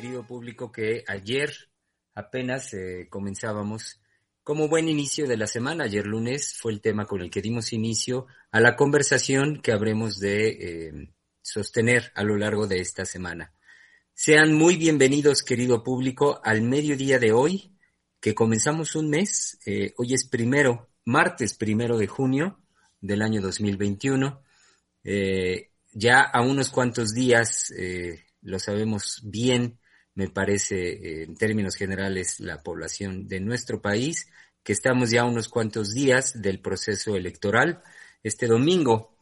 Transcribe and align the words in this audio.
Querido 0.00 0.26
público, 0.26 0.72
que 0.72 1.04
ayer 1.08 1.52
apenas 2.14 2.72
eh, 2.72 3.08
comenzábamos 3.10 4.00
como 4.42 4.66
buen 4.66 4.88
inicio 4.88 5.28
de 5.28 5.36
la 5.36 5.46
semana. 5.46 5.84
Ayer 5.84 6.06
lunes 6.06 6.56
fue 6.58 6.72
el 6.72 6.80
tema 6.80 7.04
con 7.04 7.20
el 7.20 7.30
que 7.30 7.42
dimos 7.42 7.74
inicio 7.74 8.26
a 8.50 8.60
la 8.60 8.76
conversación 8.76 9.60
que 9.60 9.72
habremos 9.72 10.18
de 10.18 10.48
eh, 10.48 11.12
sostener 11.42 12.12
a 12.14 12.24
lo 12.24 12.38
largo 12.38 12.66
de 12.66 12.80
esta 12.80 13.04
semana. 13.04 13.52
Sean 14.14 14.54
muy 14.54 14.78
bienvenidos, 14.78 15.42
querido 15.42 15.84
público, 15.84 16.40
al 16.42 16.62
mediodía 16.62 17.18
de 17.18 17.32
hoy, 17.32 17.76
que 18.20 18.34
comenzamos 18.34 18.96
un 18.96 19.10
mes. 19.10 19.58
Eh, 19.66 19.92
hoy 19.98 20.14
es 20.14 20.26
primero, 20.26 20.88
martes 21.04 21.52
primero 21.52 21.98
de 21.98 22.06
junio 22.06 22.58
del 23.02 23.20
año 23.20 23.42
2021. 23.42 24.42
Eh, 25.04 25.72
ya 25.92 26.22
a 26.22 26.40
unos 26.40 26.70
cuantos 26.70 27.12
días, 27.12 27.70
lo 28.42 28.58
sabemos 28.58 29.20
bien, 29.24 29.79
me 30.20 30.28
parece, 30.28 30.76
eh, 30.76 31.22
en 31.22 31.34
términos 31.34 31.76
generales, 31.76 32.40
la 32.40 32.62
población 32.62 33.26
de 33.26 33.40
nuestro 33.40 33.80
país, 33.80 34.28
que 34.62 34.74
estamos 34.74 35.10
ya 35.10 35.24
unos 35.24 35.48
cuantos 35.48 35.94
días 35.94 36.42
del 36.42 36.60
proceso 36.60 37.16
electoral. 37.16 37.82
Este 38.22 38.46
domingo, 38.46 39.16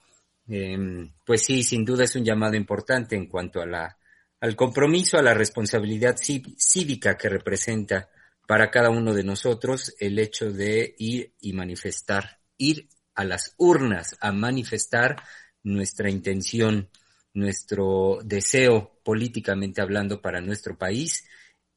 eh, 0.49 0.77
pues 1.25 1.43
sí, 1.43 1.63
sin 1.63 1.85
duda 1.85 2.03
es 2.03 2.17
un 2.17 2.25
llamado 2.25 2.57
importante 2.57 3.15
en 3.15 3.27
cuanto 3.29 3.61
a 3.61 3.67
la, 3.67 3.97
al 4.41 4.57
compromiso, 4.57 5.19
a 5.19 5.23
la 5.23 5.35
responsabilidad 5.35 6.17
cí- 6.17 6.57
cívica 6.59 7.17
que 7.17 7.29
representa 7.29 8.09
para 8.49 8.69
cada 8.69 8.91
uno 8.91 9.15
de 9.15 9.23
nosotros 9.23 9.95
el 10.01 10.19
hecho 10.19 10.51
de 10.51 10.97
ir 10.99 11.33
y 11.41 11.53
manifestar, 11.53 12.41
ir 12.57 12.89
a 13.15 13.25
las 13.25 13.55
urnas 13.57 14.17
a 14.21 14.33
manifestar 14.33 15.23
nuestra 15.63 16.11
intención, 16.11 16.89
nuestro 17.35 18.19
deseo 18.25 18.98
políticamente 19.09 19.81
hablando 19.81 20.21
para 20.21 20.43
nuestro 20.43 20.77
país. 20.77 21.27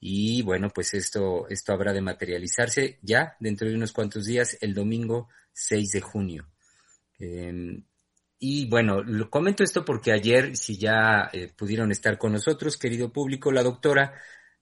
Y 0.02 0.42
bueno, 0.42 0.70
pues 0.70 0.94
esto, 0.94 1.48
esto 1.48 1.72
habrá 1.72 1.94
de 1.94 2.02
materializarse 2.02 3.00
ya 3.02 3.38
dentro 3.40 3.70
de 3.70 3.76
unos 3.76 3.94
cuantos 3.94 4.26
días, 4.26 4.58
el 4.60 4.74
domingo 4.74 5.30
6 5.54 5.92
de 5.94 6.02
junio. 6.02 6.50
Eh, 7.20 7.82
y 8.38 8.68
bueno, 8.68 9.02
lo 9.02 9.30
comento 9.30 9.64
esto 9.64 9.86
porque 9.86 10.12
ayer, 10.12 10.58
si 10.58 10.78
ya 10.78 11.30
eh, 11.32 11.54
pudieron 11.56 11.90
estar 11.94 12.18
con 12.18 12.34
nosotros, 12.34 12.76
querido 12.76 13.14
público, 13.14 13.50
la 13.50 13.64
doctora, 13.64 14.14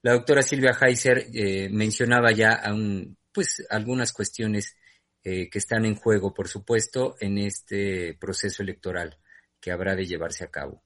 la 0.03 0.13
doctora 0.13 0.43
Silvia 0.43 0.77
Heiser 0.79 1.25
eh, 1.33 1.69
mencionaba 1.71 2.31
ya 2.31 2.51
aún, 2.51 3.17
pues 3.33 3.65
algunas 3.71 4.13
cuestiones 4.13 4.77
eh, 5.23 5.49
que 5.49 5.57
están 5.57 5.85
en 5.85 5.95
juego, 5.95 6.35
por 6.35 6.47
supuesto, 6.47 7.15
en 7.19 7.39
este 7.39 8.15
proceso 8.19 8.61
electoral 8.61 9.17
que 9.59 9.71
habrá 9.71 9.95
de 9.95 10.05
llevarse 10.05 10.43
a 10.43 10.51
cabo. 10.51 10.83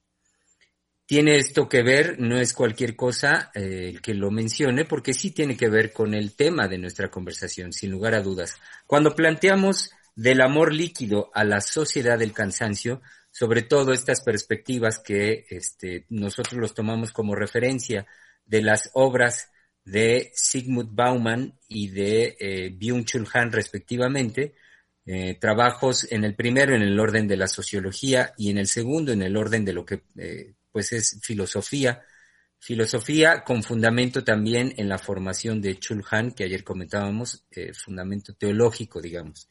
Tiene 1.13 1.35
esto 1.35 1.69
que 1.69 1.83
ver, 1.83 2.19
no 2.19 2.39
es 2.39 2.53
cualquier 2.53 2.95
cosa 2.95 3.51
eh, 3.53 3.89
el 3.89 4.01
que 4.01 4.15
lo 4.15 4.31
mencione, 4.31 4.83
porque 4.83 5.13
sí 5.13 5.29
tiene 5.29 5.55
que 5.55 5.69
ver 5.69 5.93
con 5.93 6.15
el 6.15 6.35
tema 6.35 6.67
de 6.67 6.79
nuestra 6.79 7.11
conversación, 7.11 7.71
sin 7.71 7.91
lugar 7.91 8.15
a 8.15 8.23
dudas. 8.23 8.55
Cuando 8.87 9.13
planteamos 9.13 9.91
del 10.15 10.41
amor 10.41 10.73
líquido 10.73 11.29
a 11.35 11.43
la 11.43 11.61
sociedad 11.61 12.17
del 12.17 12.33
cansancio, 12.33 13.03
sobre 13.29 13.61
todo 13.61 13.93
estas 13.93 14.23
perspectivas 14.23 14.97
que 14.97 15.45
este, 15.51 16.07
nosotros 16.09 16.59
los 16.59 16.73
tomamos 16.73 17.11
como 17.11 17.35
referencia 17.35 18.07
de 18.47 18.63
las 18.63 18.89
obras 18.95 19.51
de 19.85 20.31
Sigmund 20.33 20.95
Bauman 20.95 21.59
y 21.67 21.89
de 21.89 22.35
eh, 22.39 22.75
Byung-Chul 22.75 23.29
Han 23.35 23.51
respectivamente, 23.51 24.55
eh, 25.05 25.37
trabajos 25.39 26.11
en 26.11 26.23
el 26.23 26.33
primero 26.33 26.75
en 26.75 26.81
el 26.81 26.99
orden 26.99 27.27
de 27.27 27.37
la 27.37 27.47
sociología 27.47 28.33
y 28.35 28.49
en 28.49 28.57
el 28.57 28.65
segundo 28.65 29.11
en 29.11 29.21
el 29.21 29.37
orden 29.37 29.63
de 29.63 29.73
lo 29.73 29.85
que 29.85 30.01
eh, 30.17 30.55
pues 30.73 30.91
es 30.91 31.19
filosofía, 31.21 32.03
filosofía 32.59 33.45
con 33.45 33.63
fundamento 33.63 34.25
también 34.25 34.73
en 34.75 34.89
la 34.89 34.97
formación 34.97 35.61
de 35.61 35.79
Chul 35.79 36.03
Han 36.11 36.31
que 36.31 36.43
ayer 36.43 36.65
comentábamos, 36.65 37.45
eh, 37.51 37.71
fundamento 37.73 38.33
teológico 38.33 38.99
digamos. 38.99 39.47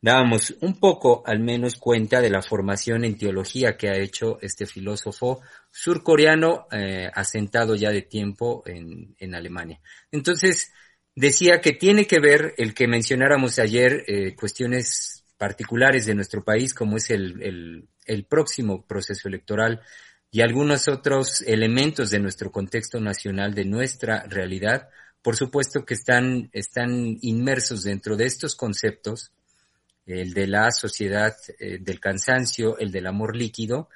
Dábamos 0.00 0.54
un 0.60 0.78
poco 0.78 1.22
al 1.26 1.40
menos 1.40 1.76
cuenta 1.76 2.20
de 2.20 2.30
la 2.30 2.42
formación 2.42 3.04
en 3.04 3.16
teología 3.16 3.76
que 3.76 3.88
ha 3.88 3.98
hecho 3.98 4.38
este 4.40 4.66
filósofo 4.66 5.40
surcoreano 5.70 6.66
eh, 6.70 7.10
asentado 7.14 7.74
ya 7.76 7.90
de 7.90 8.02
tiempo 8.02 8.62
en, 8.66 9.14
en 9.18 9.34
Alemania. 9.34 9.80
Entonces, 10.10 10.72
decía 11.16 11.60
que 11.60 11.72
tiene 11.72 12.06
que 12.06 12.20
ver 12.20 12.54
el 12.58 12.74
que 12.74 12.86
mencionáramos 12.86 13.58
ayer 13.58 14.04
eh, 14.06 14.34
cuestiones 14.36 15.24
particulares 15.38 16.06
de 16.06 16.14
nuestro 16.14 16.44
país, 16.44 16.74
como 16.74 16.98
es 16.98 17.10
el, 17.10 17.42
el, 17.42 17.88
el, 18.04 18.24
próximo 18.26 18.86
proceso 18.86 19.28
electoral 19.28 19.80
y 20.30 20.40
algunos 20.40 20.88
otros 20.88 21.42
elementos 21.42 22.10
de 22.10 22.20
nuestro 22.20 22.50
contexto 22.50 23.00
nacional, 23.00 23.54
de 23.54 23.64
nuestra 23.64 24.24
realidad, 24.24 24.88
por 25.22 25.36
supuesto 25.36 25.84
que 25.84 25.94
están, 25.94 26.50
están 26.52 27.18
inmersos 27.22 27.82
dentro 27.82 28.16
de 28.16 28.26
estos 28.26 28.54
conceptos, 28.54 29.32
el 30.06 30.34
de 30.34 30.46
la 30.46 30.70
sociedad 30.70 31.34
eh, 31.58 31.78
del 31.80 31.98
cansancio, 31.98 32.78
el 32.78 32.92
del 32.92 33.06
amor 33.06 33.34
líquido, 33.34 33.88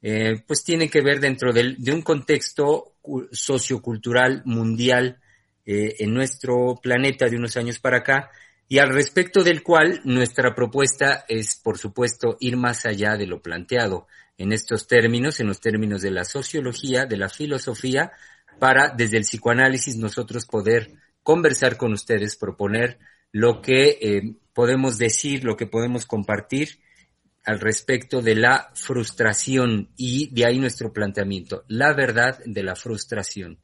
eh, 0.00 0.42
pues 0.46 0.62
tiene 0.62 0.88
que 0.88 1.02
ver 1.02 1.18
dentro 1.18 1.52
de 1.52 1.92
un 1.92 2.02
contexto 2.02 2.96
sociocultural 3.32 4.42
mundial 4.44 5.20
eh, 5.64 5.96
en 5.98 6.14
nuestro 6.14 6.78
planeta 6.80 7.26
de 7.26 7.36
unos 7.36 7.56
años 7.56 7.80
para 7.80 7.98
acá 7.98 8.30
y 8.68 8.78
al 8.78 8.92
respecto 8.92 9.42
del 9.42 9.64
cual 9.64 10.00
nuestra 10.04 10.54
propuesta 10.54 11.24
es, 11.28 11.56
por 11.56 11.78
supuesto, 11.78 12.36
ir 12.38 12.56
más 12.56 12.86
allá 12.86 13.16
de 13.16 13.26
lo 13.26 13.42
planteado 13.42 14.06
en 14.38 14.52
estos 14.52 14.86
términos, 14.86 15.40
en 15.40 15.46
los 15.46 15.60
términos 15.60 16.02
de 16.02 16.10
la 16.10 16.24
sociología, 16.24 17.06
de 17.06 17.16
la 17.16 17.28
filosofía, 17.28 18.12
para 18.58 18.90
desde 18.90 19.18
el 19.18 19.24
psicoanálisis 19.24 19.96
nosotros 19.96 20.46
poder 20.46 20.92
conversar 21.22 21.76
con 21.76 21.92
ustedes, 21.92 22.36
proponer 22.36 22.98
lo 23.32 23.60
que 23.60 23.98
eh, 24.00 24.36
podemos 24.52 24.98
decir, 24.98 25.44
lo 25.44 25.56
que 25.56 25.66
podemos 25.66 26.06
compartir 26.06 26.80
al 27.44 27.60
respecto 27.60 28.22
de 28.22 28.34
la 28.34 28.70
frustración 28.74 29.90
y 29.96 30.34
de 30.34 30.46
ahí 30.46 30.58
nuestro 30.58 30.92
planteamiento, 30.92 31.64
la 31.68 31.94
verdad 31.94 32.38
de 32.44 32.62
la 32.62 32.74
frustración. 32.74 33.58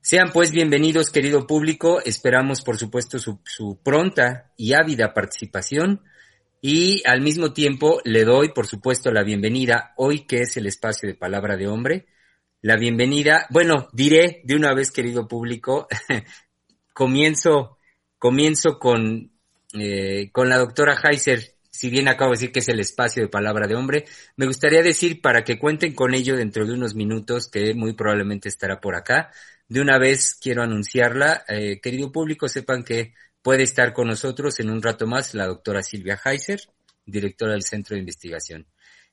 Sean 0.00 0.30
pues 0.32 0.52
bienvenidos, 0.52 1.10
querido 1.10 1.48
público. 1.48 2.00
Esperamos, 2.00 2.62
por 2.62 2.78
supuesto, 2.78 3.18
su, 3.18 3.40
su, 3.44 3.80
pronta 3.82 4.52
y 4.56 4.72
ávida 4.72 5.12
participación. 5.12 6.02
Y 6.60 7.02
al 7.06 7.20
mismo 7.20 7.52
tiempo 7.52 8.00
le 8.04 8.24
doy, 8.24 8.48
por 8.52 8.66
supuesto, 8.66 9.12
la 9.12 9.22
bienvenida 9.22 9.92
hoy, 9.96 10.26
que 10.26 10.40
es 10.40 10.56
el 10.56 10.66
espacio 10.66 11.08
de 11.08 11.14
palabra 11.14 11.56
de 11.56 11.68
hombre. 11.68 12.06
la 12.62 12.76
bienvenida. 12.76 13.46
Bueno, 13.50 13.88
diré 13.92 14.40
de 14.44 14.56
una 14.56 14.74
vez, 14.74 14.90
querido 14.90 15.28
público, 15.28 15.86
comienzo, 16.94 17.78
comienzo 18.18 18.78
con, 18.78 19.30
eh, 19.74 20.30
con 20.32 20.48
la 20.48 20.58
doctora 20.58 20.98
Heiser. 21.02 21.54
Si 21.70 21.90
bien 21.90 22.08
acabo 22.08 22.30
de 22.30 22.36
decir 22.36 22.52
que 22.52 22.60
es 22.60 22.68
el 22.68 22.80
espacio 22.80 23.22
de 23.22 23.28
palabra 23.28 23.68
de 23.68 23.76
hombre, 23.76 24.06
me 24.36 24.46
gustaría 24.46 24.82
decir 24.82 25.20
para 25.20 25.44
que 25.44 25.58
cuenten 25.58 25.94
con 25.94 26.14
ello 26.14 26.36
dentro 26.36 26.66
de 26.66 26.72
unos 26.72 26.94
minutos, 26.94 27.48
que 27.48 27.74
muy 27.74 27.92
probablemente 27.92 28.48
estará 28.48 28.80
por 28.80 28.96
acá. 28.96 29.30
De 29.68 29.80
una 29.80 29.98
vez 29.98 30.34
quiero 30.34 30.62
anunciarla. 30.62 31.44
Eh, 31.48 31.80
querido 31.80 32.10
público, 32.10 32.48
sepan 32.48 32.82
que 32.82 33.12
puede 33.46 33.62
estar 33.62 33.92
con 33.92 34.08
nosotros 34.08 34.58
en 34.58 34.70
un 34.70 34.82
rato 34.82 35.06
más 35.06 35.32
la 35.32 35.46
doctora 35.46 35.80
Silvia 35.80 36.18
Heiser, 36.24 36.62
directora 37.04 37.52
del 37.52 37.62
Centro 37.62 37.94
de 37.94 38.00
Investigación. 38.00 38.66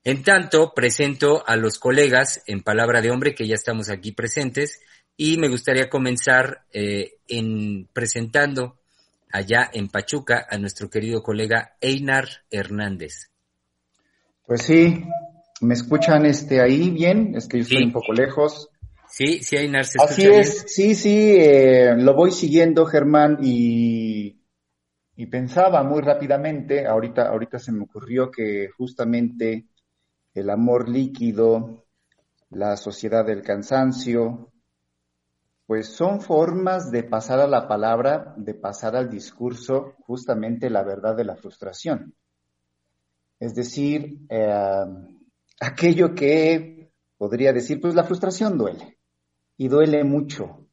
En 0.03 0.23
tanto, 0.23 0.73
presento 0.73 1.47
a 1.47 1.55
los 1.55 1.77
colegas 1.77 2.41
en 2.47 2.63
Palabra 2.63 2.99
de 2.99 3.11
Hombre 3.11 3.35
que 3.35 3.47
ya 3.47 3.53
estamos 3.53 3.91
aquí 3.91 4.11
presentes 4.11 4.81
y 5.15 5.37
me 5.37 5.49
gustaría 5.49 5.87
comenzar 5.87 6.65
eh, 6.73 7.17
en 7.27 7.87
presentando 7.93 8.79
allá 9.31 9.69
en 9.71 9.87
Pachuca 9.89 10.47
a 10.49 10.57
nuestro 10.57 10.89
querido 10.89 11.21
colega 11.21 11.77
Einar 11.79 12.27
Hernández. 12.49 13.29
Pues 14.47 14.63
sí, 14.63 15.03
¿me 15.61 15.75
escuchan 15.75 16.25
este 16.25 16.59
ahí 16.59 16.89
bien? 16.89 17.35
Es 17.35 17.47
que 17.47 17.57
yo 17.57 17.63
estoy 17.65 17.83
un 17.83 17.93
poco 17.93 18.13
lejos. 18.13 18.67
Sí, 19.15 19.43
sí, 19.43 19.57
se 19.57 19.67
escucha 19.67 20.03
Así 20.05 20.25
es, 20.25 20.63
sí, 20.65 20.95
sí, 20.95 21.35
eh, 21.37 21.93
lo 21.95 22.15
voy 22.15 22.31
siguiendo, 22.31 22.83
Germán, 22.87 23.37
y, 23.43 24.41
y 25.15 25.25
pensaba 25.27 25.83
muy 25.83 26.01
rápidamente, 26.01 26.87
ahorita, 26.87 27.27
ahorita 27.27 27.59
se 27.59 27.71
me 27.71 27.83
ocurrió 27.83 28.31
que 28.31 28.69
justamente 28.75 29.67
el 30.33 30.49
amor 30.49 30.89
líquido, 30.89 31.85
la 32.49 32.75
sociedad 32.75 33.23
del 33.23 33.43
cansancio, 33.43 34.51
pues 35.67 35.89
son 35.89 36.19
formas 36.19 36.89
de 36.89 37.03
pasar 37.03 37.39
a 37.39 37.47
la 37.47 37.67
palabra, 37.67 38.33
de 38.35 38.55
pasar 38.55 38.95
al 38.95 39.11
discurso 39.11 39.93
justamente 40.07 40.71
la 40.71 40.81
verdad 40.81 41.15
de 41.15 41.25
la 41.25 41.35
frustración. 41.35 42.15
Es 43.39 43.53
decir, 43.53 44.25
eh, 44.27 44.85
aquello 45.59 46.15
que 46.15 46.91
podría 47.15 47.53
decir, 47.53 47.79
pues 47.79 47.93
la 47.93 48.05
frustración 48.05 48.57
duele 48.57 48.92
y 49.57 49.67
duele 49.67 50.03
mucho. 50.03 50.67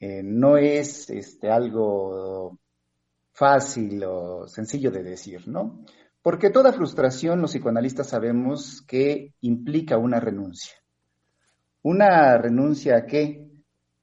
Eh, 0.00 0.22
no 0.22 0.56
es 0.56 1.08
este, 1.10 1.50
algo 1.50 2.58
fácil 3.32 4.02
o 4.04 4.46
sencillo 4.46 4.90
de 4.90 5.02
decir, 5.02 5.48
¿no? 5.48 5.84
Porque 6.22 6.50
toda 6.50 6.72
frustración, 6.72 7.40
los 7.40 7.52
psicoanalistas 7.52 8.08
sabemos 8.08 8.82
que 8.86 9.34
implica 9.42 9.98
una 9.98 10.20
renuncia. 10.20 10.74
¿Una 11.82 12.38
renuncia 12.38 12.96
a 12.96 13.06
qué? 13.06 13.46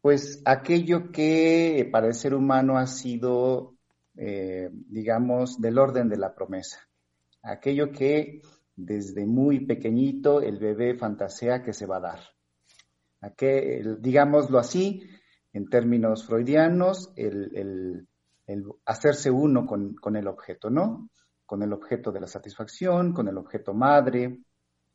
Pues 0.02 0.42
aquello 0.46 1.12
que 1.12 1.90
para 1.92 2.08
el 2.08 2.14
ser 2.14 2.36
humano 2.36 2.78
ha 2.78 2.86
sido, 2.86 3.76
eh, 4.16 4.70
digamos, 4.72 5.60
del 5.60 5.80
orden 5.80 6.10
de 6.10 6.18
la 6.18 6.36
promesa. 6.36 6.88
Aquello 7.42 7.92
que 7.92 8.42
desde 8.76 9.26
muy 9.26 9.66
pequeñito 9.66 10.42
el 10.42 10.60
bebé 10.60 10.96
fantasea 10.96 11.64
que 11.64 11.74
se 11.74 11.88
va 11.88 11.98
a 11.98 12.02
dar. 12.02 12.20
Aquel, 13.22 14.02
digámoslo 14.02 14.60
así, 14.60 15.04
en 15.54 15.70
términos 15.70 16.26
freudianos, 16.26 17.14
el, 17.16 18.08
hacerse 18.86 19.32
uno 19.32 19.66
con, 19.66 19.96
con 19.96 20.16
el 20.18 20.28
objeto, 20.28 20.70
¿no? 20.70 21.10
con 21.46 21.64
el 21.64 21.74
objeto 21.74 22.12
de 22.12 22.22
la 22.22 22.28
satisfacción, 22.28 23.14
con 23.14 23.28
el 23.28 23.38
objeto 23.38 23.74
madre, 23.74 24.40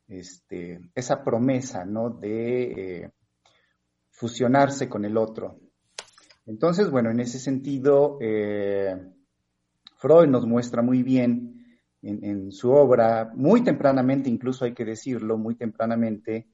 este, 0.08 0.81
esa 0.94 1.23
promesa 1.23 1.84
¿no? 1.84 2.11
de 2.11 2.62
eh, 3.02 3.11
fusionarse 4.11 4.88
con 4.88 5.05
el 5.05 5.17
otro. 5.17 5.58
Entonces, 6.46 6.90
bueno, 6.90 7.11
en 7.11 7.20
ese 7.20 7.38
sentido, 7.38 8.19
eh, 8.22 8.96
Freud 9.96 10.29
nos 10.29 10.46
muestra 10.46 10.81
muy 10.81 11.02
bien 11.02 11.81
en, 12.02 12.52
su 12.52 12.70
obra, 12.70 13.32
muy 13.34 13.64
tempranamente, 13.64 14.31
incluso 14.31 14.64
hay 14.64 14.72
que 14.72 14.84
decirlo, 14.84 15.37
muy 15.37 15.56
tempranamente, 15.56 16.46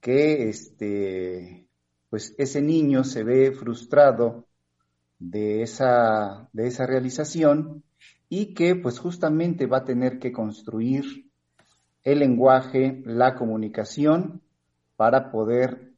que 0.00 0.48
este, 0.48 1.68
pues 2.10 2.34
ese 2.38 2.62
niño 2.62 3.04
se 3.04 3.24
ve 3.24 3.52
frustrado 3.52 4.46
de 5.18 5.62
esa, 5.62 6.48
de 6.52 6.66
esa 6.66 6.86
realización 6.86 7.82
y 8.28 8.54
que 8.54 8.74
pues 8.76 8.98
justamente 8.98 9.66
va 9.66 9.78
a 9.78 9.84
tener 9.84 10.18
que 10.18 10.32
construir 10.32 11.30
el 12.02 12.20
lenguaje, 12.20 13.02
la 13.04 13.34
comunicación 13.34 14.42
para 14.96 15.30
poder, 15.30 15.92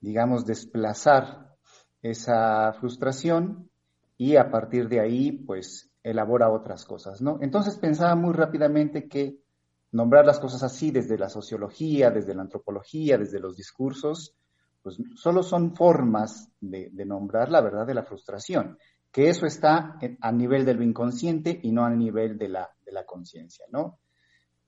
digamos, 0.00 0.44
desplazar 0.44 1.56
esa 2.02 2.72
frustración 2.74 3.70
y 4.16 4.36
a 4.36 4.50
partir 4.50 4.88
de 4.88 5.00
ahí 5.00 5.32
pues 5.32 5.90
elabora 6.02 6.50
otras 6.50 6.84
cosas, 6.84 7.20
¿no? 7.20 7.38
Entonces 7.40 7.76
pensaba 7.76 8.14
muy 8.14 8.32
rápidamente 8.32 9.08
que 9.08 9.40
nombrar 9.92 10.26
las 10.26 10.38
cosas 10.38 10.62
así 10.62 10.90
desde 10.90 11.18
la 11.18 11.28
sociología, 11.28 12.10
desde 12.10 12.34
la 12.34 12.42
antropología, 12.42 13.18
desde 13.18 13.40
los 13.40 13.56
discursos, 13.56 14.34
pues 14.82 14.96
solo 15.14 15.42
son 15.42 15.74
formas 15.74 16.50
de, 16.60 16.90
nombrar 17.04 17.50
la 17.50 17.60
verdad 17.60 17.86
de 17.86 17.94
la 17.94 18.04
frustración 18.04 18.78
que 19.10 19.28
eso 19.28 19.46
está 19.46 19.98
a 20.20 20.32
nivel 20.32 20.64
de 20.64 20.74
lo 20.74 20.84
inconsciente 20.84 21.58
y 21.62 21.72
no 21.72 21.84
a 21.84 21.90
nivel 21.90 22.38
de 22.38 22.48
la, 22.48 22.70
conciencia, 23.06 23.64
¿no? 23.70 24.00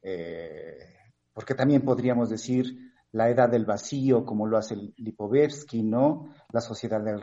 Eh, 0.03 0.97
porque 1.33 1.55
también 1.55 1.83
podríamos 1.83 2.31
decir 2.31 2.75
la 3.13 3.29
edad 3.29 3.49
del 3.49 3.65
vacío, 3.65 4.25
como 4.25 4.47
lo 4.47 4.57
hace 4.57 4.77
Lipovetsky, 4.97 5.83
¿no? 5.83 6.35
La 6.53 6.61
sociedad 6.61 7.01
del, 7.03 7.21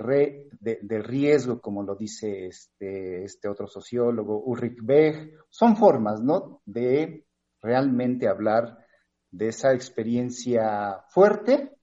del 0.60 1.04
riesgo, 1.04 1.62
como 1.62 1.82
lo 1.82 1.96
dice 1.96 2.48
este, 2.48 3.24
este 3.24 3.48
otro 3.48 3.68
sociólogo, 3.68 4.44
Ulrich 4.44 4.80
Beck. 4.82 5.46
Son 5.50 5.78
formas, 5.78 6.22
¿no? 6.22 6.62
De 6.66 7.27
realmente 7.62 8.28
hablar 8.28 8.86
de 9.32 9.50
esa 9.50 9.74
experiencia 9.74 11.02
fuerte, 11.10 11.78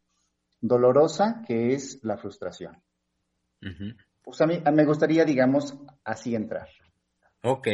dolorosa, 0.61 1.43
que 1.47 1.75
es 1.75 2.01
la 2.03 2.17
frustración. 2.17 2.83
Pues 4.23 4.41
a 4.41 4.47
mí 4.47 4.63
me 4.73 4.85
gustaría, 4.85 5.25
digamos, 5.25 5.77
así 6.05 6.35
entrar. 6.35 6.69
Ok, 7.43 7.69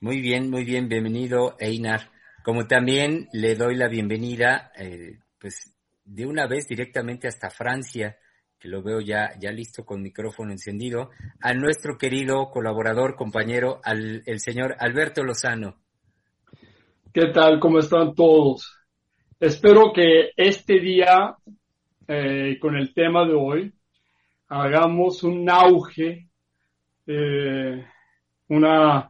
muy 0.00 0.20
bien, 0.20 0.50
muy 0.50 0.64
bien, 0.64 0.88
bienvenido 0.88 1.56
Einar. 1.58 2.10
Como 2.44 2.66
también 2.66 3.28
le 3.32 3.54
doy 3.54 3.74
la 3.74 3.88
bienvenida, 3.88 4.70
eh, 4.76 5.18
pues 5.38 5.74
de 6.04 6.26
una 6.26 6.46
vez 6.46 6.66
directamente 6.68 7.26
hasta 7.26 7.50
Francia, 7.50 8.18
que 8.58 8.68
lo 8.68 8.82
veo 8.82 9.00
ya, 9.00 9.30
ya 9.38 9.50
listo 9.50 9.84
con 9.84 10.02
micrófono 10.02 10.52
encendido, 10.52 11.10
a 11.40 11.54
nuestro 11.54 11.98
querido 11.98 12.50
colaborador, 12.50 13.16
compañero, 13.16 13.80
al, 13.82 14.22
el 14.26 14.40
señor 14.40 14.76
Alberto 14.78 15.22
Lozano. 15.22 15.83
¿Qué 17.14 17.28
tal? 17.28 17.60
¿Cómo 17.60 17.78
están 17.78 18.12
todos? 18.12 18.76
Espero 19.38 19.92
que 19.92 20.32
este 20.36 20.80
día, 20.80 21.36
eh, 22.08 22.58
con 22.60 22.74
el 22.74 22.92
tema 22.92 23.24
de 23.24 23.34
hoy, 23.34 23.72
hagamos 24.48 25.22
un 25.22 25.48
auge, 25.48 26.28
eh, 27.06 27.86
una, 28.48 29.08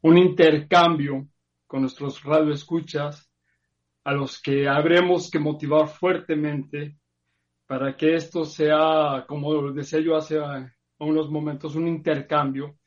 un 0.00 0.16
intercambio 0.16 1.28
con 1.66 1.82
nuestros 1.82 2.24
radioescuchas, 2.24 3.30
a 4.04 4.14
los 4.14 4.40
que 4.40 4.66
habremos 4.66 5.30
que 5.30 5.38
motivar 5.38 5.88
fuertemente 5.88 6.96
para 7.66 7.94
que 7.94 8.14
esto 8.14 8.46
sea, 8.46 9.26
como 9.28 9.70
decía 9.70 10.00
yo 10.00 10.16
hace 10.16 10.40
unos 10.98 11.30
momentos, 11.30 11.76
un 11.76 11.88
intercambio 11.88 12.78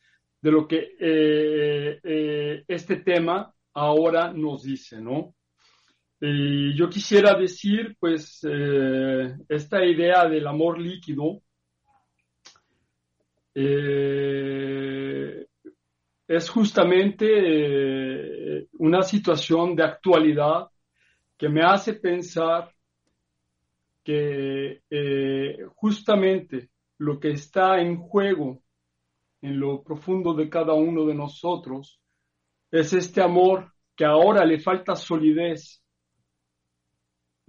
de 0.42 0.52
lo 0.52 0.68
que 0.68 0.96
eh, 1.00 2.64
este 2.68 2.96
tema 2.96 3.54
ahora 3.78 4.34
nos 4.34 4.64
dice, 4.64 5.00
¿no? 5.02 5.36
Y 6.20 6.76
yo 6.76 6.90
quisiera 6.90 7.36
decir, 7.36 7.96
pues, 8.00 8.42
esta 9.48 9.86
idea 9.86 10.28
del 10.28 10.48
amor 10.48 10.80
líquido, 10.80 11.42
eh, 13.60 15.48
es 16.28 16.50
justamente 16.50 17.26
eh, 17.28 18.68
una 18.74 19.02
situación 19.02 19.76
de 19.76 19.84
actualidad 19.84 20.68
que 21.36 21.50
me 21.50 21.64
hace 21.64 21.94
pensar 21.94 22.72
que 24.04 24.82
eh, 24.92 25.58
justamente 25.76 26.70
lo 27.00 27.20
que 27.20 27.32
está 27.32 27.80
en 27.82 27.98
juego 27.98 28.62
en 29.42 29.60
lo 29.60 29.82
profundo 29.82 30.36
de 30.36 30.50
cada 30.50 30.74
uno 30.74 31.06
de 31.06 31.16
nosotros 31.16 32.00
es 32.72 32.94
este 32.94 33.22
amor 33.22 33.72
que 33.96 34.06
ahora 34.06 34.46
le 34.46 34.60
falta 34.60 34.96
solidez 34.96 35.84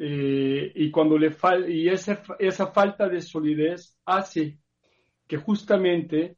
y 0.01 0.91
cuando 0.93 1.19
le 1.19 1.35
y 1.69 1.89
esa, 1.89 2.23
esa 2.39 2.69
falta 2.69 3.09
de 3.09 3.21
solidez 3.21 3.99
hace 4.05 4.59
que 5.27 5.37
justamente 5.39 6.37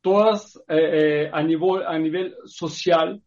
todas 0.00 0.56
eh, 0.68 1.26
eh, 1.26 1.30
a, 1.32 1.42
nivel, 1.44 1.86
a 1.86 1.96
nivel 1.98 2.34
social 2.44 3.22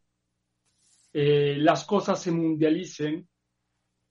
eh, 1.14 1.56
las 1.58 1.86
cosas 1.86 2.22
se 2.22 2.32
mundialicen 2.32 3.26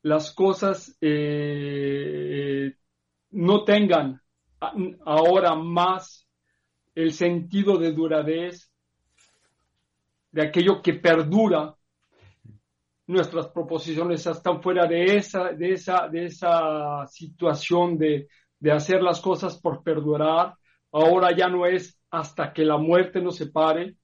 las 0.04 0.34
cosas 0.34 0.96
eh, 1.00 2.74
no 3.30 3.64
tengan 3.64 4.20
ahora 5.04 5.54
más 5.54 6.28
el 6.94 7.12
sentido 7.12 7.78
de 7.78 7.92
duradez, 7.92 8.70
de 10.34 10.42
aquello 10.42 10.82
que 10.82 10.94
perdura, 10.94 11.76
nuestras 13.06 13.46
proposiciones 13.48 14.26
están 14.26 14.60
fuera 14.60 14.84
de 14.84 15.16
esa, 15.16 15.52
de 15.52 15.74
esa, 15.74 16.08
de 16.08 16.24
esa 16.24 17.06
situación 17.06 17.96
de, 17.96 18.26
de 18.58 18.72
hacer 18.72 19.00
las 19.00 19.20
cosas 19.20 19.60
por 19.60 19.84
perdurar. 19.84 20.54
Ahora 20.90 21.30
ya 21.36 21.46
no 21.46 21.66
es 21.66 22.00
hasta 22.10 22.52
que 22.52 22.64
la 22.64 22.78
muerte 22.78 23.20
nos 23.20 23.36
separe, 23.36 23.94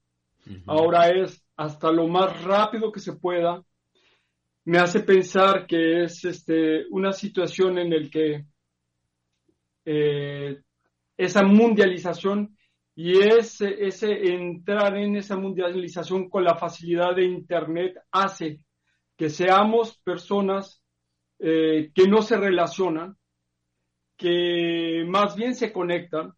ahora 0.67 1.09
es 1.09 1.45
hasta 1.57 1.91
lo 1.91 2.07
más 2.07 2.41
rápido 2.43 2.93
que 2.93 3.01
se 3.01 3.13
pueda. 3.17 3.61
Me 4.63 4.77
hace 4.77 5.01
pensar 5.01 5.67
que 5.67 6.03
es 6.03 6.23
este, 6.23 6.85
una 6.91 7.11
situación 7.11 7.77
en 7.77 7.89
la 7.89 8.09
que 8.09 8.45
eh, 9.83 10.61
esa 11.17 11.43
mundialización 11.43 12.55
y 13.03 13.17
ese, 13.17 13.83
ese 13.83 14.11
entrar 14.31 14.95
en 14.95 15.15
esa 15.15 15.35
mundialización 15.35 16.29
con 16.29 16.43
la 16.43 16.53
facilidad 16.53 17.15
de 17.15 17.25
Internet 17.25 17.95
hace 18.11 18.59
que 19.17 19.27
seamos 19.27 19.97
personas 20.03 20.83
eh, 21.39 21.89
que 21.95 22.07
no 22.07 22.21
se 22.21 22.37
relacionan, 22.37 23.17
que 24.15 25.03
más 25.07 25.35
bien 25.35 25.55
se 25.55 25.73
conectan, 25.73 26.33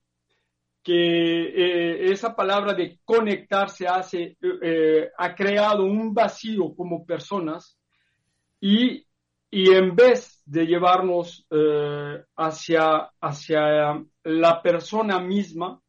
que 0.82 0.94
eh, 0.94 2.12
esa 2.14 2.34
palabra 2.34 2.74
de 2.74 2.98
conectarse 3.04 3.86
hace, 3.86 4.38
eh, 4.62 5.10
ha 5.18 5.36
creado 5.36 5.84
un 5.84 6.14
vacío 6.14 6.74
como 6.78 7.06
personas 7.06 7.78
y, 8.62 9.06
y 9.52 9.70
en 9.70 9.98
vez 9.98 10.42
de 10.46 10.66
llevarnos 10.66 11.46
hacia, 12.38 13.12
hacia 13.20 14.02
la 14.24 14.62
persona 14.62 15.20
misma, 15.20 15.83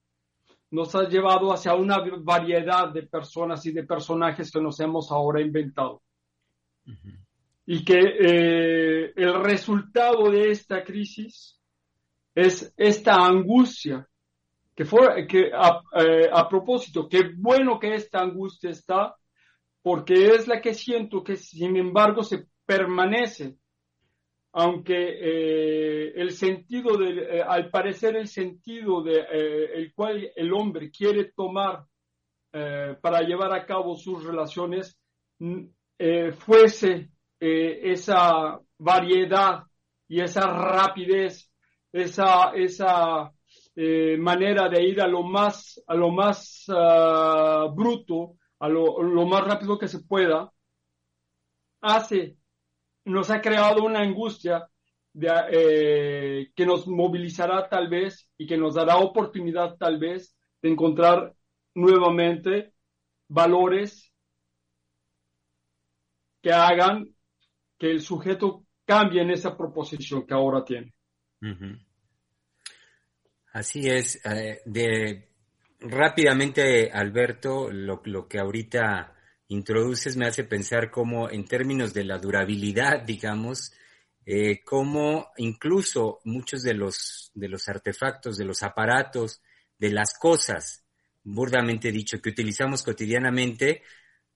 nos 0.75 0.93
ha 0.97 1.09
llevado 1.09 1.53
hacia 1.53 1.75
una 1.75 2.03
variedad 2.19 2.93
de 2.93 3.05
personas 3.05 3.65
y 3.65 3.73
de 3.73 3.85
personajes 3.85 4.51
que 4.51 4.61
nos 4.61 4.81
hemos 4.81 5.13
ahora 5.13 5.41
inventado. 5.41 6.03
Y 7.65 7.85
que 7.85 8.01
eh, 8.01 9.13
el 9.15 9.43
resultado 9.43 10.31
de 10.31 10.51
esta 10.51 10.83
crisis 10.83 11.61
es 12.35 12.75
esta 12.77 13.15
angustia, 13.15 14.09
que, 14.75 14.85
fue, 14.85 15.29
que 15.29 15.43
eh, 15.47 16.31
a, 16.33 16.49
propósito, 16.49 17.09
qué 17.09 17.31
bueno 17.37 17.79
que 17.79 17.95
esta 17.95 18.21
angustia 18.21 18.71
está, 18.71 19.15
porque 19.81 20.35
es 20.35 20.49
la 20.49 20.61
que 20.61 20.75
siento 20.75 21.23
que 21.23 21.37
sin 21.37 21.77
embargo 21.77 22.25
se 22.25 22.49
permanece, 22.67 23.59
aunque 24.55 24.95
eh, 24.97 26.13
el 26.17 26.31
sentido 26.31 26.97
de, 26.97 27.43
al 27.43 27.71
parecer 27.71 28.17
el 28.17 28.29
sentido 28.29 29.03
de 29.03 29.21
el 29.75 29.93
cual 29.95 30.31
el 30.35 30.53
hombre 30.53 30.91
quiere 30.91 31.33
tomar 31.37 31.85
para 32.53 33.21
llevar 33.23 33.53
a 33.53 33.67
cabo 33.67 33.97
sus 33.97 34.25
relaciones 34.25 34.97
eh, 35.97 36.33
fuese 36.33 37.11
eh, 37.39 37.93
esa 37.93 38.59
variedad 38.79 39.63
y 40.09 40.21
esa 40.21 40.41
rapidez, 40.47 41.51
esa, 41.93 42.51
esa 42.55 43.33
eh, 43.77 44.17
manera 44.19 44.69
de 44.69 44.83
ir 44.83 45.01
a 45.01 45.07
lo 45.07 45.23
más, 45.23 45.81
a 45.87 45.95
lo 45.95 46.11
más 46.11 46.65
ah, 46.69 47.69
bruto, 47.73 48.37
a 48.59 48.69
lo, 48.69 49.03
lo, 49.03 49.27
más 49.27 49.45
rápido 49.45 49.79
que 49.79 49.87
se 49.87 50.01
pueda, 50.01 50.53
hace, 51.81 52.37
nos 53.05 53.31
ha 53.31 53.41
creado 53.41 53.85
una 53.85 54.01
angustia 54.01 54.69
de, 55.13 56.51
que 56.55 56.67
nos 56.67 56.87
movilizará 56.87 57.69
tal 57.69 57.89
vez 57.89 58.29
y 58.37 58.47
que 58.47 58.57
nos 58.57 58.75
dará 58.75 58.97
oportunidad 58.97 59.77
tal 59.77 59.99
vez 59.99 60.37
de 60.61 60.71
encontrar 60.71 61.35
nuevamente 61.75 62.73
valores 63.29 64.13
que 66.43 66.53
hagan 66.53 67.15
que 67.79 67.91
el 67.91 68.01
sujeto 68.01 68.65
cambie 68.85 69.23
en 69.23 69.31
esa 69.31 69.57
proposición 69.57 70.27
que 70.27 70.35
ahora 70.35 70.65
tiene. 70.65 70.95
Así 73.53 73.87
es. 73.87 74.21
Eh, 74.27 74.61
de 74.65 75.29
rápidamente, 75.81 76.91
Alberto, 76.91 77.71
lo, 77.71 78.03
que 78.29 78.39
ahorita 78.39 79.14
introduces 79.49 80.17
me 80.17 80.27
hace 80.27 80.45
pensar 80.45 80.91
cómo 80.91 81.31
en 81.31 81.45
términos 81.45 81.93
de 81.95 82.05
la 82.05 82.19
durabilidad, 82.19 83.03
digamos, 83.03 83.73
eh, 84.27 84.63
cómo 84.65 85.33
incluso 85.37 86.21
muchos 86.25 86.63
de 86.63 86.75
los, 86.75 87.31
de 87.35 87.49
los 87.49 87.69
artefactos, 87.69 88.37
de 88.37 88.45
los 88.45 88.63
aparatos, 88.63 89.43
de 89.79 89.91
las 89.91 90.15
cosas, 90.19 90.85
burdamente 91.23 91.93
dicho, 91.93 92.21
que 92.21 92.31
utilizamos 92.31 92.83
cotidianamente, 92.83 93.83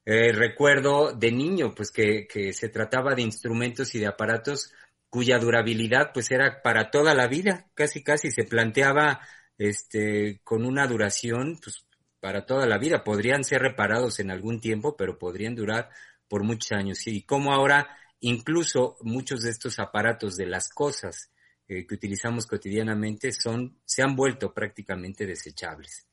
eh, 0.04 0.32
recuerdo 0.32 1.12
de 1.12 1.32
niño, 1.32 1.74
pues 1.74 1.90
que, 1.90 2.26
que 2.26 2.52
se 2.52 2.68
trataba 2.68 3.14
de 3.14 3.22
instrumentos 3.22 3.94
y 3.94 3.98
de 4.00 4.06
aparatos 4.06 4.72
cuya 5.10 5.38
durabilidad 5.38 6.12
pues 6.12 6.30
era 6.30 6.62
para 6.62 6.90
toda 6.90 7.14
la 7.14 7.28
vida, 7.28 7.70
casi 7.74 8.02
casi 8.02 8.30
se 8.30 8.44
planteaba 8.44 9.20
este 9.56 10.40
con 10.44 10.64
una 10.64 10.86
duración 10.86 11.58
pues 11.62 11.84
para 12.20 12.46
toda 12.46 12.66
la 12.66 12.78
vida, 12.78 13.04
podrían 13.04 13.44
ser 13.44 13.62
reparados 13.62 14.20
en 14.20 14.30
algún 14.30 14.60
tiempo, 14.60 14.96
pero 14.96 15.18
podrían 15.18 15.54
durar 15.54 15.90
por 16.28 16.42
muchos 16.42 16.72
años. 16.72 17.06
Y 17.06 17.22
como 17.22 17.52
ahora 17.52 17.88
incluso 18.20 18.96
muchos 19.02 19.42
de 19.42 19.50
estos 19.50 19.78
aparatos 19.78 20.36
de 20.36 20.46
las 20.46 20.68
cosas 20.68 21.30
eh, 21.68 21.86
que 21.86 21.94
utilizamos 21.94 22.46
cotidianamente 22.46 23.32
son 23.32 23.78
se 23.84 24.02
han 24.02 24.16
vuelto 24.16 24.52
prácticamente 24.52 25.26
desechables. 25.26 26.06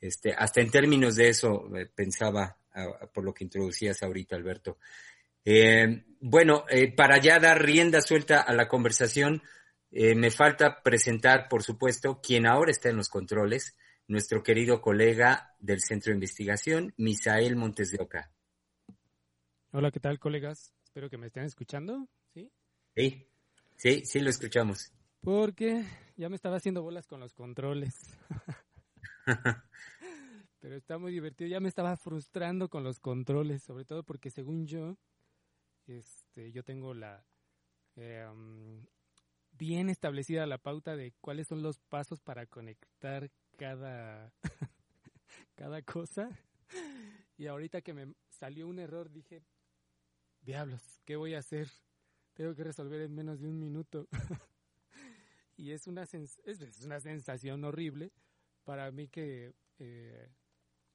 Este, 0.00 0.34
hasta 0.34 0.60
en 0.60 0.70
términos 0.70 1.16
de 1.16 1.28
eso 1.28 1.74
eh, 1.76 1.86
pensaba 1.86 2.58
por 3.14 3.24
lo 3.24 3.32
que 3.32 3.44
introducías 3.44 4.02
ahorita, 4.02 4.36
Alberto. 4.36 4.76
Eh, 5.42 6.04
bueno, 6.20 6.66
para 6.94 7.16
ya 7.16 7.38
dar 7.38 7.62
rienda 7.62 8.02
suelta 8.02 8.42
a 8.42 8.52
la 8.52 8.68
conversación, 8.68 9.42
me 9.90 10.30
falta 10.30 10.82
presentar, 10.82 11.48
por 11.48 11.62
supuesto, 11.62 12.20
quien 12.20 12.46
ahora 12.46 12.70
está 12.70 12.90
en 12.90 12.96
los 12.96 13.08
controles, 13.08 13.74
nuestro 14.08 14.42
querido 14.42 14.80
colega 14.80 15.54
del 15.58 15.80
Centro 15.80 16.10
de 16.10 16.16
Investigación, 16.16 16.94
Misael 16.96 17.56
Montes 17.56 17.90
de 17.90 18.02
Oca. 18.02 18.32
Hola, 19.72 19.90
¿qué 19.90 20.00
tal, 20.00 20.18
colegas? 20.18 20.72
Espero 20.84 21.10
que 21.10 21.18
me 21.18 21.26
estén 21.26 21.44
escuchando, 21.44 22.08
¿sí? 22.32 22.50
Sí, 22.94 23.28
sí, 23.76 24.04
sí 24.04 24.20
lo 24.20 24.30
escuchamos. 24.30 24.92
Porque 25.20 25.84
ya 26.16 26.28
me 26.28 26.36
estaba 26.36 26.56
haciendo 26.56 26.82
bolas 26.82 27.06
con 27.06 27.20
los 27.20 27.34
controles. 27.34 27.94
Pero 30.60 30.76
está 30.76 30.98
muy 30.98 31.12
divertido. 31.12 31.50
Ya 31.50 31.60
me 31.60 31.68
estaba 31.68 31.96
frustrando 31.96 32.68
con 32.68 32.84
los 32.84 33.00
controles, 33.00 33.62
sobre 33.62 33.84
todo 33.84 34.04
porque 34.04 34.30
según 34.30 34.66
yo, 34.66 34.96
este, 35.86 36.52
yo 36.52 36.62
tengo 36.62 36.94
la 36.94 37.26
em, 37.96 38.86
bien 39.52 39.90
establecida 39.90 40.46
la 40.46 40.58
pauta 40.58 40.96
de 40.96 41.12
cuáles 41.20 41.48
son 41.48 41.62
los 41.62 41.80
pasos 41.80 42.20
para 42.20 42.46
conectar 42.46 43.30
cada 43.56 44.32
cada 45.56 45.82
cosa. 45.82 46.30
Y 47.36 47.46
ahorita 47.46 47.80
que 47.80 47.92
me 47.92 48.14
salió 48.28 48.68
un 48.68 48.78
error 48.78 49.10
dije, 49.10 49.42
diablos, 50.42 50.82
¿qué 51.04 51.16
voy 51.16 51.34
a 51.34 51.40
hacer? 51.40 51.68
Tengo 52.34 52.54
que 52.54 52.64
resolver 52.64 53.00
en 53.00 53.14
menos 53.14 53.40
de 53.40 53.48
un 53.48 53.58
minuto. 53.58 54.08
y 55.56 55.72
es 55.72 55.86
una, 55.86 56.02
es 56.02 56.80
una 56.84 57.00
sensación 57.00 57.64
horrible 57.64 58.12
para 58.64 58.90
mí 58.90 59.08
que 59.08 59.54
eh, 59.78 60.28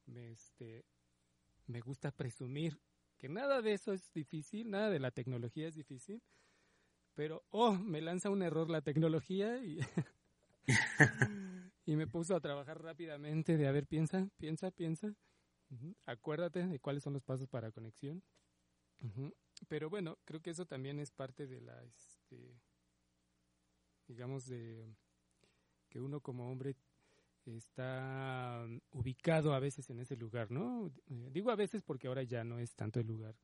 me, 0.06 0.30
este, 0.32 0.84
me 1.66 1.80
gusta 1.80 2.10
presumir 2.10 2.80
que 3.18 3.28
nada 3.28 3.62
de 3.62 3.72
eso 3.72 3.92
es 3.92 4.12
difícil, 4.12 4.70
nada 4.70 4.90
de 4.90 4.98
la 4.98 5.12
tecnología 5.12 5.68
es 5.68 5.74
difícil, 5.74 6.22
pero, 7.14 7.44
oh, 7.50 7.72
me 7.72 8.00
lanza 8.00 8.30
un 8.30 8.42
error 8.42 8.68
la 8.68 8.80
tecnología 8.80 9.62
y, 9.62 9.78
y 11.84 11.96
me 11.96 12.06
puso 12.06 12.34
a 12.36 12.40
trabajar 12.40 12.82
rápidamente 12.82 13.56
de, 13.56 13.66
a 13.66 13.72
ver, 13.72 13.86
piensa, 13.86 14.28
piensa, 14.36 14.70
piensa, 14.70 15.14
acuérdate 16.06 16.66
de 16.66 16.78
cuáles 16.78 17.02
son 17.02 17.14
los 17.14 17.24
pasos 17.24 17.48
para 17.48 17.72
conexión. 17.72 18.22
Pero 19.68 19.90
bueno, 19.90 20.18
creo 20.24 20.40
que 20.40 20.50
eso 20.50 20.66
también 20.66 20.98
es 21.00 21.10
parte 21.10 21.46
de 21.46 21.60
la, 21.60 21.82
este, 21.84 22.60
digamos, 24.06 24.46
de 24.46 24.94
que 25.88 26.00
uno 26.00 26.20
como 26.20 26.50
hombre 26.50 26.76
está 27.44 28.64
mm, 28.66 28.78
ubicado 28.92 29.54
a 29.54 29.60
veces 29.60 29.90
en 29.90 30.00
ese 30.00 30.16
lugar, 30.16 30.50
¿no? 30.50 30.92
Eh, 31.08 31.28
digo 31.32 31.50
a 31.50 31.56
veces 31.56 31.82
porque 31.82 32.06
ahora 32.06 32.22
ya 32.22 32.44
no 32.44 32.58
es 32.58 32.74
tanto 32.74 33.00
el 33.00 33.06
lugar 33.06 33.34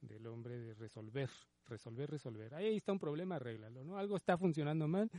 del 0.00 0.26
hombre 0.26 0.58
de 0.58 0.74
resolver, 0.74 1.30
resolver, 1.66 2.10
resolver. 2.10 2.54
Ahí 2.54 2.76
está 2.76 2.92
un 2.92 2.98
problema, 2.98 3.36
arréglalo, 3.36 3.84
¿no? 3.84 3.96
Algo 3.96 4.16
está 4.16 4.36
funcionando 4.36 4.88
mal 4.88 5.10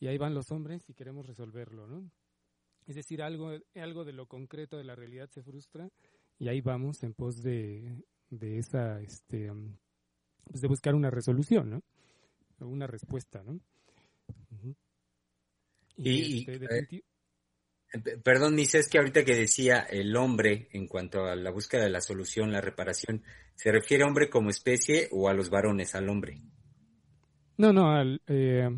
y 0.00 0.06
ahí 0.06 0.18
van 0.18 0.34
los 0.34 0.50
hombres 0.50 0.88
y 0.88 0.94
queremos 0.94 1.26
resolverlo, 1.26 1.86
¿no? 1.86 2.10
Es 2.86 2.96
decir, 2.96 3.22
algo, 3.22 3.52
algo 3.74 4.04
de 4.04 4.12
lo 4.12 4.26
concreto 4.26 4.78
de 4.78 4.84
la 4.84 4.94
realidad 4.94 5.28
se 5.30 5.42
frustra 5.42 5.90
y 6.38 6.48
ahí 6.48 6.60
vamos 6.60 7.02
en 7.02 7.12
pos 7.12 7.42
de, 7.42 8.02
de 8.30 8.58
esa, 8.58 9.00
este, 9.02 9.52
mm, 9.52 9.76
pues 10.44 10.62
de 10.62 10.68
buscar 10.68 10.94
una 10.94 11.10
resolución, 11.10 11.70
¿no? 11.70 11.82
una 12.60 12.86
respuesta, 12.86 13.42
¿no? 13.44 13.60
Y, 15.96 16.40
este, 16.48 17.02
eh, 17.92 18.18
perdón, 18.22 18.54
Misa, 18.54 18.78
es 18.78 18.88
que 18.88 18.98
ahorita 18.98 19.24
que 19.24 19.34
decía 19.34 19.80
el 19.80 20.16
hombre 20.16 20.68
en 20.72 20.86
cuanto 20.86 21.24
a 21.24 21.34
la 21.34 21.50
búsqueda 21.50 21.84
de 21.84 21.90
la 21.90 22.00
solución, 22.00 22.52
la 22.52 22.60
reparación, 22.60 23.22
¿se 23.54 23.72
refiere 23.72 24.04
a 24.04 24.06
hombre 24.06 24.28
como 24.28 24.50
especie 24.50 25.08
o 25.10 25.28
a 25.28 25.34
los 25.34 25.50
varones, 25.50 25.94
al 25.94 26.08
hombre? 26.08 26.40
No, 27.56 27.72
no, 27.72 27.90
al, 27.90 28.22
eh, 28.26 28.68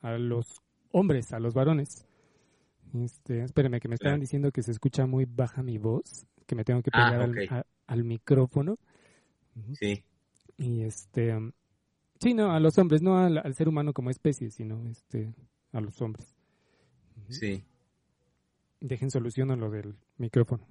a 0.00 0.18
los 0.18 0.62
hombres, 0.92 1.32
a 1.32 1.40
los 1.40 1.54
varones. 1.54 2.06
Este, 2.94 3.42
espérame, 3.42 3.80
que 3.80 3.88
me 3.88 3.94
estaban 3.94 4.20
diciendo 4.20 4.50
que 4.50 4.62
se 4.62 4.70
escucha 4.70 5.06
muy 5.06 5.26
baja 5.26 5.62
mi 5.62 5.78
voz, 5.78 6.26
que 6.46 6.54
me 6.54 6.64
tengo 6.64 6.82
que 6.82 6.90
ah, 6.92 7.10
pegar 7.10 7.66
al, 7.86 8.04
micrófono. 8.04 8.78
Sí. 9.74 10.02
Y 10.56 10.82
este, 10.82 11.36
sí, 12.20 12.34
no, 12.34 12.52
a 12.52 12.60
los 12.60 12.78
hombres, 12.78 13.02
no 13.02 13.18
al, 13.18 13.54
ser 13.54 13.68
humano 13.68 13.92
como 13.92 14.10
especie, 14.10 14.50
sino 14.50 14.86
este, 14.86 15.34
a 15.72 15.80
los 15.80 16.00
hombres. 16.00 16.34
Sí. 17.28 17.64
Dejen 18.80 19.10
solución 19.10 19.50
a 19.50 19.56
lo 19.56 19.70
del 19.70 19.96
micrófono. 20.16 20.66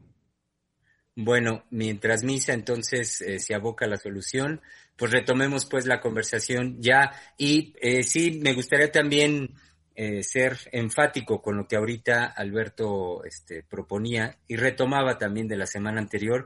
Bueno, 1.19 1.65
mientras 1.71 2.23
Misa 2.23 2.53
entonces 2.53 3.21
eh, 3.21 3.39
se 3.39 3.55
aboca 3.55 3.87
la 3.87 3.97
solución, 3.97 4.61
pues 4.95 5.11
retomemos 5.11 5.65
pues 5.65 5.87
la 5.87 5.99
conversación 5.99 6.79
ya. 6.79 7.11
Y 7.39 7.73
eh, 7.81 8.03
sí, 8.03 8.39
me 8.39 8.53
gustaría 8.53 8.91
también 8.91 9.55
eh, 9.95 10.21
ser 10.21 10.59
enfático 10.71 11.41
con 11.41 11.57
lo 11.57 11.67
que 11.67 11.75
ahorita 11.75 12.25
Alberto 12.25 13.23
este, 13.23 13.63
proponía 13.63 14.37
y 14.47 14.57
retomaba 14.57 15.17
también 15.17 15.47
de 15.47 15.57
la 15.57 15.65
semana 15.65 15.99
anterior 15.99 16.45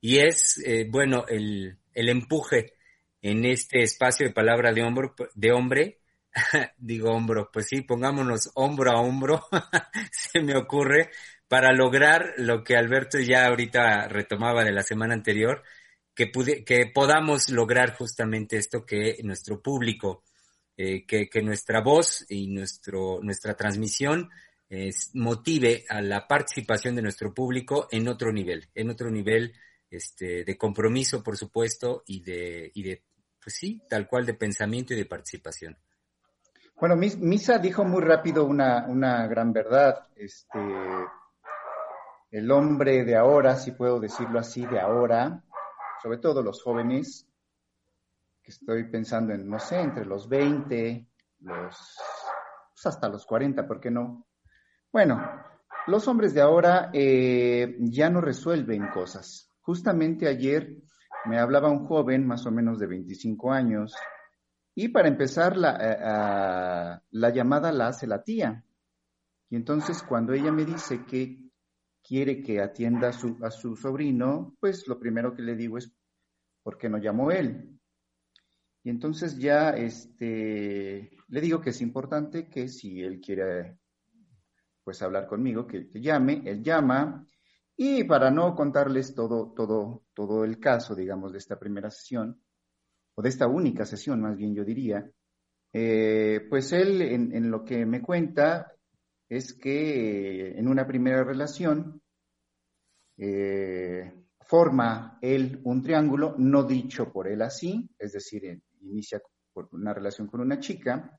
y 0.00 0.18
es, 0.18 0.64
bueno, 0.90 1.24
el, 1.28 1.78
el 1.94 2.08
empuje 2.08 2.74
en 3.22 3.44
este 3.44 3.82
espacio 3.82 4.26
de 4.26 4.32
palabra 4.32 4.72
de, 4.72 4.82
hombro, 4.82 5.14
de 5.34 5.52
hombre. 5.52 6.00
Digo 6.76 7.12
hombro, 7.12 7.50
pues 7.52 7.66
sí, 7.68 7.82
pongámonos 7.82 8.50
hombro 8.54 8.90
a 8.90 9.00
hombro, 9.00 9.44
se 10.10 10.40
me 10.40 10.56
ocurre, 10.56 11.10
para 11.48 11.72
lograr 11.72 12.34
lo 12.36 12.62
que 12.62 12.76
Alberto 12.76 13.18
ya 13.18 13.46
ahorita 13.46 14.06
retomaba 14.08 14.64
de 14.64 14.72
la 14.72 14.82
semana 14.82 15.14
anterior, 15.14 15.62
que, 16.14 16.30
que 16.64 16.90
podamos 16.94 17.48
lograr 17.50 17.94
justamente 17.94 18.56
esto 18.56 18.84
que 18.84 19.18
nuestro 19.22 19.62
público, 19.62 20.22
eh, 20.76 21.06
que, 21.06 21.42
nuestra 21.42 21.80
voz 21.80 22.24
y 22.28 22.48
nuestro, 22.48 23.20
nuestra 23.22 23.54
transmisión 23.54 24.30
motive 25.14 25.86
a 25.88 26.02
la 26.02 26.28
participación 26.28 26.94
de 26.94 27.00
nuestro 27.00 27.32
público 27.32 27.88
en 27.90 28.06
otro 28.06 28.30
nivel, 28.32 28.68
en 28.74 28.90
otro 28.90 29.10
nivel 29.10 29.54
este, 29.90 30.44
de 30.44 30.58
compromiso, 30.58 31.22
por 31.22 31.36
supuesto, 31.36 32.02
y 32.06 32.20
de, 32.22 32.70
y 32.74 32.82
de, 32.82 33.02
pues 33.42 33.56
sí, 33.56 33.80
tal 33.88 34.06
cual 34.06 34.26
de 34.26 34.34
pensamiento 34.34 34.92
y 34.92 34.96
de 34.96 35.06
participación. 35.06 35.76
Bueno, 36.80 36.96
Misa 36.96 37.58
dijo 37.58 37.84
muy 37.84 38.02
rápido 38.02 38.44
una, 38.44 38.86
una 38.86 39.26
gran 39.26 39.52
verdad. 39.52 40.06
Este, 40.14 40.58
el 42.30 42.50
hombre 42.50 43.04
de 43.04 43.16
ahora, 43.16 43.56
si 43.56 43.72
puedo 43.72 44.00
decirlo 44.00 44.38
así, 44.38 44.66
de 44.66 44.80
ahora, 44.80 45.42
sobre 46.02 46.18
todo 46.18 46.42
los 46.42 46.62
jóvenes, 46.62 47.26
que 48.42 48.50
estoy 48.50 48.84
pensando 48.90 49.32
en, 49.32 49.48
no 49.48 49.58
sé, 49.58 49.80
entre 49.80 50.04
los 50.04 50.28
20, 50.28 51.06
los, 51.40 51.96
pues 52.70 52.86
hasta 52.86 53.08
los 53.08 53.24
40, 53.24 53.66
¿por 53.66 53.80
qué 53.80 53.90
no? 53.90 54.26
Bueno, 54.92 55.22
los 55.86 56.06
hombres 56.08 56.34
de 56.34 56.42
ahora 56.42 56.90
eh, 56.92 57.76
ya 57.80 58.10
no 58.10 58.20
resuelven 58.20 58.88
cosas. 58.88 59.50
Justamente 59.60 60.28
ayer 60.28 60.76
me 61.24 61.38
hablaba 61.38 61.70
un 61.70 61.86
joven, 61.86 62.26
más 62.26 62.46
o 62.46 62.50
menos 62.50 62.78
de 62.78 62.86
25 62.86 63.52
años, 63.52 63.94
y 64.74 64.88
para 64.88 65.08
empezar, 65.08 65.56
la, 65.56 65.76
eh, 65.80 67.00
la 67.10 67.30
llamada 67.30 67.72
la 67.72 67.88
hace 67.88 68.06
la 68.06 68.22
tía. 68.22 68.64
Y 69.50 69.56
entonces 69.56 70.02
cuando 70.02 70.34
ella 70.34 70.52
me 70.52 70.64
dice 70.64 71.04
que 71.04 71.47
quiere 72.08 72.42
que 72.42 72.60
atienda 72.60 73.08
a 73.08 73.12
su, 73.12 73.36
a 73.42 73.50
su 73.50 73.76
sobrino, 73.76 74.56
pues 74.58 74.88
lo 74.88 74.98
primero 74.98 75.34
que 75.34 75.42
le 75.42 75.54
digo 75.54 75.76
es, 75.76 75.92
¿por 76.62 76.78
qué 76.78 76.88
no 76.88 76.96
llamó 76.96 77.30
él? 77.30 77.78
Y 78.82 78.88
entonces 78.88 79.36
ya 79.36 79.70
este, 79.70 81.10
le 81.28 81.40
digo 81.42 81.60
que 81.60 81.70
es 81.70 81.82
importante 81.82 82.48
que 82.48 82.68
si 82.68 83.02
él 83.02 83.20
quiere 83.20 83.78
pues 84.82 85.02
hablar 85.02 85.26
conmigo, 85.26 85.66
que, 85.66 85.86
que 85.86 86.00
llame, 86.00 86.42
él 86.46 86.62
llama. 86.62 87.28
Y 87.76 88.04
para 88.04 88.30
no 88.30 88.54
contarles 88.54 89.14
todo, 89.14 89.52
todo, 89.54 90.04
todo 90.14 90.44
el 90.44 90.58
caso, 90.58 90.94
digamos, 90.94 91.32
de 91.32 91.38
esta 91.38 91.58
primera 91.58 91.90
sesión, 91.90 92.40
o 93.14 93.20
de 93.20 93.28
esta 93.28 93.46
única 93.46 93.84
sesión, 93.84 94.22
más 94.22 94.34
bien 94.34 94.54
yo 94.54 94.64
diría, 94.64 95.06
eh, 95.74 96.46
pues 96.48 96.72
él 96.72 97.02
en, 97.02 97.50
lo 97.50 97.64
que 97.64 97.84
me 97.84 98.00
cuenta 98.00 98.72
es 99.28 99.52
que 99.52 100.58
en 100.58 100.68
una 100.68 100.86
primera 100.86 101.22
relación 101.22 102.00
eh, 103.16 104.12
forma 104.40 105.18
él 105.20 105.60
un 105.64 105.82
triángulo, 105.82 106.34
no 106.38 106.64
dicho 106.64 107.12
por 107.12 107.28
él 107.28 107.42
así, 107.42 107.90
es 107.98 108.12
decir, 108.12 108.62
inicia 108.80 109.20
por 109.52 109.68
una 109.72 109.92
relación 109.92 110.28
con 110.28 110.40
una 110.40 110.58
chica 110.58 111.18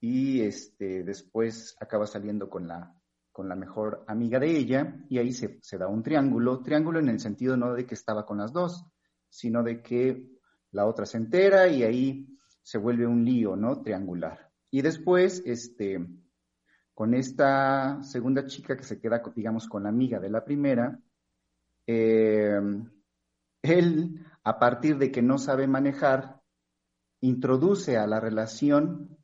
y 0.00 0.40
este, 0.42 1.02
después 1.02 1.76
acaba 1.80 2.06
saliendo 2.06 2.48
con 2.48 2.68
la, 2.68 2.94
con 3.32 3.48
la 3.48 3.56
mejor 3.56 4.04
amiga 4.06 4.38
de 4.38 4.56
ella 4.56 5.04
y 5.08 5.18
ahí 5.18 5.32
se, 5.32 5.58
se 5.62 5.78
da 5.78 5.88
un 5.88 6.02
triángulo, 6.02 6.62
triángulo 6.62 7.00
en 7.00 7.08
el 7.08 7.20
sentido 7.20 7.56
no 7.56 7.74
de 7.74 7.86
que 7.86 7.94
estaba 7.94 8.24
con 8.24 8.38
las 8.38 8.52
dos, 8.52 8.84
sino 9.28 9.62
de 9.62 9.82
que 9.82 10.28
la 10.72 10.86
otra 10.86 11.06
se 11.06 11.16
entera 11.16 11.68
y 11.68 11.82
ahí 11.82 12.38
se 12.62 12.78
vuelve 12.78 13.06
un 13.06 13.24
lío, 13.24 13.56
¿no? 13.56 13.82
Triangular. 13.82 14.50
Y 14.70 14.82
después, 14.82 15.42
este, 15.44 16.06
con 17.00 17.14
esta 17.14 18.02
segunda 18.02 18.44
chica 18.44 18.76
que 18.76 18.84
se 18.84 19.00
queda, 19.00 19.22
digamos, 19.34 19.66
con 19.66 19.84
la 19.84 19.88
amiga 19.88 20.20
de 20.20 20.28
la 20.28 20.44
primera, 20.44 21.00
eh, 21.86 22.60
él, 23.62 24.26
a 24.44 24.58
partir 24.58 24.98
de 24.98 25.10
que 25.10 25.22
no 25.22 25.38
sabe 25.38 25.66
manejar, 25.66 26.42
introduce 27.22 27.96
a 27.96 28.06
la 28.06 28.20
relación 28.20 29.16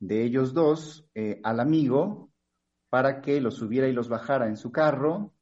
de 0.00 0.24
ellos 0.24 0.54
dos 0.54 1.08
eh, 1.14 1.40
al 1.44 1.60
amigo 1.60 2.32
para 2.90 3.20
que 3.20 3.40
los 3.40 3.54
subiera 3.54 3.86
y 3.86 3.92
los 3.92 4.08
bajara 4.08 4.48
en 4.48 4.56
su 4.56 4.72
carro, 4.72 5.34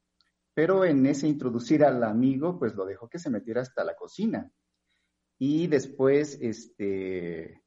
pero 0.53 0.85
en 0.85 1.07
ese 1.07 1.27
introducir 1.27 1.85
al 1.85 2.05
amigo, 2.05 2.59
pues 2.59 2.75
lo 2.75 2.85
dejó 2.85 3.09
que 3.09 3.19
se 3.19 3.31
metiera 3.31 3.63
hasta 3.63 3.83
la 3.83 3.97
cocina. 3.97 4.53
Y 5.39 5.69
después, 5.69 6.37
este, 6.39 7.62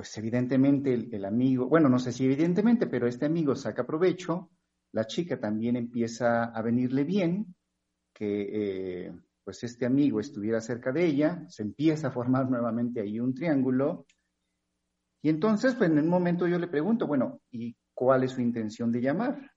pues 0.00 0.16
evidentemente 0.16 0.94
el, 0.94 1.24
amigo, 1.26 1.68
bueno, 1.68 1.90
no 1.90 1.98
sé 1.98 2.10
si 2.10 2.24
evidentemente, 2.24 2.86
pero 2.86 3.06
este 3.06 3.26
amigo 3.26 3.54
saca 3.54 3.84
provecho, 3.84 4.48
la 4.92 5.06
chica 5.06 5.38
también 5.38 5.76
empieza 5.76 6.44
a 6.44 6.62
venirle 6.62 7.04
bien, 7.04 7.54
que 8.10 8.48
eh, 9.04 9.12
pues 9.44 9.62
este 9.62 9.84
amigo 9.84 10.18
estuviera 10.18 10.62
cerca 10.62 10.90
de 10.90 11.04
ella, 11.04 11.44
se 11.48 11.64
empieza 11.64 12.08
a 12.08 12.12
formar 12.12 12.48
nuevamente 12.48 13.02
ahí 13.02 13.20
un 13.20 13.34
triángulo, 13.34 14.06
y 15.20 15.28
entonces, 15.28 15.74
pues 15.74 15.90
en 15.90 15.98
un 15.98 16.08
momento 16.08 16.48
yo 16.48 16.58
le 16.58 16.68
pregunto, 16.68 17.06
bueno, 17.06 17.42
¿y 17.50 17.76
cuál 17.92 18.24
es 18.24 18.30
su 18.30 18.40
intención 18.40 18.90
de 18.90 19.02
llamar? 19.02 19.52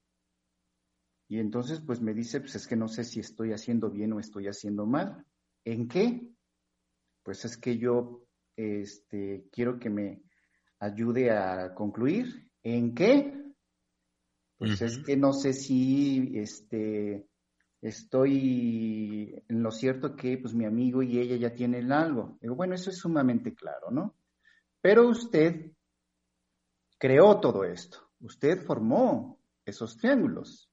Y 1.29 1.39
entonces, 1.39 1.79
pues 1.79 2.01
me 2.01 2.13
dice, 2.13 2.41
pues 2.41 2.55
es 2.55 2.67
que 2.67 2.75
no 2.75 2.89
sé 2.89 3.05
si 3.05 3.21
estoy 3.21 3.53
haciendo 3.53 3.89
bien 3.89 4.11
o 4.11 4.19
estoy 4.19 4.49
haciendo 4.49 4.85
mal. 4.85 5.25
¿En 5.63 5.87
qué? 5.87 6.33
pues 7.23 7.45
es 7.45 7.55
que 7.55 7.77
yo 7.77 8.27
este, 8.57 9.45
quiero 9.49 9.79
que 9.79 9.89
me 9.89 10.21
ayude 10.83 11.31
a 11.31 11.73
concluir. 11.73 12.51
¿En 12.61 12.93
qué? 12.93 13.41
Pues 14.57 14.81
es 14.81 14.99
que 14.99 15.17
no 15.17 15.33
sé 15.33 15.53
si 15.53 16.31
este, 16.35 17.27
estoy 17.81 19.43
en 19.47 19.63
lo 19.63 19.71
cierto 19.71 20.15
que 20.15 20.37
pues 20.37 20.53
mi 20.53 20.65
amigo 20.65 21.01
y 21.03 21.19
ella 21.19 21.35
ya 21.35 21.53
tienen 21.53 21.91
algo. 21.91 22.37
Digo, 22.41 22.55
bueno, 22.55 22.75
eso 22.75 22.89
es 22.89 22.97
sumamente 22.97 23.53
claro, 23.53 23.91
¿no? 23.91 24.15
Pero 24.81 25.09
usted 25.09 25.71
creó 26.97 27.39
todo 27.39 27.65
esto. 27.65 28.09
Usted 28.21 28.61
formó 28.65 29.39
esos 29.65 29.97
triángulos. 29.97 30.69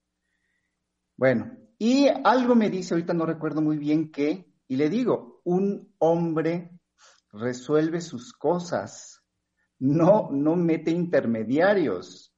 Bueno, 1.17 1.57
y 1.79 2.07
algo 2.09 2.55
me 2.55 2.71
dice, 2.71 2.95
ahorita 2.95 3.15
no 3.15 3.27
recuerdo 3.27 3.61
muy 3.61 3.77
bien 3.79 4.11
qué, 4.13 4.53
y 4.69 4.77
le 4.77 4.89
digo, 4.89 5.41
un 5.45 5.93
hombre 5.99 6.71
resuelve 7.33 8.01
sus 8.01 8.33
cosas, 8.33 9.20
no, 9.81 10.31
no 10.31 10.57
mete 10.57 10.91
intermediarios, 10.91 12.35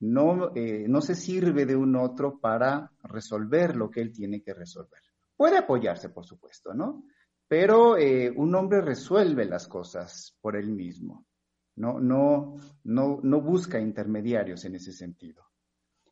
no, 0.00 0.54
eh, 0.54 0.86
no 0.88 1.00
se 1.00 1.14
sirve 1.14 1.64
de 1.64 1.76
un 1.76 1.96
otro 1.96 2.38
para 2.38 2.90
resolver 3.04 3.76
lo 3.76 3.90
que 3.90 4.00
él 4.00 4.12
tiene 4.12 4.42
que 4.42 4.54
resolver. 4.54 5.00
Puede 5.36 5.58
apoyarse, 5.58 6.08
por 6.10 6.24
supuesto, 6.24 6.74
¿no? 6.74 7.04
Pero 7.48 7.96
eh, 7.96 8.32
un 8.34 8.54
hombre 8.54 8.80
resuelve 8.80 9.44
las 9.44 9.68
cosas 9.68 10.36
por 10.40 10.56
él 10.56 10.70
mismo, 10.70 11.26
no, 11.76 12.00
no, 12.00 12.56
no, 12.84 13.20
no 13.22 13.40
busca 13.40 13.78
intermediarios 13.78 14.64
en 14.64 14.74
ese 14.74 14.92
sentido. 14.92 15.44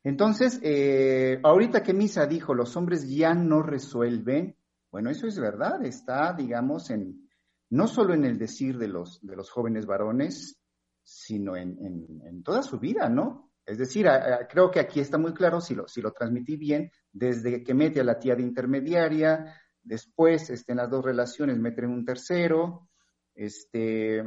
Entonces, 0.03 0.59
eh, 0.61 1.39
ahorita 1.43 1.81
que 1.81 1.93
Misa 1.93 2.27
dijo, 2.27 2.53
los 2.53 2.77
hombres 2.77 3.09
ya 3.09 3.33
no 3.33 3.63
resuelven, 3.63 4.55
bueno, 4.91 5.09
eso 5.09 5.25
es 5.25 5.39
verdad, 5.39 5.83
está, 5.83 6.31
digamos, 6.33 6.91
en 6.91 7.27
no 7.71 7.87
solo 7.87 8.13
en 8.13 8.23
el 8.23 8.37
decir 8.37 8.77
de 8.77 8.87
los, 8.87 9.19
de 9.25 9.35
los 9.35 9.49
jóvenes 9.49 9.87
varones, 9.87 10.59
sino 11.05 11.55
en, 11.55 12.43
toda 12.43 12.63
su 12.63 12.79
vida, 12.79 13.07
¿no? 13.07 13.51
Es 13.65 13.77
decir, 13.77 14.07
creo 14.49 14.69
que 14.69 14.79
aquí 14.79 14.99
está 14.99 15.17
muy 15.17 15.33
claro, 15.33 15.61
si 15.61 15.75
lo, 15.75 15.87
si 15.87 16.01
lo 16.01 16.11
transmití 16.11 16.57
bien, 16.57 16.91
desde 17.11 17.63
que 17.63 17.73
mete 17.73 18.01
a 18.01 18.03
la 18.03 18.19
tía 18.19 18.35
de 18.35 18.41
intermediaria, 18.41 19.55
después 19.81 20.49
este, 20.49 20.73
en 20.73 20.79
las 20.79 20.89
dos 20.89 21.05
relaciones 21.05 21.57
meten 21.57 21.89
un 21.89 22.03
tercero, 22.03 22.89
este, 23.33 24.23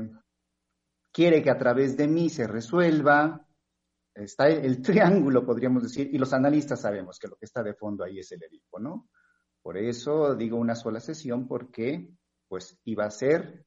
quiere 1.12 1.42
que 1.42 1.50
a 1.50 1.58
través 1.58 1.96
de 1.96 2.06
mí 2.06 2.30
se 2.30 2.46
resuelva, 2.46 3.44
está 4.14 4.48
el, 4.48 4.80
triángulo, 4.82 5.44
podríamos 5.44 5.82
decir, 5.82 6.08
y 6.12 6.18
los 6.18 6.32
analistas 6.32 6.80
sabemos 6.80 7.18
que 7.18 7.28
lo 7.28 7.36
que 7.36 7.44
está 7.44 7.62
de 7.62 7.74
fondo 7.74 8.04
ahí 8.04 8.20
es 8.20 8.30
el 8.32 8.42
Edipo, 8.42 8.78
¿no? 8.78 9.08
Por 9.62 9.76
eso 9.76 10.34
digo 10.34 10.56
una 10.56 10.74
sola 10.74 11.00
sesión, 11.00 11.46
porque 11.48 12.08
pues 12.48 12.78
iba 12.84 13.04
a 13.04 13.10
ser 13.10 13.66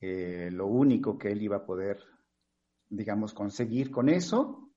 eh, 0.00 0.50
lo 0.52 0.66
único 0.66 1.16
que 1.16 1.30
él 1.30 1.42
iba 1.42 1.58
a 1.58 1.66
poder, 1.66 2.02
digamos, 2.88 3.34
conseguir 3.34 3.90
con 3.90 4.08
eso. 4.08 4.72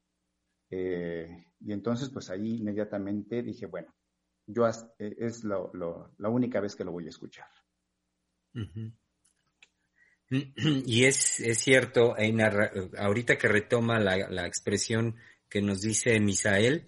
Eh, 0.69 1.45
y 1.59 1.71
entonces, 1.73 2.09
pues 2.09 2.29
ahí 2.29 2.57
inmediatamente 2.57 3.41
dije, 3.41 3.65
bueno, 3.65 3.93
yo 4.45 4.67
eh, 4.67 5.15
es 5.17 5.43
la 5.43 6.29
única 6.29 6.59
vez 6.59 6.75
que 6.75 6.83
lo 6.83 6.91
voy 6.91 7.05
a 7.05 7.09
escuchar. 7.09 7.47
Y 10.31 11.05
es, 11.05 11.39
es 11.39 11.57
cierto, 11.57 12.15
Einar, 12.15 12.71
ahorita 12.97 13.35
que 13.37 13.47
retoma 13.47 13.99
la, 13.99 14.29
la, 14.29 14.45
expresión 14.45 15.15
que 15.49 15.59
nos 15.59 15.81
dice 15.81 16.19
Misael, 16.19 16.87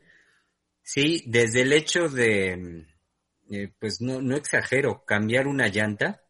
sí, 0.83 1.23
desde 1.25 1.61
el 1.61 1.73
hecho 1.73 2.07
de, 2.07 2.85
eh, 3.49 3.73
pues 3.79 3.99
no, 3.99 4.21
no 4.21 4.35
exagero, 4.35 5.03
cambiar 5.05 5.47
una 5.47 5.67
llanta, 5.67 6.20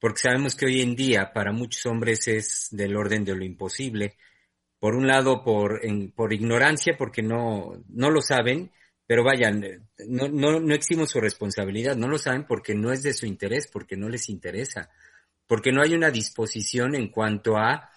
porque 0.00 0.20
sabemos 0.20 0.54
que 0.54 0.66
hoy 0.66 0.80
en 0.80 0.96
día 0.96 1.32
para 1.32 1.52
muchos 1.52 1.86
hombres 1.86 2.28
es 2.28 2.68
del 2.70 2.96
orden 2.96 3.24
de 3.24 3.34
lo 3.34 3.44
imposible. 3.44 4.16
Por 4.78 4.94
un 4.94 5.06
lado, 5.06 5.42
por, 5.42 5.84
en, 5.84 6.12
por 6.12 6.32
ignorancia, 6.32 6.96
porque 6.96 7.22
no, 7.22 7.82
no 7.88 8.10
lo 8.10 8.22
saben, 8.22 8.70
pero 9.06 9.24
vayan, 9.24 9.88
no, 10.06 10.28
no, 10.28 10.60
no 10.60 10.74
eximos 10.74 11.10
su 11.10 11.20
responsabilidad, 11.20 11.96
no 11.96 12.08
lo 12.08 12.18
saben 12.18 12.46
porque 12.46 12.74
no 12.74 12.92
es 12.92 13.02
de 13.02 13.14
su 13.14 13.26
interés, 13.26 13.68
porque 13.72 13.96
no 13.96 14.08
les 14.08 14.28
interesa 14.28 14.90
porque 15.48 15.72
no 15.72 15.82
hay 15.82 15.94
una 15.94 16.10
disposición 16.10 16.94
en 16.94 17.08
cuanto 17.08 17.56
a, 17.56 17.90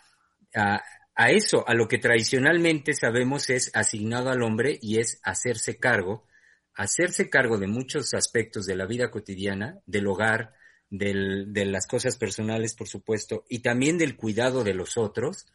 a, 0.56 1.32
eso, 1.32 1.68
a 1.68 1.76
lo 1.76 1.88
que 1.88 2.00
tradicionalmente 2.00 2.94
sabemos 2.94 3.50
es 3.52 3.70
asignado 3.76 4.30
al 4.32 4.42
hombre 4.42 4.80
y 4.82 5.00
es 5.00 5.20
hacerse 5.22 5.78
cargo, 5.78 6.26
hacerse 6.74 7.30
cargo 7.30 7.60
de 7.60 7.68
muchos 7.68 8.14
aspectos 8.16 8.66
de 8.66 8.76
la 8.76 8.88
vida 8.88 9.12
cotidiana, 9.12 9.80
del 9.86 10.08
hogar, 10.08 10.54
de 10.92 11.66
las 11.66 11.88
cosas 11.88 12.18
personales, 12.18 12.76
por 12.76 12.88
supuesto, 12.88 13.46
y 13.50 13.60
también 13.60 13.98
del 13.98 14.18
cuidado 14.18 14.64
de 14.64 14.74
los 14.74 14.98
otros. 14.98 15.48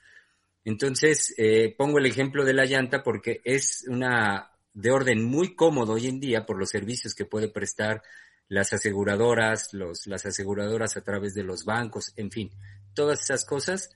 Entonces, 0.65 1.35
eh, 1.37 1.75
pongo 1.77 1.99
el 1.99 2.07
ejemplo 2.07 2.45
de 2.45 2.55
la 2.55 2.65
llanta 2.65 3.03
porque 3.03 3.41
es 3.45 3.85
una 3.87 4.51
de 4.73 4.91
orden 4.91 5.23
muy 5.25 5.55
cómodo 5.55 5.93
hoy 5.93 6.07
en 6.07 6.21
día 6.21 6.47
por 6.47 6.59
los 6.59 6.71
servicios 6.71 7.15
que 7.15 7.27
puede 7.27 7.49
prestar 7.49 8.03
las 8.49 8.73
aseguradoras, 8.73 9.73
los, 9.75 10.07
las 10.07 10.25
aseguradoras 10.25 10.97
a 10.97 11.03
través 11.03 11.35
de 11.35 11.43
los 11.43 11.65
bancos, 11.65 12.13
en 12.17 12.31
fin, 12.31 12.51
todas 12.95 13.21
esas 13.21 13.45
cosas, 13.45 13.91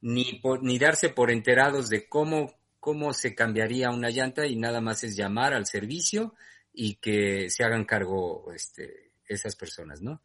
ni, 0.00 0.40
ni 0.62 0.78
darse 0.78 1.10
por 1.10 1.30
enterados 1.30 1.88
de 1.90 2.08
cómo, 2.08 2.54
cómo 2.78 3.12
se 3.12 3.34
cambiaría 3.34 3.90
una 3.90 4.10
llanta 4.10 4.46
y 4.46 4.56
nada 4.56 4.80
más 4.80 5.04
es 5.04 5.16
llamar 5.16 5.52
al 5.52 5.66
servicio 5.66 6.34
y 6.72 6.94
que 6.96 7.50
se 7.50 7.64
hagan 7.64 7.84
cargo 7.84 8.50
este, 8.54 9.12
esas 9.26 9.56
personas, 9.56 10.00
¿no? 10.00 10.22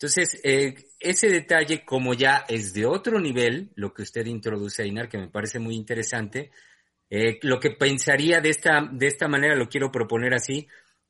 Entonces, 0.00 0.40
eh, 0.44 0.74
ese 0.98 1.28
detalle, 1.28 1.84
como 1.84 2.14
ya 2.14 2.46
es 2.48 2.72
de 2.72 2.86
otro 2.86 3.20
nivel, 3.20 3.70
lo 3.74 3.92
que 3.92 4.00
usted 4.00 4.24
introduce, 4.24 4.82
Ainar, 4.82 5.10
que 5.10 5.18
me 5.18 5.28
parece 5.28 5.58
muy 5.58 5.74
interesante, 5.74 6.50
eh, 7.10 7.38
lo 7.42 7.60
que 7.60 7.72
pensaría 7.72 8.40
de 8.40 8.48
esta, 8.48 8.88
de 8.90 9.06
esta 9.06 9.28
manera, 9.28 9.54
lo 9.56 9.68
quiero 9.68 9.92
proponer 9.92 10.32
así, 10.32 10.66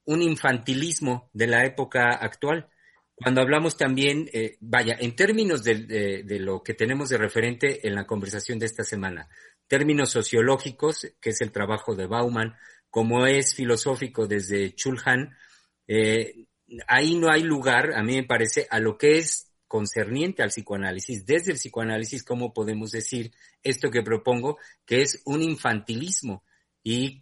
un 0.07 0.23
infantilismo 0.23 1.31
de 1.33 1.47
la 1.47 1.65
época 1.65 2.17
actual. 2.17 2.69
Cuando 3.15 3.43
hablamos 3.43 3.77
también, 3.77 4.29
eh, 4.33 4.57
vaya, 4.59 4.97
en 4.99 5.15
términos 5.15 5.63
de, 5.63 6.25
lo 6.41 6.65
que 6.65 6.75
tenemos 6.75 7.11
de 7.11 7.19
referente 7.19 7.87
en 7.87 7.95
la 7.95 8.09
conversación 8.09 8.59
de 8.59 8.67
esta 8.67 8.83
semana, 8.83 9.29
términos 9.69 10.11
sociológicos, 10.11 11.07
que 11.21 11.31
es 11.31 11.41
el 11.43 11.53
trabajo 11.53 11.95
de 11.95 12.07
Bauman, 12.07 12.57
como 12.91 13.25
es 13.25 13.55
filosófico 13.55 14.27
desde 14.27 14.75
Chulhan, 14.75 15.37
eh, 15.87 16.47
ahí 16.87 17.17
no 17.17 17.31
hay 17.31 17.43
lugar, 17.43 17.93
a 17.95 18.03
mí 18.03 18.17
me 18.17 18.25
parece, 18.25 18.67
a 18.71 18.79
lo 18.79 18.97
que 18.97 19.19
es 19.19 19.51
concerniente 19.67 20.43
al 20.43 20.51
psicoanálisis. 20.51 21.25
Desde 21.27 21.53
el 21.53 21.59
psicoanálisis, 21.59 22.25
¿cómo 22.25 22.53
podemos 22.53 22.91
decir 22.91 23.33
esto 23.63 23.91
que 23.91 24.03
propongo, 24.03 24.59
que 24.85 25.03
es 25.03 25.23
un 25.25 25.43
infantilismo? 25.43 26.45
Y, 26.83 27.21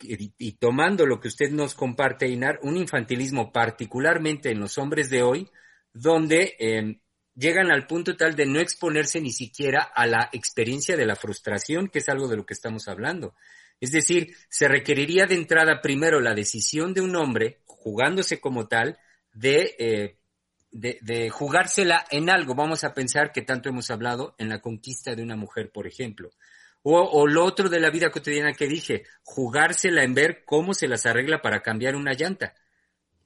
tomando 0.59 1.05
lo 1.05 1.21
que 1.21 1.29
usted 1.29 1.51
nos 1.51 1.75
comparte, 1.75 2.29
Inar, 2.29 2.61
un 2.63 2.77
infantilismo 2.77 3.53
particularmente 3.53 4.51
en 4.51 4.61
los 4.61 4.79
hombres 4.79 5.11
de 5.11 5.23
hoy, 5.23 5.51
donde 5.93 6.55
em, 6.59 7.01
llegan 7.35 7.71
al 7.71 7.87
punto 7.87 8.17
tal 8.17 8.35
de 8.35 8.47
no 8.47 8.61
exponerse 8.61 9.21
ni 9.21 9.33
siquiera 9.33 9.83
a 9.83 10.07
la 10.07 10.31
experiencia 10.33 10.97
de 10.97 11.07
la 11.07 11.17
frustración, 11.17 11.89
que 11.89 11.99
es 11.99 12.09
algo 12.09 12.29
de 12.29 12.37
lo 12.37 12.47
que 12.47 12.55
estamos 12.55 12.89
hablando. 12.89 13.35
Es 13.81 13.91
decir, 13.91 14.35
se 14.49 14.69
requeriría 14.69 15.27
de 15.27 15.35
entrada 15.35 15.81
primero 15.81 16.21
la 16.21 16.35
decisión 16.35 16.95
de 16.95 17.01
un 17.01 17.15
hombre, 17.15 17.61
jugándose 17.67 18.41
como 18.41 18.69
tal, 18.69 18.99
de, 19.39 19.77
eh, 19.79 20.19
de, 20.71 20.99
de 21.01 21.31
jugársela 21.31 22.05
en 22.11 22.29
algo. 22.31 22.55
Vamos 22.55 22.85
a 22.85 22.95
pensar 22.95 23.33
que 23.33 23.43
tanto 23.43 23.69
hemos 23.69 23.91
hablado 23.91 24.35
en 24.39 24.49
la 24.49 24.61
conquista 24.61 25.15
de 25.15 25.23
una 25.23 25.37
mujer, 25.37 25.71
por 25.73 25.87
ejemplo. 25.87 26.31
O, 26.83 27.27
lo 27.27 27.45
otro 27.45 27.69
de 27.69 27.81
la 27.81 27.91
vida 27.91 28.11
cotidiana 28.11 28.55
que 28.55 28.67
dije, 28.67 29.05
jugársela 29.23 30.05
en 30.05 30.15
ver 30.15 30.45
cómo 30.45 30.73
se 30.73 30.89
las 30.89 31.07
arregla 31.07 31.43
para 31.43 31.61
cambiar 31.61 31.97
una 31.97 32.15
llanta. 32.15 32.55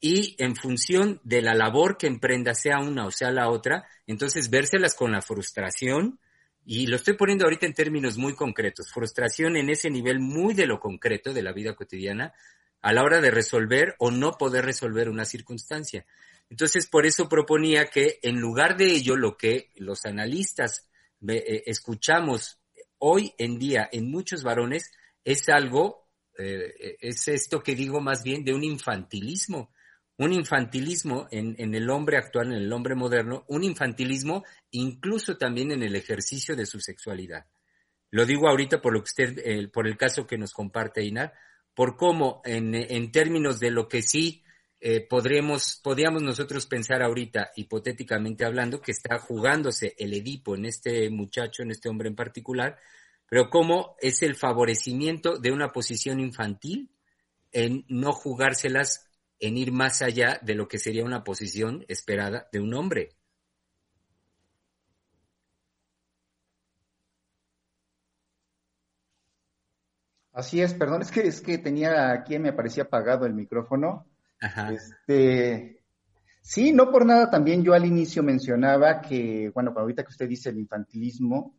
Y 0.01 0.35
en 0.38 0.57
función 0.57 1.20
de 1.22 1.42
la 1.42 1.55
labor 1.55 1.96
que 1.96 2.09
emprenda, 2.09 2.55
sea 2.55 2.81
una 2.81 3.07
o 3.07 3.11
sea 3.11 3.31
la 3.31 3.48
otra, 3.51 3.87
entonces 4.07 4.51
vérselas 4.51 4.96
con 4.96 5.12
la 5.12 5.22
frustración, 5.22 6.18
y 6.64 6.87
lo 6.87 6.96
estoy 6.96 7.14
poniendo 7.14 7.44
ahorita 7.44 7.66
en 7.66 7.75
términos 7.75 8.18
muy 8.18 8.35
concretos, 8.35 8.90
frustración 8.90 9.57
en 9.57 9.68
ese 9.68 9.90
nivel 9.90 10.18
muy 10.18 10.55
de 10.55 10.66
lo 10.66 10.81
concreto 10.81 11.33
de 11.33 11.42
la 11.42 11.53
vida 11.53 11.75
cotidiana, 11.75 12.33
a 12.83 12.92
la 12.92 13.03
hora 13.03 13.21
de 13.21 13.31
resolver 13.31 13.95
o 13.99 14.11
no 14.11 14.33
poder 14.33 14.64
resolver 14.64 15.09
una 15.09 15.25
circunstancia. 15.25 16.05
Entonces, 16.51 16.87
por 16.87 17.07
eso 17.07 17.29
proponía 17.29 17.87
que 17.87 18.18
en 18.23 18.40
lugar 18.40 18.77
de 18.77 18.87
ello, 18.87 19.16
lo 19.16 19.37
que 19.37 19.71
los 19.77 20.05
analistas 20.05 20.90
eh, 21.27 21.62
escuchamos 21.66 22.59
hoy 22.99 23.33
en 23.38 23.59
día 23.59 23.88
en 23.90 24.11
muchos 24.11 24.42
varones 24.42 24.90
es 25.25 25.49
algo, 25.49 26.09
eh, 26.37 26.97
es 27.01 27.29
esto 27.29 27.62
que 27.62 27.75
digo 27.75 28.01
más 28.01 28.23
bien 28.23 28.45
de 28.45 28.53
un 28.53 28.64
infantilismo, 28.64 29.73
un 30.18 30.33
infantilismo 30.33 31.29
en, 31.31 31.55
en, 31.59 31.75
el 31.75 31.88
hombre 31.88 32.16
actual, 32.16 32.49
en 32.49 32.62
el 32.62 32.73
hombre 32.73 32.95
moderno, 32.95 33.45
un 33.49 33.64
infantilismo 33.64 34.45
incluso 34.73 35.37
también 35.37 35.71
en 35.71 35.83
el 35.83 35.97
ejercicio 35.97 36.55
de 36.55 36.66
su 36.66 36.81
sexualidad. 36.81 37.47
Lo 38.11 38.27
digo 38.27 38.49
ahorita 38.49 38.83
por 38.83 38.92
lo 38.92 39.01
que 39.01 39.09
usted, 39.23 39.71
por 39.71 39.87
el 39.87 39.97
caso 39.97 40.27
que 40.27 40.37
nos 40.37 40.53
comparte 40.53 41.03
Inar, 41.03 41.33
por 41.75 41.97
cómo 41.97 42.43
en, 42.45 42.75
en 42.75 43.13
términos 43.13 43.61
de 43.61 43.71
lo 43.71 43.89
que 43.89 44.03
sí 44.03 44.43
eh, 44.85 45.01
podríamos, 45.01 45.81
podríamos 45.81 46.23
nosotros 46.23 46.67
pensar 46.67 47.03
ahorita, 47.03 47.53
hipotéticamente 47.55 48.45
hablando, 48.45 48.81
que 48.81 48.91
está 48.91 49.17
jugándose 49.21 49.95
el 49.97 50.13
Edipo 50.13 50.57
en 50.57 50.65
este 50.65 51.09
muchacho, 51.09 51.63
en 51.63 51.71
este 51.71 51.89
hombre 51.89 52.09
en 52.09 52.17
particular, 52.17 52.77
pero 53.29 53.49
cómo 53.49 53.95
es 54.01 54.23
el 54.23 54.35
favorecimiento 54.35 55.39
de 55.39 55.53
una 55.53 55.71
posición 55.71 56.19
infantil 56.19 56.91
en 57.53 57.85
no 57.87 58.13
jugárselas, 58.13 59.09
en 59.39 59.57
ir 59.57 59.71
más 59.71 60.03
allá 60.03 60.41
de 60.43 60.57
lo 60.57 60.67
que 60.67 60.79
sería 60.79 61.05
una 61.05 61.23
posición 61.23 61.85
esperada 61.87 62.49
de 62.51 62.59
un 62.59 62.75
hombre. 62.75 63.11
Así 70.33 70.62
es, 70.62 70.73
perdón, 70.75 71.03
es 71.03 71.11
que 71.11 71.27
es 71.27 71.40
que 71.42 71.59
tenía 71.59 72.11
aquí 72.11 72.38
me 72.38 72.55
parecía 72.55 72.85
apagado 72.85 73.27
el 73.27 73.35
micrófono. 73.35 74.07
Este, 74.71 75.85
sí, 76.40 76.73
no 76.73 76.90
por 76.90 77.05
nada 77.05 77.31
también 77.31 77.62
yo 77.62 77.75
al 77.75 77.85
inicio 77.85 78.23
mencionaba 78.23 79.01
que, 79.03 79.51
bueno, 79.55 79.73
ahorita 79.77 80.03
que 80.03 80.11
usted 80.11 80.29
dice 80.29 80.49
el 80.49 80.59
infantilismo, 80.59 81.55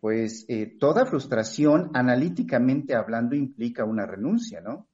pues 0.00 0.46
eh, 0.48 0.78
toda 0.80 1.04
frustración, 1.04 1.90
analíticamente 1.92 2.94
hablando, 2.94 3.36
implica 3.36 3.84
una 3.84 4.06
renuncia, 4.06 4.62
¿no? 4.62 4.88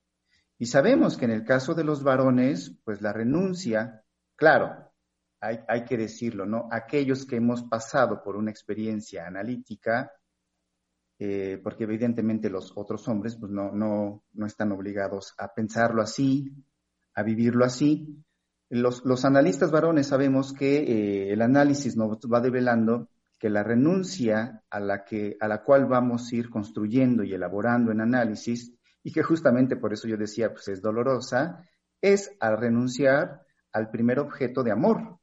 Y 0.59 0.66
sabemos 0.66 1.16
que 1.16 1.27
en 1.27 1.31
el 1.31 1.45
caso 1.45 1.75
de 1.75 1.85
los 1.85 2.03
varones, 2.03 2.75
pues 2.85 3.01
la 3.03 3.12
renuncia, 3.12 4.03
claro, 4.35 4.90
hay, 5.40 5.61
hay 5.69 5.85
que 5.85 5.97
decirlo, 5.97 6.45
¿no? 6.45 6.69
Aquellos 6.73 7.25
que 7.25 7.37
hemos 7.37 7.62
pasado 7.62 8.23
por 8.25 8.37
una 8.37 8.51
experiencia 8.51 9.27
analítica, 9.27 10.11
eh, 11.18 11.61
porque 11.62 11.85
evidentemente 11.85 12.50
los 12.50 12.72
otros 12.76 13.07
hombres 13.09 13.37
pues 13.37 13.50
no, 13.50 13.72
no, 13.72 14.24
no 14.33 14.46
están 14.46 14.72
obligados 14.72 15.35
a 15.38 15.55
pensarlo 15.55 16.02
así, 16.02 16.52
a 17.14 17.22
vivirlo 17.22 17.64
así, 17.64 18.22
los, 18.68 19.05
los 19.05 19.24
analistas 19.24 19.70
varones 19.70 20.09
sabemos 20.09 20.52
que 20.52 20.79
eh, 20.79 21.33
el 21.33 21.40
análisis 21.40 21.96
nos 21.96 22.18
va 22.33 22.40
develando 22.40 23.09
que 23.38 23.48
la 23.48 23.62
renuncia 23.62 24.62
a 24.70 24.81
la, 24.81 25.05
que, 25.05 25.37
a 25.40 25.46
la 25.46 25.62
cual 25.62 25.87
vamos 25.87 26.33
a 26.33 26.37
ir 26.37 26.50
construyendo 26.50 27.22
y 27.22 27.35
elaborando 27.35 27.92
en 27.92 28.00
análisis, 28.00 28.72
y 29.02 29.12
que 29.12 29.22
justamente 29.22 29.76
por 29.76 29.92
eso 29.92 30.09
yo 30.09 30.16
decía, 30.16 30.52
pues 30.52 30.68
es 30.68 30.83
dolorosa, 30.83 31.64
es 32.00 32.31
al 32.40 32.59
renunciar 32.59 33.42
al 33.72 33.90
primer 33.90 34.18
objeto 34.18 34.64
de 34.64 34.72
amor, 34.72 35.20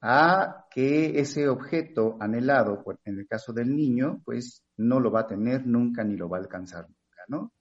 a 0.00 0.66
que 0.70 1.20
ese 1.20 1.48
objeto 1.48 2.16
anhelado, 2.20 2.82
en 3.04 3.18
el 3.18 3.28
caso 3.28 3.52
del 3.52 3.76
niño, 3.76 4.22
pues 4.24 4.64
no 4.76 5.00
lo 5.00 5.10
va 5.10 5.20
a 5.20 5.26
tener 5.26 5.66
nunca 5.66 6.04
ni 6.04 6.16
lo 6.16 6.28
va 6.28 6.38
a 6.38 6.40
alcanzar 6.40 6.88
nunca, 6.88 7.22
¿no? 7.28 7.52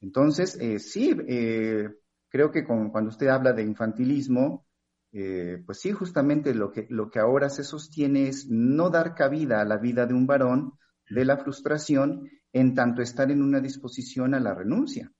Entonces, 0.00 0.56
eh, 0.60 0.78
sí, 0.78 1.16
eh, 1.26 1.88
creo 2.28 2.50
que 2.50 2.64
cuando 2.64 3.08
usted 3.08 3.28
habla 3.28 3.52
de 3.52 3.62
infantilismo, 3.62 4.66
eh, 5.12 5.62
pues 5.64 5.80
sí, 5.80 5.92
justamente 5.92 6.54
lo 6.54 6.70
que, 6.70 6.86
lo 6.90 7.10
que 7.10 7.18
ahora 7.18 7.48
se 7.48 7.64
sostiene 7.64 8.28
es 8.28 8.48
no 8.50 8.90
dar 8.90 9.14
cabida 9.14 9.60
a 9.60 9.64
la 9.64 9.78
vida 9.78 10.06
de 10.06 10.14
un 10.14 10.26
varón 10.26 10.72
de 11.08 11.24
la 11.24 11.38
frustración 11.38 12.28
en 12.52 12.74
tanto 12.74 13.02
estar 13.02 13.30
en 13.30 13.42
una 13.42 13.60
disposición 13.60 14.34
a 14.34 14.40
la 14.40 14.54
renuncia, 14.54 15.10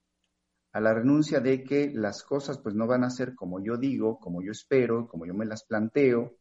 a 0.73 0.81
la 0.81 0.93
renuncia 0.93 1.41
de 1.41 1.65
que 1.65 1.91
las 1.95 2.23
cosas 2.23 2.59
pues 2.59 2.75
no 2.75 2.87
van 2.87 3.05
a 3.05 3.11
ser 3.11 3.35
como 3.35 3.63
yo 3.65 3.77
digo, 3.77 4.19
como 4.19 4.43
yo 4.43 4.53
espero, 4.53 5.07
como 5.07 5.25
yo 5.27 5.35
me 5.35 5.47
las 5.47 5.65
planteo, 5.65 6.37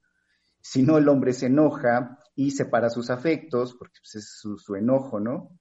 si 0.62 0.84
no 0.84 0.98
el 0.98 1.08
hombre 1.08 1.32
se 1.32 1.45
enoja 1.45 2.19
y 2.36 2.52
separa 2.52 2.89
sus 2.89 3.10
afectos, 3.10 3.76
porque 3.76 4.00
pues, 4.02 4.15
es 4.15 4.39
su 4.41 4.76
enojo, 4.76 5.19
¿no? 5.19 5.58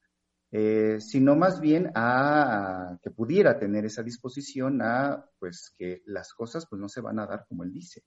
Eh, 0.56 1.00
sino 1.00 1.34
más 1.34 1.60
bien 1.60 1.90
a, 1.96 2.96
que 3.02 3.10
pudiera 3.10 3.58
tener 3.58 3.86
esa 3.86 4.04
disposición 4.04 4.82
a 4.82 5.28
pues 5.40 5.74
que 5.76 6.02
las 6.06 6.32
cosas 6.32 6.64
pues 6.70 6.80
no 6.80 6.88
se 6.88 7.00
van 7.00 7.18
a 7.18 7.26
dar 7.26 7.44
como 7.48 7.64
él 7.64 7.72
dice. 7.72 8.04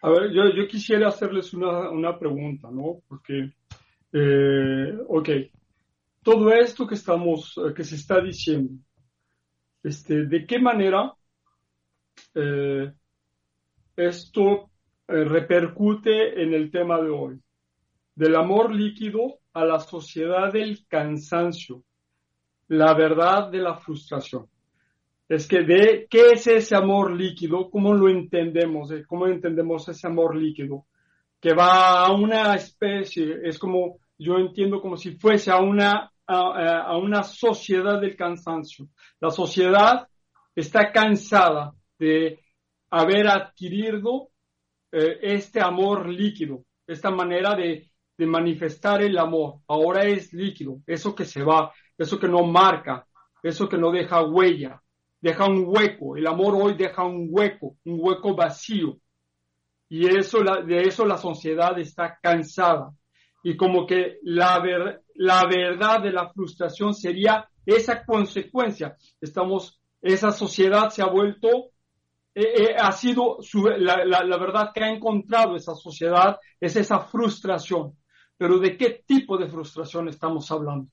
A 0.00 0.10
ver, 0.10 0.30
yo, 0.32 0.42
yo 0.54 0.68
quisiera 0.68 1.08
hacerles 1.08 1.52
una, 1.54 1.90
una 1.90 2.16
pregunta, 2.16 2.70
¿no? 2.70 3.02
Porque, 3.08 3.52
eh, 4.12 4.96
ok, 5.08 5.28
todo 6.22 6.52
esto 6.52 6.86
que 6.86 6.94
estamos, 6.94 7.60
que 7.74 7.82
se 7.82 7.96
está 7.96 8.20
diciendo, 8.20 8.74
este, 9.82 10.26
¿de 10.26 10.46
qué 10.46 10.60
manera 10.60 11.12
eh, 12.36 12.92
esto 13.96 14.70
repercute 15.06 16.42
en 16.42 16.54
el 16.54 16.70
tema 16.70 17.00
de 17.00 17.10
hoy? 17.10 17.40
Del 18.14 18.36
amor 18.36 18.74
líquido 18.74 19.38
a 19.52 19.64
la 19.64 19.80
sociedad 19.80 20.52
del 20.52 20.86
cansancio, 20.86 21.82
la 22.68 22.94
verdad 22.94 23.50
de 23.50 23.58
la 23.58 23.76
frustración. 23.76 24.46
Es 25.28 25.46
que 25.46 25.62
de 25.62 26.06
qué 26.10 26.32
es 26.32 26.46
ese 26.46 26.76
amor 26.76 27.12
líquido, 27.12 27.70
cómo 27.70 27.94
lo 27.94 28.08
entendemos, 28.08 28.92
cómo 29.06 29.26
entendemos 29.26 29.88
ese 29.88 30.06
amor 30.06 30.36
líquido, 30.36 30.86
que 31.40 31.54
va 31.54 32.04
a 32.04 32.12
una 32.12 32.54
especie, 32.54 33.40
es 33.44 33.58
como 33.58 33.98
yo 34.18 34.36
entiendo 34.38 34.80
como 34.80 34.96
si 34.96 35.12
fuese 35.12 35.50
a 35.50 35.58
una, 35.58 36.12
a, 36.26 36.96
una 36.96 37.22
sociedad 37.22 38.00
del 38.00 38.16
cansancio. 38.16 38.88
La 39.20 39.30
sociedad 39.30 40.06
está 40.54 40.92
cansada 40.92 41.72
de 41.98 42.38
haber 42.90 43.26
adquirido 43.26 44.28
eh, 44.92 45.18
este 45.22 45.60
amor 45.60 46.08
líquido, 46.08 46.64
esta 46.86 47.10
manera 47.10 47.54
de 47.54 47.92
de 48.16 48.26
manifestar 48.26 49.02
el 49.02 49.18
amor. 49.18 49.60
Ahora 49.66 50.04
es 50.04 50.32
líquido, 50.32 50.80
eso 50.86 51.14
que 51.14 51.24
se 51.24 51.42
va, 51.42 51.72
eso 51.96 52.18
que 52.18 52.28
no 52.28 52.44
marca, 52.44 53.06
eso 53.42 53.68
que 53.68 53.78
no 53.78 53.90
deja 53.90 54.22
huella, 54.22 54.80
deja 55.20 55.46
un 55.46 55.64
hueco. 55.66 56.16
El 56.16 56.26
amor 56.26 56.54
hoy 56.56 56.74
deja 56.76 57.04
un 57.04 57.28
hueco, 57.30 57.76
un 57.84 57.98
hueco 58.00 58.34
vacío. 58.34 58.98
Y 59.88 60.06
eso, 60.06 60.38
de 60.66 60.82
eso 60.82 61.04
la 61.04 61.18
sociedad 61.18 61.78
está 61.78 62.18
cansada. 62.22 62.92
Y 63.42 63.56
como 63.56 63.86
que 63.86 64.18
la, 64.22 64.62
la 65.16 65.42
verdad 65.46 66.00
de 66.00 66.12
la 66.12 66.32
frustración 66.32 66.94
sería 66.94 67.48
esa 67.66 68.04
consecuencia. 68.04 68.96
Estamos, 69.20 69.80
esa 70.00 70.30
sociedad 70.30 70.90
se 70.90 71.02
ha 71.02 71.08
vuelto 71.08 71.71
eh, 72.34 72.54
eh, 72.56 72.76
ha 72.78 72.92
sido 72.92 73.38
la, 73.78 74.04
la, 74.04 74.38
verdad 74.38 74.70
que 74.74 74.82
ha 74.82 74.88
encontrado 74.88 75.54
esa 75.54 75.74
sociedad 75.74 76.38
es 76.58 76.76
esa 76.76 77.00
frustración. 77.00 77.96
Pero 78.36 78.58
¿de 78.58 78.76
qué 78.76 79.04
tipo 79.06 79.36
de 79.36 79.48
frustración 79.48 80.08
estamos 80.08 80.50
hablando? 80.50 80.88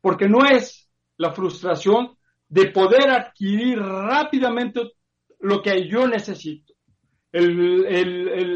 Porque 0.00 0.28
no 0.28 0.44
es 0.44 0.88
la 1.16 1.32
frustración 1.32 2.16
de 2.48 2.70
poder 2.70 3.10
adquirir 3.10 3.78
rápidamente 3.78 4.92
lo 5.40 5.60
que 5.62 5.88
yo 5.88 6.06
necesito. 6.06 6.72
El, 7.32 8.50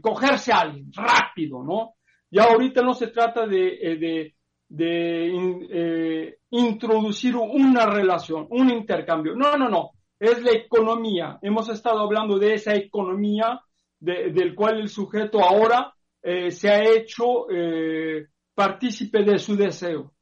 cogerse 0.00 0.52
a 0.52 0.60
alguien 0.60 0.90
rápido, 0.94 1.62
¿no? 1.62 1.94
Ya 2.30 2.44
ahorita 2.44 2.82
no 2.82 2.94
se 2.94 3.08
trata 3.08 3.46
de, 3.46 3.78
eh, 3.82 4.32
eh, 4.78 6.38
introducir 6.50 7.36
una 7.36 7.86
relación, 7.86 8.46
un 8.50 8.70
intercambio. 8.70 9.34
No, 9.34 9.56
no, 9.56 9.68
no. 9.68 9.90
Es 10.20 10.42
la 10.42 10.52
economía. 10.52 11.38
Hemos 11.40 11.70
estado 11.70 12.00
hablando 12.00 12.38
de 12.38 12.52
esa 12.52 12.74
economía 12.74 13.58
del 13.98 14.54
cual 14.54 14.80
el 14.80 14.88
sujeto 14.90 15.42
ahora 15.42 15.94
eh, 16.22 16.50
se 16.50 16.68
ha 16.68 16.84
hecho 16.84 17.50
eh, 17.50 18.26
partícipe 18.54 19.22
de 19.24 19.38
su 19.38 19.56
deseo. 19.56 20.12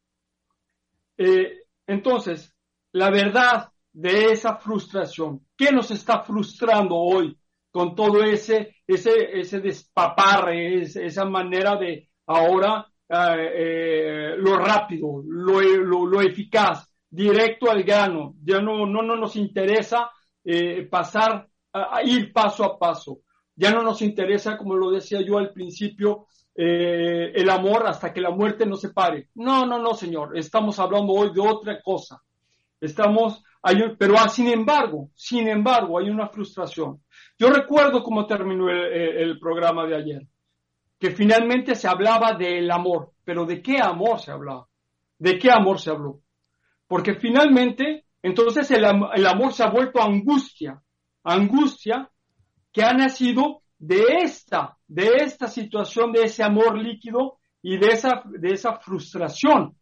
Eh, 1.17 1.65
entonces, 1.87 2.55
la 2.93 3.11
verdad 3.11 3.73
de 3.93 4.27
esa 4.27 4.57
frustración, 4.57 5.45
¿qué 5.57 5.73
nos 5.73 5.91
está 5.91 6.23
frustrando 6.23 6.95
hoy 6.95 7.37
con 7.73 7.97
todo 7.97 8.23
ese, 8.23 8.77
ese, 8.87 9.41
ese 9.41 9.61
despaparre, 9.61 10.83
esa 10.83 11.25
manera 11.25 11.77
de 11.77 12.09
ahora 12.27 12.87
lo 13.11 14.57
rápido, 14.59 15.23
lo, 15.27 15.61
lo, 15.61 16.21
eficaz, 16.21 16.88
directo 17.11 17.71
al 17.71 17.83
grano? 17.83 18.35
Ya 18.43 18.61
no, 18.61 18.87
no, 18.87 19.03
no 19.03 19.17
nos 19.17 19.37
interesa 19.37 20.11
pasar 20.91 21.49
a 21.73 22.03
ir 22.03 22.33
paso 22.33 22.65
a 22.65 22.79
paso. 22.79 23.21
Ya 23.55 23.73
no 23.73 23.83
nos 23.83 24.03
interesa, 24.03 24.57
como 24.57 24.77
lo 24.77 24.91
decía 24.91 25.21
yo 25.21 25.37
al 25.37 25.53
principio, 25.53 26.27
eh, 26.55 27.33
el 27.35 27.51
amor 27.51 27.87
hasta 27.87 28.13
que 28.13 28.21
la 28.21 28.31
muerte 28.31 28.67
nos 28.67 28.81
separe. 28.81 29.29
No, 29.35 29.67
no, 29.67 29.79
no, 29.79 29.95
señor. 29.95 30.37
Estamos 30.37 30.79
hablando 30.79 31.13
hoy 31.13 31.33
de 31.33 31.41
otra 31.41 31.81
cosa. 31.83 32.23
Estamos, 32.81 33.43
pero 33.99 34.15
ah, 34.19 34.29
sin 34.29 34.49
embargo, 34.49 35.11
sin 35.15 35.49
embargo, 35.49 35.99
hay 35.99 36.11
una 36.11 36.29
frustración. 36.29 37.03
Yo 37.39 37.51
recuerdo 37.51 38.03
cómo 38.03 38.27
terminó 38.27 38.69
el 38.71 39.39
programa 39.39 39.87
de 39.87 39.97
ayer, 39.97 40.23
que 40.99 41.11
finalmente 41.11 41.75
se 41.75 41.89
hablaba 41.89 42.35
del 42.35 42.71
amor, 42.71 43.13
pero 43.25 43.45
¿de 43.45 43.61
qué 43.63 43.79
amor 43.81 44.21
se 44.21 44.31
hablaba? 44.31 44.67
¿De 45.19 45.39
qué 45.39 45.51
amor 45.51 45.81
se 45.81 45.91
habló? 45.91 46.21
Porque 46.89 47.15
finalmente, 47.15 48.07
entonces 48.23 48.71
el, 48.71 48.85
amor 48.85 49.53
se 49.53 49.63
ha 49.63 49.71
vuelto 49.71 50.03
angustia, 50.03 50.83
angustia 51.23 52.11
que 52.73 52.83
ha 52.83 52.93
nacido 52.95 53.63
de 53.79 54.03
esta, 54.23 54.77
de 54.89 55.09
esta 55.19 55.47
situación, 55.47 56.13
de 56.13 56.25
ese 56.25 56.43
amor 56.43 56.79
líquido 56.79 57.39
y 57.63 57.77
de 57.77 57.89
esa, 57.89 58.23
de 58.25 58.53
esa 58.53 58.79
frustración. 58.79 59.77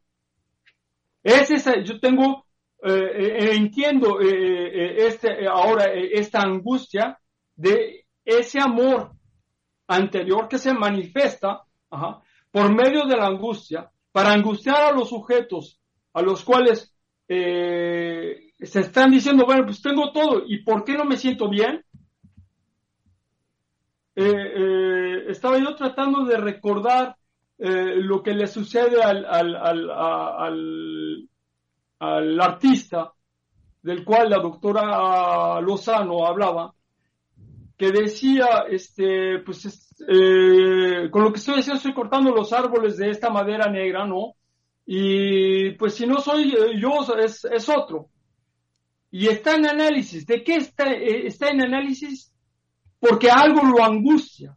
Es 1.23 1.51
esa, 1.51 1.81
yo 1.83 2.01
tengo, 2.01 2.45
eh, 2.83 2.93
eh, 2.93 3.55
entiendo 3.55 4.21
eh, 4.21 5.07
este, 5.07 5.47
ahora 5.47 5.87
esta 5.95 6.41
angustia 6.41 7.19
de 7.55 8.07
ese 8.25 8.61
amor 8.61 9.13
anterior 9.87 10.49
que 10.49 10.59
se 10.59 10.75
manifiesta 10.75 11.63
por 12.51 12.75
medio 12.75 13.05
de 13.07 13.17
la 13.17 13.27
angustia 13.27 13.91
para 14.11 14.33
angustiar 14.33 14.83
a 14.83 14.93
los 14.93 15.09
sujetos 15.09 15.81
a 16.13 16.23
los 16.23 16.45
cuales 16.45 16.96
se 17.29 18.81
están 18.81 19.11
diciendo, 19.11 19.45
bueno, 19.45 19.65
pues 19.65 19.83
tengo 19.83 20.13
todo, 20.13 20.45
¿y 20.47 20.63
por 20.63 20.85
qué 20.85 20.95
no 20.95 21.05
me 21.05 21.17
siento 21.17 21.49
bien? 21.49 21.85
Eh, 24.19 24.25
eh, 24.25 25.25
estaba 25.29 25.59
yo 25.59 25.75
tratando 25.75 26.25
de 26.25 26.39
recordar 26.39 27.15
eh, 27.59 27.97
lo 27.97 28.23
que 28.23 28.33
le 28.33 28.47
sucede 28.47 29.03
al, 29.03 29.27
al, 32.01 32.41
artista, 32.41 33.13
del 33.83 34.05
cual 34.07 34.31
la 34.31 34.39
doctora 34.39 35.61
Lozano 35.61 36.27
hablaba, 36.27 36.73
que 37.77 37.93
decía, 37.93 38.65
este, 38.71 39.41
pues, 39.41 39.95
con 41.11 41.23
lo 41.23 41.31
que 41.31 41.39
estoy 41.39 41.59
haciendo 41.59 41.77
estoy 41.77 41.93
cortando 41.93 42.31
los 42.35 42.55
árboles 42.55 42.97
de 42.97 43.11
esta 43.11 43.29
madera 43.29 43.71
negra, 43.71 44.07
¿no? 44.07 44.36
Y 44.87 45.73
pues 45.73 45.95
si 45.95 46.07
no 46.07 46.21
soy 46.21 46.55
yo, 46.81 47.01
es, 47.19 47.45
es 47.45 47.69
otro. 47.69 48.09
Y 49.11 49.27
está 49.29 49.57
en 49.57 49.67
análisis. 49.67 50.25
¿De 50.27 50.45
qué 50.45 50.57
está, 50.57 50.93
está 50.93 51.51
en 51.51 51.63
análisis? 51.63 52.33
porque 52.99 53.31
algo 53.31 53.63
lo 53.63 53.85
angustia. 53.85 54.57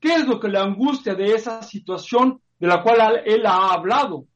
¿Qué 0.00 0.14
es 0.14 0.26
lo 0.26 0.38
que 0.38 0.48
le 0.48 0.58
angustia 0.58 1.14
de 1.14 1.32
esa 1.32 1.62
situación 1.62 2.40
de 2.58 2.66
la 2.66 2.82
cual 2.82 3.22
él 3.24 3.46
ha 3.46 3.72
hablado? 3.72 4.26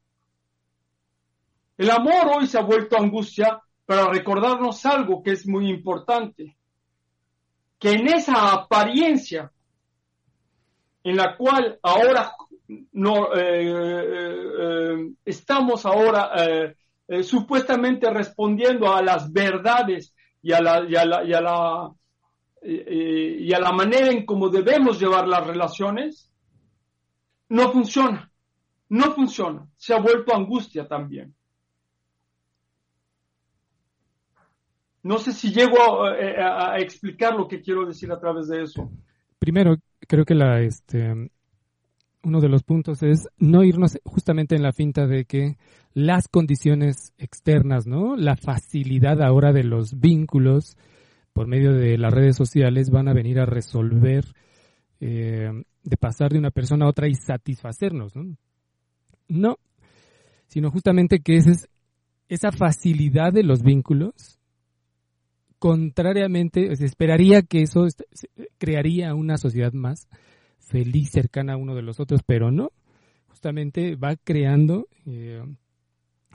El 1.76 1.90
amor 1.90 2.36
hoy 2.36 2.46
se 2.46 2.58
ha 2.58 2.62
vuelto 2.62 2.96
angustia 2.96 3.62
para 3.84 4.06
recordarnos 4.08 4.84
algo 4.86 5.22
que 5.22 5.32
es 5.32 5.46
muy 5.46 5.68
importante, 5.68 6.56
que 7.78 7.92
en 7.92 8.08
esa 8.08 8.52
apariencia 8.52 9.52
en 11.04 11.16
la 11.16 11.36
cual 11.36 11.78
ahora 11.82 12.32
no 12.68 13.34
eh, 13.34 13.62
eh, 13.66 14.52
eh, 14.60 15.12
estamos 15.24 15.86
ahora 15.86 16.30
supuestamente 17.22 18.10
respondiendo 18.10 18.94
a 18.94 19.00
las 19.00 19.32
verdades 19.32 20.14
y 20.42 20.52
a 20.52 20.60
la, 20.60 20.84
y 20.86 20.94
a 20.94 21.04
la, 21.06 21.24
y 21.24 21.32
a 21.32 21.40
la, 21.40 21.90
y 22.62 23.52
a 23.52 23.58
la 23.58 23.72
manera 23.72 24.08
en 24.08 24.26
cómo 24.26 24.50
debemos 24.50 25.00
llevar 25.00 25.26
las 25.26 25.46
relaciones, 25.46 26.30
no 27.48 27.72
funciona, 27.72 28.30
no 28.90 29.14
funciona, 29.14 29.66
se 29.76 29.94
ha 29.94 30.00
vuelto 30.00 30.34
angustia 30.34 30.86
también. 30.86 31.34
No 35.02 35.16
sé 35.16 35.32
si 35.32 35.50
llego 35.50 36.04
a, 36.04 36.74
a 36.74 36.78
explicar 36.78 37.34
lo 37.34 37.48
que 37.48 37.62
quiero 37.62 37.86
decir 37.86 38.12
a 38.12 38.20
través 38.20 38.48
de 38.48 38.64
eso. 38.64 38.90
Primero, 39.38 39.76
creo 40.06 40.26
que 40.26 40.34
la, 40.34 40.60
este, 40.60 41.30
uno 42.22 42.40
de 42.40 42.48
los 42.48 42.62
puntos 42.62 43.02
es 43.02 43.28
no 43.38 43.62
irnos 43.62 43.98
justamente 44.04 44.56
en 44.56 44.62
la 44.62 44.72
finta 44.72 45.06
de 45.06 45.24
que 45.24 45.56
las 45.94 46.28
condiciones 46.28 47.12
externas, 47.18 47.86
¿no? 47.86 48.16
La 48.16 48.36
facilidad 48.36 49.22
ahora 49.22 49.52
de 49.52 49.64
los 49.64 49.98
vínculos 49.98 50.76
por 51.32 51.46
medio 51.46 51.72
de 51.72 51.96
las 51.98 52.12
redes 52.12 52.36
sociales 52.36 52.90
van 52.90 53.08
a 53.08 53.14
venir 53.14 53.38
a 53.38 53.46
resolver 53.46 54.24
eh, 55.00 55.50
de 55.84 55.96
pasar 55.96 56.32
de 56.32 56.38
una 56.38 56.50
persona 56.50 56.86
a 56.86 56.88
otra 56.88 57.08
y 57.08 57.14
satisfacernos, 57.14 58.16
¿no? 58.16 58.36
No, 59.28 59.58
sino 60.48 60.70
justamente 60.70 61.20
que 61.20 61.36
esa, 61.36 61.50
es, 61.50 61.68
esa 62.28 62.50
facilidad 62.50 63.32
de 63.32 63.44
los 63.44 63.62
vínculos, 63.62 64.38
contrariamente, 65.58 66.74
se 66.76 66.84
esperaría 66.84 67.42
que 67.42 67.62
eso 67.62 67.86
crearía 68.58 69.14
una 69.14 69.36
sociedad 69.36 69.72
más 69.72 70.08
feliz, 70.68 71.10
cercana 71.10 71.54
a 71.54 71.56
uno 71.56 71.74
de 71.74 71.82
los 71.82 71.98
otros, 72.00 72.20
pero 72.24 72.50
no, 72.50 72.70
justamente 73.28 73.96
va 73.96 74.16
creando, 74.16 74.86
eh, 75.06 75.42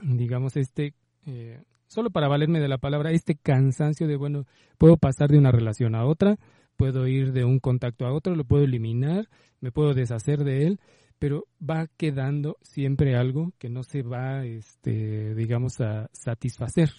digamos, 0.02 0.56
este, 0.56 0.94
eh, 1.26 1.62
solo 1.86 2.10
para 2.10 2.28
valerme 2.28 2.60
de 2.60 2.68
la 2.68 2.78
palabra, 2.78 3.12
este 3.12 3.36
cansancio 3.36 4.06
de, 4.06 4.16
bueno, 4.16 4.46
puedo 4.78 4.96
pasar 4.96 5.30
de 5.30 5.38
una 5.38 5.52
relación 5.52 5.94
a 5.94 6.04
otra, 6.04 6.36
puedo 6.76 7.06
ir 7.06 7.32
de 7.32 7.44
un 7.44 7.60
contacto 7.60 8.06
a 8.06 8.12
otro, 8.12 8.34
lo 8.34 8.44
puedo 8.44 8.64
eliminar, 8.64 9.28
me 9.60 9.70
puedo 9.70 9.94
deshacer 9.94 10.44
de 10.44 10.66
él, 10.66 10.80
pero 11.18 11.46
va 11.58 11.86
quedando 11.96 12.58
siempre 12.62 13.16
algo 13.16 13.52
que 13.58 13.70
no 13.70 13.82
se 13.82 14.02
va, 14.02 14.44
este, 14.44 15.34
digamos, 15.34 15.80
a 15.80 16.10
satisfacer. 16.12 16.90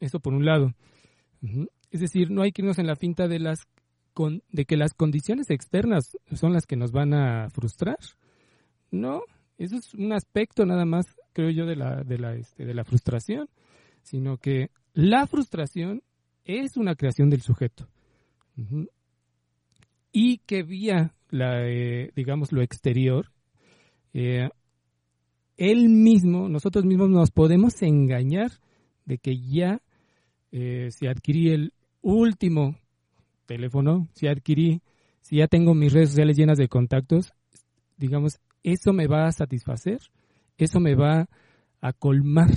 Eso 0.00 0.20
por 0.20 0.34
un 0.34 0.44
lado. 0.44 0.72
Es 1.90 2.00
decir, 2.00 2.30
no 2.30 2.42
hay 2.42 2.52
que 2.52 2.62
irnos 2.62 2.78
en 2.78 2.86
la 2.86 2.96
finta 2.96 3.28
de 3.28 3.38
las 3.38 3.66
de 4.50 4.64
que 4.64 4.76
las 4.76 4.94
condiciones 4.94 5.50
externas 5.50 6.16
son 6.34 6.52
las 6.52 6.66
que 6.66 6.76
nos 6.76 6.92
van 6.92 7.14
a 7.14 7.50
frustrar. 7.50 7.98
No, 8.90 9.22
eso 9.58 9.76
es 9.76 9.94
un 9.94 10.12
aspecto 10.12 10.64
nada 10.64 10.84
más, 10.84 11.06
creo 11.32 11.50
yo, 11.50 11.66
de 11.66 11.76
la, 11.76 12.02
de 12.02 12.18
la, 12.18 12.34
este, 12.34 12.64
de 12.64 12.74
la 12.74 12.84
frustración, 12.84 13.48
sino 14.02 14.38
que 14.38 14.70
la 14.94 15.26
frustración 15.26 16.02
es 16.44 16.76
una 16.76 16.94
creación 16.94 17.28
del 17.28 17.42
sujeto. 17.42 17.88
Y 20.12 20.38
que 20.38 20.62
vía, 20.62 21.14
la, 21.30 21.68
eh, 21.68 22.10
digamos, 22.16 22.52
lo 22.52 22.62
exterior, 22.62 23.32
eh, 24.14 24.48
él 25.56 25.88
mismo, 25.88 26.48
nosotros 26.48 26.84
mismos 26.84 27.10
nos 27.10 27.30
podemos 27.30 27.82
engañar 27.82 28.50
de 29.04 29.18
que 29.18 29.38
ya 29.38 29.82
eh, 30.52 30.88
se 30.90 31.08
adquirí 31.08 31.50
el 31.50 31.72
último 32.00 32.76
teléfono, 33.46 34.08
si 34.12 34.26
adquirí, 34.26 34.82
si 35.22 35.36
ya 35.36 35.48
tengo 35.48 35.74
mis 35.74 35.92
redes 35.92 36.10
sociales 36.10 36.36
llenas 36.36 36.58
de 36.58 36.68
contactos, 36.68 37.32
digamos, 37.96 38.40
eso 38.62 38.92
me 38.92 39.06
va 39.06 39.26
a 39.26 39.32
satisfacer, 39.32 40.00
eso 40.58 40.80
me 40.80 40.94
va 40.94 41.28
a 41.80 41.92
colmar. 41.92 42.50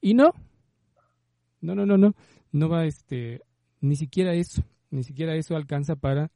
Y 0.00 0.14
no, 0.14 0.32
no, 1.60 1.74
no, 1.74 1.86
no, 1.86 1.98
no, 1.98 2.14
no 2.52 2.68
va, 2.68 2.86
este, 2.86 3.42
ni 3.80 3.96
siquiera 3.96 4.34
eso, 4.34 4.62
ni 4.90 5.02
siquiera 5.02 5.34
eso 5.34 5.56
alcanza 5.56 5.96
para 5.96 6.30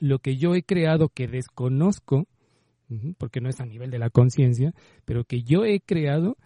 lo 0.00 0.18
que 0.18 0.36
yo 0.36 0.54
he 0.54 0.62
creado 0.62 1.08
que 1.08 1.28
desconozco, 1.28 2.26
porque 3.18 3.40
no 3.40 3.48
es 3.48 3.60
a 3.60 3.66
nivel 3.66 3.90
de 3.90 3.98
la 3.98 4.10
conciencia, 4.10 4.74
pero 5.04 5.24
que 5.24 5.42
yo 5.42 5.64
he 5.64 5.80
creado 5.80 6.36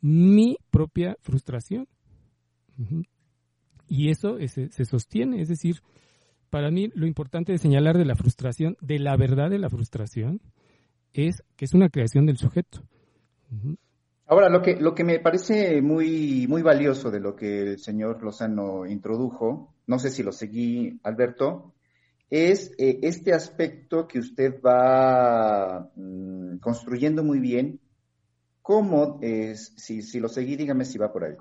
mi 0.00 0.56
propia 0.70 1.16
frustración. 1.20 1.88
Y 3.88 4.10
eso 4.10 4.36
se 4.38 4.84
sostiene, 4.84 5.40
es 5.40 5.48
decir, 5.48 5.80
para 6.50 6.70
mí 6.70 6.90
lo 6.94 7.06
importante 7.06 7.52
de 7.52 7.58
señalar 7.58 7.98
de 7.98 8.04
la 8.04 8.14
frustración, 8.14 8.76
de 8.80 8.98
la 8.98 9.16
verdad 9.16 9.50
de 9.50 9.58
la 9.58 9.70
frustración, 9.70 10.40
es 11.12 11.42
que 11.56 11.64
es 11.64 11.74
una 11.74 11.88
creación 11.88 12.26
del 12.26 12.36
sujeto. 12.36 12.82
Ahora, 14.26 14.48
lo 14.48 14.60
que, 14.60 14.76
lo 14.76 14.94
que 14.94 15.04
me 15.04 15.20
parece 15.20 15.80
muy, 15.80 16.46
muy 16.48 16.62
valioso 16.62 17.10
de 17.10 17.20
lo 17.20 17.34
que 17.34 17.62
el 17.62 17.78
señor 17.78 18.22
Lozano 18.22 18.86
introdujo, 18.86 19.74
no 19.86 19.98
sé 19.98 20.10
si 20.10 20.22
lo 20.22 20.32
seguí, 20.32 21.00
Alberto, 21.02 21.72
es 22.28 22.72
eh, 22.78 22.98
este 23.02 23.32
aspecto 23.32 24.06
que 24.06 24.18
usted 24.18 24.60
va 24.60 25.90
mm, 25.96 26.58
construyendo 26.58 27.24
muy 27.24 27.40
bien, 27.40 27.80
cómo, 28.60 29.18
es, 29.22 29.72
si, 29.76 30.02
si, 30.02 30.20
lo 30.20 30.28
seguí, 30.28 30.56
dígame 30.56 30.84
si 30.84 30.98
va 30.98 31.10
por 31.10 31.24
ahí. 31.24 31.36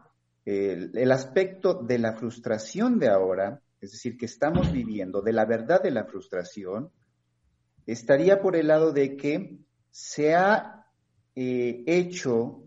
el 0.46 1.12
aspecto 1.12 1.74
de 1.74 2.00
la 2.00 2.13
frustración 2.13 3.00
de 3.00 3.10
ahora 3.10 3.62
es 3.82 3.92
decir, 3.92 4.18
que 4.18 4.26
estamos 4.26 4.72
viviendo 4.72 5.22
de 5.22 5.34
la 5.34 5.46
verdad 5.46 5.82
de 5.82 5.92
la 5.92 6.06
frustración, 6.06 6.92
estaría 7.86 8.42
por 8.42 8.56
el 8.56 8.68
lado 8.68 8.92
de 8.92 9.16
que 9.16 9.60
se 9.92 10.36
ha 10.36 10.86
eh, 11.36 11.84
hecho, 11.86 12.63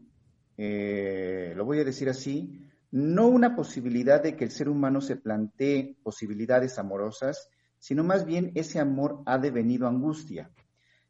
eh, 0.57 1.53
lo 1.57 1.65
voy 1.65 1.81
a 1.81 1.85
decir 1.85 2.09
así, 2.09 2.67
no 2.93 3.29
una 3.29 3.55
posibilidad 3.55 4.23
de 4.23 4.37
que 4.37 4.45
el 4.45 4.51
ser 4.51 4.69
humano 4.69 5.01
se 5.01 5.17
plantee 5.17 5.97
posibilidades 6.03 6.79
amorosas, 6.79 7.49
sino 7.79 8.05
más 8.05 8.25
bien 8.25 8.53
ese 8.55 8.79
amor 8.79 9.23
ha 9.27 9.39
devenido 9.39 9.87
angustia. 9.87 10.51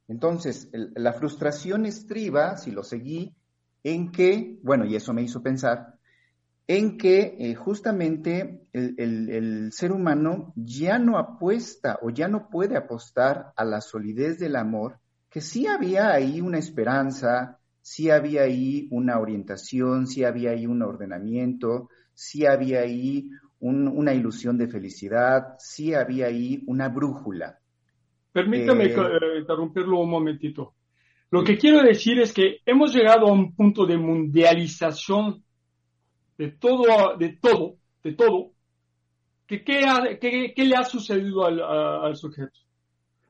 Entonces, 0.08 0.68
la 0.72 1.12
frustración 1.12 1.86
estriba, 1.86 2.56
si 2.56 2.70
lo 2.70 2.82
seguí, 2.82 3.36
en 3.82 4.10
que, 4.10 4.58
bueno, 4.62 4.84
y 4.84 4.96
eso 4.96 5.14
me 5.14 5.22
hizo 5.22 5.42
pensar, 5.42 5.99
en 6.66 6.98
que 6.98 7.36
eh, 7.38 7.54
justamente 7.54 8.62
el, 8.72 9.72
ser 9.72 9.92
humano 9.92 10.52
ya 10.54 10.98
no 10.98 11.18
apuesta 11.18 11.98
o 12.02 12.10
ya 12.10 12.28
no 12.28 12.48
puede 12.48 12.76
apostar 12.76 13.52
a 13.56 13.64
la 13.64 13.80
solidez 13.80 14.38
del 14.38 14.56
amor, 14.56 14.98
que 15.28 15.40
sí 15.40 15.66
había 15.66 16.12
ahí 16.12 16.40
una 16.40 16.58
esperanza, 16.58 17.58
sí 17.82 18.10
había 18.10 18.42
ahí 18.42 18.86
una 18.90 19.18
orientación, 19.18 20.06
sí 20.06 20.24
había 20.24 20.50
ahí 20.50 20.66
un 20.66 20.82
ordenamiento, 20.82 21.88
sí 22.14 22.46
había 22.46 22.80
ahí 22.80 23.30
una 23.60 24.14
ilusión 24.14 24.56
de 24.56 24.68
felicidad, 24.68 25.54
sí 25.58 25.92
había 25.92 26.26
ahí 26.26 26.62
una 26.66 26.88
brújula. 26.88 27.58
Permítame 28.32 28.84
eh, 28.84 28.94
eh, 28.94 29.40
interrumpirlo 29.40 30.00
un 30.00 30.10
momentito. 30.10 30.74
Lo 31.30 31.44
que 31.44 31.58
quiero 31.58 31.82
decir 31.82 32.18
es 32.20 32.32
que 32.32 32.58
hemos 32.64 32.94
llegado 32.94 33.26
a 33.26 33.32
un 33.32 33.54
punto 33.54 33.86
de 33.86 33.96
mundialización 33.96 35.44
de 36.40 36.52
todo, 36.52 37.18
de 37.18 37.36
todo, 37.36 37.76
de 38.02 38.12
todo, 38.14 38.52
que 39.46 39.62
qué, 39.62 40.64
le 40.64 40.74
ha 40.74 40.84
sucedido 40.84 41.44
al, 41.44 42.16
sujeto, 42.16 42.58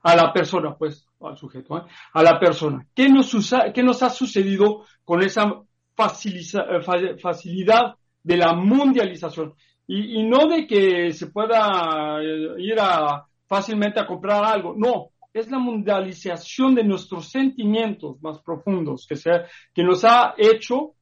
a 0.02 0.14
la 0.14 0.32
persona, 0.32 0.76
pues, 0.76 1.08
al 1.20 1.36
sujeto, 1.36 1.78
¿eh? 1.78 1.82
a 2.12 2.22
la 2.22 2.38
persona. 2.38 2.86
¿Qué 2.94 3.08
nos, 3.08 3.34
qué 3.74 3.82
nos 3.82 4.00
ha 4.04 4.10
sucedido 4.10 4.84
con 5.04 5.24
esa 5.24 5.60
facilidad 5.96 7.96
de 8.22 8.36
la 8.36 8.54
mundialización? 8.54 9.54
Y, 9.88 10.22
no 10.22 10.46
de 10.46 10.68
que 10.68 11.12
se 11.12 11.32
pueda 11.32 12.22
eh, 12.22 12.54
ir 12.58 12.78
a, 12.78 13.26
fácilmente 13.48 13.98
a 13.98 14.06
comprar 14.06 14.44
algo, 14.44 14.72
no, 14.76 15.11
es 15.34 15.50
la 15.50 15.58
mundialización 15.58 16.76
de 16.76 16.84
nuestros 16.84 17.28
sentimientos 17.28 18.22
más 18.22 18.40
profundos 18.40 19.04
que, 19.08 19.16
sea, 19.16 19.48
que 19.74 19.82
nos 19.82 20.04
ha 20.04 20.34
hecho 20.38 20.94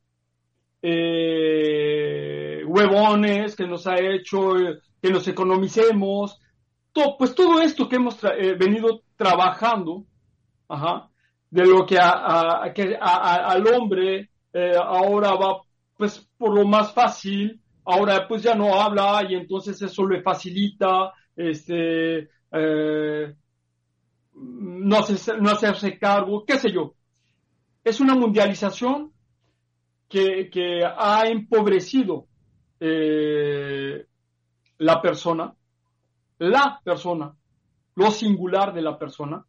eh, 0.82 2.62
huevones, 2.64 3.56
que 3.56 3.66
nos 3.66 3.86
ha 3.86 3.98
hecho 3.98 4.56
eh, 4.56 4.78
que 5.00 5.10
nos 5.10 5.26
economicemos, 5.28 6.40
todo, 6.92 7.16
pues 7.18 7.34
todo 7.34 7.60
esto 7.60 7.88
que 7.88 7.96
hemos 7.96 8.22
eh, 8.24 8.54
venido 8.54 9.02
trabajando, 9.16 10.04
de 11.50 11.64
lo 11.64 11.86
que, 11.86 11.96
a, 11.98 12.70
que 12.74 12.94
al 13.00 13.66
hombre 13.68 14.28
eh, 14.52 14.76
ahora 14.76 15.34
va 15.34 15.62
pues 15.96 16.28
por 16.36 16.54
lo 16.54 16.66
más 16.66 16.92
fácil, 16.92 17.58
ahora 17.84 18.28
pues 18.28 18.42
ya 18.42 18.54
no 18.54 18.78
habla 18.78 19.24
y 19.28 19.34
entonces 19.34 19.80
eso 19.80 20.06
le 20.06 20.22
facilita, 20.22 21.12
este, 21.34 22.28
no, 24.34 24.98
no 25.40 25.50
hacerse 25.50 25.98
cargo, 25.98 26.44
qué 26.44 26.58
sé 26.58 26.70
yo. 26.70 26.94
Es 27.82 27.98
una 28.00 28.14
mundialización 28.14 29.12
que, 30.08 30.82
ha 30.84 31.26
empobrecido 31.26 32.26
eh, 32.80 34.06
la 34.78 35.02
persona, 35.02 35.54
la 36.38 36.80
persona, 36.82 37.34
lo 37.94 38.10
singular 38.10 38.72
de 38.72 38.82
la 38.82 38.98
persona, 38.98 39.44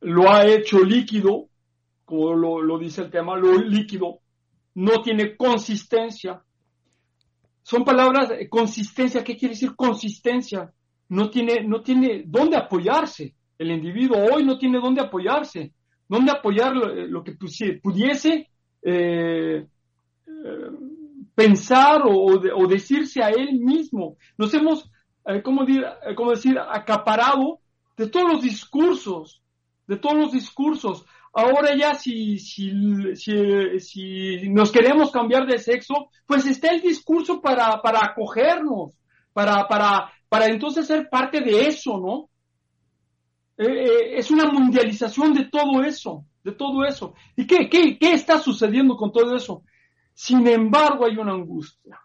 lo 0.00 0.30
ha 0.30 0.44
hecho 0.46 0.80
líquido, 0.80 1.48
como 2.04 2.34
lo, 2.34 2.78
dice 2.78 3.02
el 3.02 3.10
tema, 3.10 3.36
lo 3.36 3.58
líquido, 3.58 4.20
no 4.74 5.00
tiene 5.02 5.36
consistencia. 5.36 6.42
Son 7.62 7.84
palabras, 7.84 8.30
consistencia, 8.50 9.22
¿qué 9.22 9.36
quiere 9.36 9.54
decir 9.54 9.74
consistencia? 9.76 10.72
No 11.08 11.30
tiene, 11.30 11.64
no 11.64 11.82
tiene 11.82 12.24
dónde 12.26 12.56
apoyarse. 12.56 13.34
El 13.58 13.70
individuo 13.70 14.18
hoy 14.18 14.44
no 14.44 14.58
tiene 14.58 14.80
dónde 14.80 15.02
apoyarse, 15.02 15.72
dónde 16.08 16.32
apoyar 16.32 16.74
lo, 16.74 17.22
que 17.22 17.32
pudiese 17.80 18.50
eh, 18.82 19.66
eh, 20.26 20.70
pensar 21.34 22.02
o, 22.04 22.66
decirse 22.66 23.22
a 23.22 23.30
él 23.30 23.60
mismo. 23.60 24.16
Nos 24.36 24.52
hemos, 24.54 24.90
eh, 25.26 25.42
¿cómo, 25.42 25.64
decir, 25.64 26.58
acaparado 26.58 27.60
de 27.96 28.08
todos 28.08 28.32
los 28.32 28.42
discursos, 28.42 29.40
de 29.86 29.96
todos 29.96 30.16
los 30.16 30.32
discursos. 30.32 31.04
Ahora 31.32 31.74
ya 31.76 31.94
si, 31.94 32.38
si, 32.38 32.70
si, 33.16 34.48
nos 34.50 34.70
queremos 34.70 35.10
cambiar 35.10 35.46
de 35.46 35.58
sexo, 35.58 36.10
pues 36.26 36.46
está 36.46 36.72
el 36.72 36.82
discurso 36.82 37.40
para, 37.40 37.80
para 37.80 38.04
acogernos, 38.04 38.92
para, 39.32 39.66
para, 39.66 40.12
para 40.28 40.46
entonces 40.46 40.86
ser 40.86 41.08
parte 41.08 41.40
de 41.40 41.68
eso, 41.68 41.98
¿no? 41.98 42.28
Es 43.56 44.30
una 44.30 44.50
mundialización 44.50 45.32
de 45.32 45.44
todo 45.44 45.82
eso, 45.82 46.26
de 46.44 46.52
todo 46.52 46.84
eso. 46.84 47.14
¿Y 47.36 47.46
qué, 47.46 47.68
qué, 47.68 47.98
qué 47.98 48.12
está 48.12 48.38
sucediendo 48.38 48.96
con 48.96 49.12
todo 49.12 49.34
eso? 49.34 49.62
Sin 50.14 50.46
embargo, 50.46 51.06
hay 51.06 51.16
una 51.16 51.32
angustia. 51.32 52.00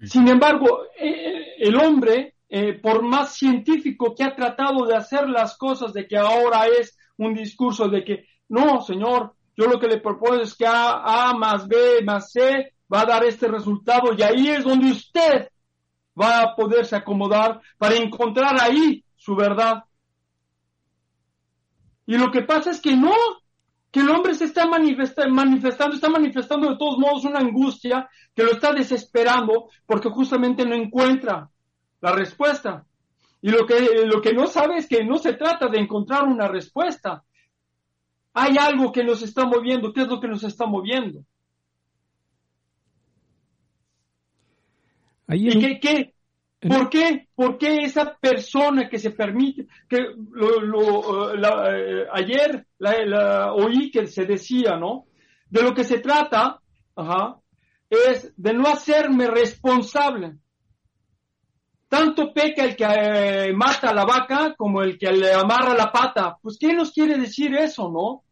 Sin 0.00 0.28
embargo, 0.28 0.82
eh, 0.98 1.54
el 1.58 1.76
hombre, 1.76 2.34
por 2.82 3.02
más 3.02 3.34
científico 3.34 4.14
que 4.14 4.24
ha 4.24 4.34
tratado 4.34 4.86
de 4.86 4.96
hacer 4.96 5.28
las 5.28 5.56
cosas, 5.56 5.92
de 5.92 6.06
que 6.06 6.16
ahora 6.16 6.66
es 6.66 6.96
un 7.18 7.34
discurso 7.34 7.88
de 7.88 8.04
que, 8.04 8.26
no, 8.48 8.80
señor, 8.82 9.34
yo 9.56 9.66
lo 9.66 9.80
que 9.80 9.88
le 9.88 10.00
propongo 10.00 10.42
es 10.42 10.54
que 10.54 10.66
A, 10.66 11.30
A 11.30 11.34
más 11.34 11.66
B 11.66 12.02
más 12.04 12.30
C 12.30 12.74
va 12.92 13.00
a 13.00 13.06
dar 13.06 13.24
este 13.24 13.48
resultado 13.48 14.12
y 14.16 14.22
ahí 14.22 14.48
es 14.48 14.64
donde 14.64 14.90
usted 14.90 15.48
va 16.20 16.42
a 16.42 16.54
poderse 16.54 16.94
acomodar 16.94 17.60
para 17.78 17.96
encontrar 17.96 18.60
ahí 18.60 19.02
su 19.16 19.34
verdad. 19.34 19.84
Y 22.06 22.16
lo 22.16 22.30
que 22.30 22.42
pasa 22.42 22.70
es 22.70 22.80
que 22.80 22.96
no, 22.96 23.12
que 23.90 24.00
el 24.00 24.10
hombre 24.10 24.34
se 24.34 24.44
está 24.44 24.66
manifestando, 24.66 25.94
está 25.94 26.08
manifestando 26.08 26.70
de 26.70 26.76
todos 26.76 26.98
modos 26.98 27.24
una 27.24 27.40
angustia 27.40 28.08
que 28.34 28.44
lo 28.44 28.52
está 28.52 28.72
desesperando 28.72 29.70
porque 29.86 30.08
justamente 30.08 30.64
no 30.64 30.74
encuentra 30.74 31.50
la 32.00 32.12
respuesta. 32.12 32.86
Y 33.42 33.50
lo 33.50 33.66
que, 33.66 34.06
lo 34.06 34.20
que 34.20 34.32
no 34.32 34.46
sabe 34.46 34.78
es 34.78 34.88
que 34.88 35.04
no 35.04 35.18
se 35.18 35.34
trata 35.34 35.68
de 35.68 35.78
encontrar 35.78 36.24
una 36.24 36.48
respuesta. 36.48 37.24
Hay 38.34 38.56
algo 38.58 38.92
que 38.92 39.04
nos 39.04 39.22
está 39.22 39.44
moviendo. 39.44 39.92
¿Qué 39.92 40.02
es 40.02 40.08
lo 40.08 40.20
que 40.20 40.28
nos 40.28 40.44
está 40.44 40.66
moviendo? 40.66 41.20
¿Y 45.28 45.80
qué, 45.80 46.14
¿Por 46.68 46.88
qué? 46.88 47.28
¿Por 47.34 47.58
qué 47.58 47.82
esa 47.82 48.16
persona 48.16 48.88
que 48.88 48.98
se 48.98 49.10
permite, 49.10 49.66
que 49.88 49.98
lo, 50.32 51.34
eh, 51.34 52.06
ayer 52.12 52.66
la, 52.78 53.52
oí 53.52 53.90
que 53.90 54.06
se 54.06 54.24
decía, 54.24 54.76
¿no? 54.76 55.06
De 55.48 55.62
lo 55.62 55.74
que 55.74 55.84
se 55.84 55.98
trata, 55.98 56.60
es 57.88 58.32
de 58.36 58.52
no 58.54 58.68
hacerme 58.68 59.28
responsable. 59.28 60.38
Tanto 61.88 62.32
peca 62.32 62.64
el 62.64 62.74
que 62.74 62.84
eh, 62.84 63.52
mata 63.52 63.90
a 63.90 63.94
la 63.94 64.04
vaca 64.04 64.54
como 64.56 64.82
el 64.82 64.98
que 64.98 65.12
le 65.12 65.32
amarra 65.32 65.74
la 65.74 65.92
pata. 65.92 66.36
Pues, 66.42 66.58
¿qué 66.58 66.72
nos 66.72 66.90
quiere 66.90 67.16
decir 67.16 67.54
eso, 67.54 67.90
no? 67.90 68.24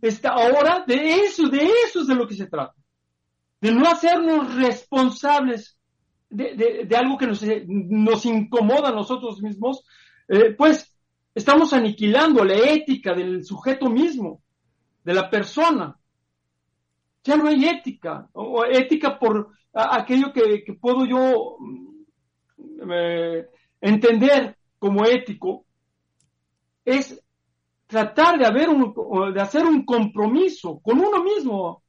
Está 0.00 0.30
ahora 0.30 0.84
de 0.86 1.20
eso, 1.20 1.48
de 1.48 1.70
eso 1.86 2.00
es 2.00 2.06
de 2.06 2.14
lo 2.14 2.26
que 2.26 2.34
se 2.34 2.46
trata. 2.46 2.74
De 3.60 3.72
no 3.72 3.88
hacernos 3.88 4.54
responsables 4.56 5.78
de, 6.32 6.96
algo 6.96 7.18
que 7.18 7.26
nos, 7.26 7.44
nos, 7.66 8.24
incomoda 8.26 8.88
a 8.88 8.92
nosotros 8.92 9.42
mismos, 9.42 9.84
eh, 10.28 10.54
pues 10.56 10.96
estamos 11.34 11.72
aniquilando 11.72 12.44
la 12.44 12.54
ética 12.54 13.14
del 13.14 13.44
sujeto 13.44 13.88
mismo, 13.90 14.42
de 15.04 15.14
la 15.14 15.28
persona. 15.28 15.96
Ya 17.24 17.36
no 17.36 17.48
hay 17.48 17.64
ética, 17.66 18.28
o 18.32 18.64
ética 18.64 19.18
por 19.18 19.50
aquello 19.72 20.32
que, 20.32 20.64
puedo 20.80 21.04
yo 21.04 21.56
mm, 21.60 22.90
eh, 22.90 23.46
entender 23.80 24.56
como 24.78 25.04
ético, 25.04 25.64
es 26.84 27.22
tratar 27.86 28.38
de, 28.38 28.46
haber 28.46 28.68
un, 28.68 28.92
de 29.32 29.40
hacer 29.40 29.64
un 29.64 29.84
compromiso 29.84 30.80
con 30.80 30.98
uno 30.98 31.22
mismo, 31.22 31.82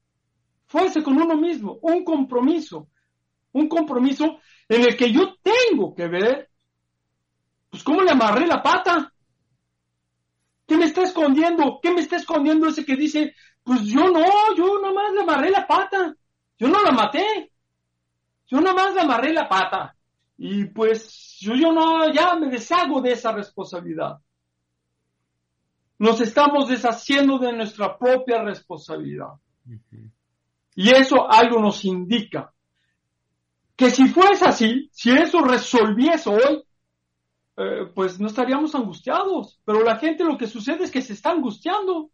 fuerza 0.67 1.01
con 1.01 1.19
uno 1.19 1.35
mismo, 1.35 1.79
un 1.81 2.03
compromiso 2.03 2.89
un 3.53 3.67
compromiso 3.67 4.39
en 4.67 4.81
el 4.81 4.97
que 4.97 5.11
yo 5.11 5.35
tengo 5.41 5.93
que 5.95 6.07
ver, 6.07 6.49
pues 7.69 7.83
cómo 7.83 8.01
le 8.01 8.11
amarré 8.11 8.45
la 8.45 8.61
pata. 8.61 9.11
¿Qué 10.65 10.77
me 10.77 10.85
está 10.85 11.03
escondiendo? 11.03 11.79
¿Qué 11.81 11.91
me 11.91 12.01
está 12.01 12.17
escondiendo 12.17 12.67
ese 12.67 12.85
que 12.85 12.95
dice, 12.95 13.35
pues 13.63 13.81
yo 13.83 14.09
no, 14.09 14.23
yo 14.55 14.79
nomás 14.81 15.13
le 15.13 15.21
amarré 15.21 15.49
la 15.49 15.67
pata, 15.67 16.15
yo 16.57 16.67
no 16.67 16.81
la 16.81 16.91
maté, 16.91 17.51
yo 18.47 18.61
nomás 18.61 18.93
le 18.93 19.01
amarré 19.01 19.33
la 19.33 19.47
pata. 19.47 19.95
Y 20.37 20.65
pues 20.65 21.37
yo, 21.39 21.53
yo 21.53 21.71
no, 21.71 22.11
ya 22.11 22.35
me 22.35 22.49
deshago 22.49 23.01
de 23.01 23.11
esa 23.11 23.31
responsabilidad. 23.31 24.19
Nos 25.99 26.19
estamos 26.21 26.67
deshaciendo 26.67 27.37
de 27.37 27.53
nuestra 27.53 27.97
propia 27.97 28.41
responsabilidad. 28.43 29.29
Y 30.75 30.89
eso 30.89 31.29
algo 31.29 31.59
nos 31.59 31.85
indica 31.85 32.52
que 33.75 33.89
si 33.89 34.07
fuese 34.07 34.45
así, 34.45 34.89
si 34.91 35.11
eso 35.11 35.41
resolviese 35.41 36.29
hoy, 36.29 36.63
eh, 37.55 37.91
pues 37.93 38.19
no 38.19 38.27
estaríamos 38.27 38.73
angustiados. 38.75 39.59
Pero 39.65 39.83
la 39.83 39.97
gente 39.97 40.23
lo 40.23 40.37
que 40.37 40.47
sucede 40.47 40.83
es 40.83 40.91
que 40.91 41.01
se 41.01 41.13
está 41.13 41.31
angustiando. 41.31 42.11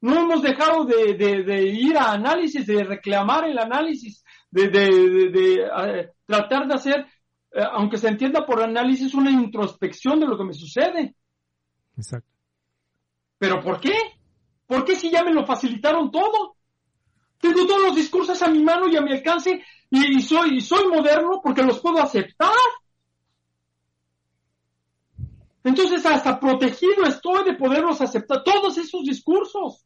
No 0.00 0.18
hemos 0.18 0.42
dejado 0.42 0.84
de, 0.84 1.62
ir 1.68 1.96
a 1.98 2.12
análisis, 2.12 2.66
de 2.66 2.84
reclamar 2.84 3.44
el 3.44 3.58
análisis, 3.58 4.24
de, 4.50 4.64
eh, 4.72 6.10
tratar 6.24 6.66
de 6.66 6.74
hacer, 6.74 7.06
eh, 7.52 7.62
aunque 7.72 7.98
se 7.98 8.08
entienda 8.08 8.46
por 8.46 8.62
análisis, 8.62 9.12
una 9.12 9.30
introspección 9.30 10.18
de 10.20 10.26
lo 10.26 10.38
que 10.38 10.44
me 10.44 10.54
sucede. 10.54 11.14
Exacto. 11.96 12.28
¿Pero 13.36 13.60
por 13.60 13.80
qué? 13.80 13.94
¿Por 14.66 14.84
qué 14.84 14.96
si 14.96 15.10
ya 15.10 15.22
me 15.22 15.32
lo 15.32 15.44
facilitaron 15.44 16.10
todo? 16.10 16.56
Tengo 17.38 17.66
todos 17.66 17.82
los 17.82 17.96
discursos 17.96 18.40
a 18.42 18.48
mi 18.48 18.62
mano 18.62 18.88
y 18.88 18.96
a 18.96 19.00
mi 19.02 19.12
alcance 19.12 19.62
y, 19.90 20.22
soy, 20.22 20.60
soy 20.60 20.86
moderno 20.88 21.40
porque 21.42 21.62
los 21.62 21.80
puedo 21.80 22.00
aceptar. 22.00 22.54
Entonces 25.62 26.06
hasta 26.06 26.38
protegido 26.38 27.04
estoy 27.04 27.44
de 27.44 27.54
poderlos 27.54 28.00
aceptar, 28.00 28.42
todos 28.44 28.78
esos 28.78 29.02
discursos. 29.02 29.84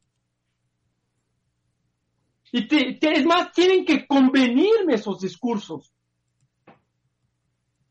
Y 2.53 2.69
es 3.01 3.27
más, 3.27 3.51
tienen 3.51 3.85
que 3.85 4.07
convenirme 4.07 4.95
esos 4.95 5.21
discursos. 5.21 5.93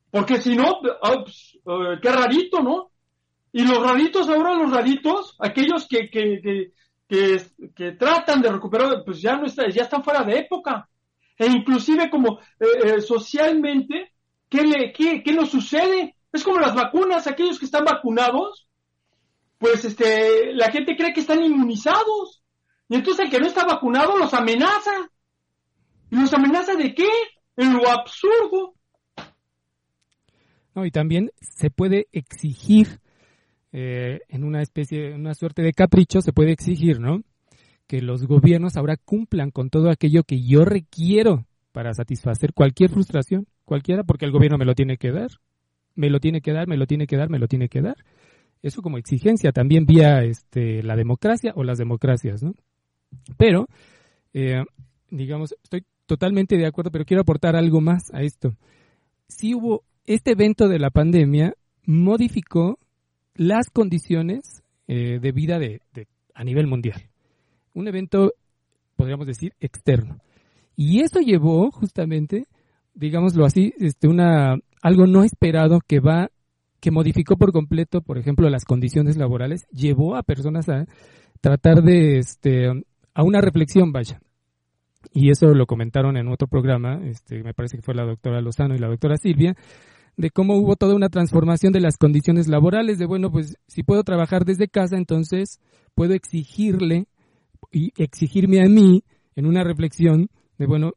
Porque 0.09 0.39
si 0.39 0.55
no, 0.55 0.79
ah, 1.01 1.23
pues, 1.23 1.57
eh, 1.65 1.99
qué 2.01 2.09
rarito, 2.09 2.61
¿no? 2.61 2.91
Y 3.51 3.63
los 3.63 3.83
raritos, 3.83 4.29
ahora 4.29 4.55
los 4.55 4.71
raritos, 4.71 5.35
aquellos 5.39 5.87
que, 5.87 6.09
que, 6.09 6.71
que, 7.75 7.91
tratan 7.93 8.41
de 8.41 8.51
recuperar, 8.51 9.03
pues 9.03 9.21
ya 9.21 9.35
no 9.35 9.47
está, 9.47 9.67
ya 9.69 9.83
están 9.83 10.03
fuera 10.03 10.23
de 10.23 10.39
época. 10.39 10.89
E 11.37 11.47
inclusive 11.47 12.09
como 12.09 12.39
eh, 12.59 12.65
eh, 12.85 13.01
socialmente, 13.01 14.13
¿qué, 14.49 14.61
le, 14.63 14.93
qué, 14.93 15.23
¿qué 15.23 15.33
nos 15.33 15.49
sucede? 15.49 16.15
Es 16.31 16.43
como 16.43 16.59
las 16.59 16.75
vacunas, 16.75 17.27
aquellos 17.27 17.59
que 17.59 17.65
están 17.65 17.85
vacunados, 17.85 18.67
pues 19.57 19.85
este, 19.85 20.53
la 20.53 20.71
gente 20.71 20.95
cree 20.95 21.13
que 21.13 21.21
están 21.21 21.43
inmunizados. 21.43 22.41
Y 22.89 22.95
entonces 22.95 23.25
el 23.25 23.31
que 23.31 23.39
no 23.39 23.47
está 23.47 23.65
vacunado 23.65 24.17
los 24.17 24.33
amenaza. 24.33 25.09
¿Y 26.11 26.15
los 26.15 26.33
amenaza 26.33 26.75
de 26.75 26.93
qué? 26.93 27.09
En 27.55 27.73
lo 27.73 27.87
absurdo. 27.87 28.75
No, 30.75 30.85
y 30.85 30.91
también 30.91 31.31
se 31.39 31.69
puede 31.69 32.07
exigir 32.11 32.99
eh, 33.71 34.19
en 34.27 34.43
una 34.43 34.61
especie, 34.61 35.13
una 35.13 35.33
suerte 35.33 35.61
de 35.61 35.73
capricho, 35.73 36.21
se 36.21 36.33
puede 36.33 36.51
exigir, 36.51 36.99
¿no? 36.99 37.21
Que 37.87 38.01
los 38.01 38.25
gobiernos 38.25 38.77
ahora 38.77 38.97
cumplan 38.97 39.51
con 39.51 39.69
todo 39.69 39.89
aquello 39.89 40.23
que 40.23 40.41
yo 40.41 40.65
requiero 40.65 41.45
para 41.71 41.93
satisfacer 41.93 42.53
cualquier 42.53 42.89
frustración, 42.89 43.47
cualquiera, 43.65 44.03
porque 44.03 44.25
el 44.25 44.31
gobierno 44.31 44.57
me 44.57 44.65
lo 44.65 44.75
tiene 44.75 44.97
que 44.97 45.11
dar, 45.11 45.31
me 45.95 46.09
lo 46.09 46.19
tiene 46.19 46.41
que 46.41 46.53
dar, 46.53 46.67
me 46.67 46.77
lo 46.77 46.85
tiene 46.87 47.07
que 47.07 47.17
dar, 47.17 47.29
me 47.29 47.39
lo 47.39 47.47
tiene 47.47 47.69
que 47.69 47.81
dar. 47.81 47.97
Eso 48.61 48.81
como 48.81 48.97
exigencia 48.97 49.51
también 49.51 49.85
vía 49.85 50.23
este, 50.23 50.83
la 50.83 50.95
democracia 50.95 51.51
o 51.55 51.63
las 51.63 51.77
democracias, 51.77 52.41
¿no? 52.43 52.53
Pero, 53.37 53.67
eh, 54.33 54.63
digamos, 55.09 55.55
estoy 55.63 55.85
totalmente 56.05 56.57
de 56.57 56.65
acuerdo, 56.65 56.91
pero 56.91 57.05
quiero 57.05 57.21
aportar 57.21 57.55
algo 57.55 57.81
más 57.81 58.13
a 58.13 58.21
esto. 58.21 58.55
Sí 59.27 59.53
hubo, 59.53 59.83
este 60.05 60.31
evento 60.31 60.67
de 60.67 60.79
la 60.79 60.89
pandemia 60.89 61.55
modificó 61.85 62.79
las 63.35 63.69
condiciones 63.69 64.63
eh, 64.87 65.19
de 65.19 65.31
vida 65.31 65.59
de, 65.59 65.81
a 66.33 66.43
nivel 66.43 66.67
mundial. 66.67 67.09
Un 67.73 67.87
evento, 67.87 68.33
podríamos 68.95 69.27
decir, 69.27 69.53
externo. 69.59 70.19
Y 70.75 71.01
eso 71.01 71.19
llevó 71.19 71.71
justamente, 71.71 72.47
digámoslo 72.93 73.45
así, 73.45 73.73
este, 73.79 74.07
una, 74.07 74.57
algo 74.81 75.07
no 75.07 75.23
esperado 75.23 75.79
que 75.85 75.99
va, 75.99 76.29
que 76.79 76.91
modificó 76.91 77.37
por 77.37 77.51
completo, 77.51 78.01
por 78.01 78.17
ejemplo, 78.17 78.49
las 78.49 78.65
condiciones 78.65 79.17
laborales, 79.17 79.65
llevó 79.71 80.15
a 80.15 80.23
personas 80.23 80.67
a 80.69 80.85
tratar 81.41 81.83
de, 81.83 82.17
este, 82.17 82.67
a 83.13 83.23
una 83.23 83.41
reflexión, 83.41 83.91
vaya. 83.91 84.19
Y 85.11 85.29
eso 85.29 85.47
lo 85.53 85.65
comentaron 85.65 86.17
en 86.17 86.27
otro 86.27 86.47
programa, 86.47 87.01
este, 87.05 87.43
me 87.43 87.53
parece 87.53 87.77
que 87.77 87.83
fue 87.83 87.93
la 87.93 88.05
doctora 88.05 88.41
Lozano 88.41 88.75
y 88.75 88.79
la 88.79 88.87
doctora 88.87 89.17
Silvia, 89.17 89.55
de 90.15 90.29
cómo 90.29 90.55
hubo 90.55 90.75
toda 90.75 90.95
una 90.95 91.09
transformación 91.09 91.73
de 91.73 91.81
las 91.81 91.97
condiciones 91.97 92.47
laborales, 92.47 92.99
de 92.99 93.05
bueno, 93.05 93.31
pues 93.31 93.57
si 93.67 93.83
puedo 93.83 94.03
trabajar 94.03 94.45
desde 94.45 94.67
casa, 94.67 94.95
entonces 94.97 95.59
puedo 95.95 96.13
exigirle 96.13 97.07
y 97.71 97.91
exigirme 97.97 98.61
a 98.61 98.69
mí 98.69 99.03
en 99.35 99.45
una 99.45 99.63
reflexión 99.63 100.29
de 100.57 100.65
bueno, 100.67 100.93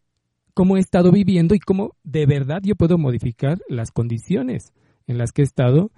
cómo 0.55 0.77
he 0.77 0.81
estado 0.81 1.13
viviendo 1.13 1.55
y 1.55 1.59
cómo 1.59 1.97
de 2.05 2.27
verdad 2.27 2.61
yo 2.63 2.77
puedo 2.77 2.99
modificar 2.99 3.59
las 3.69 3.91
condiciones 3.91 4.73
en 5.07 5.19
las 5.19 5.33
que 5.33 5.43
he 5.43 5.45
estado 5.45 5.91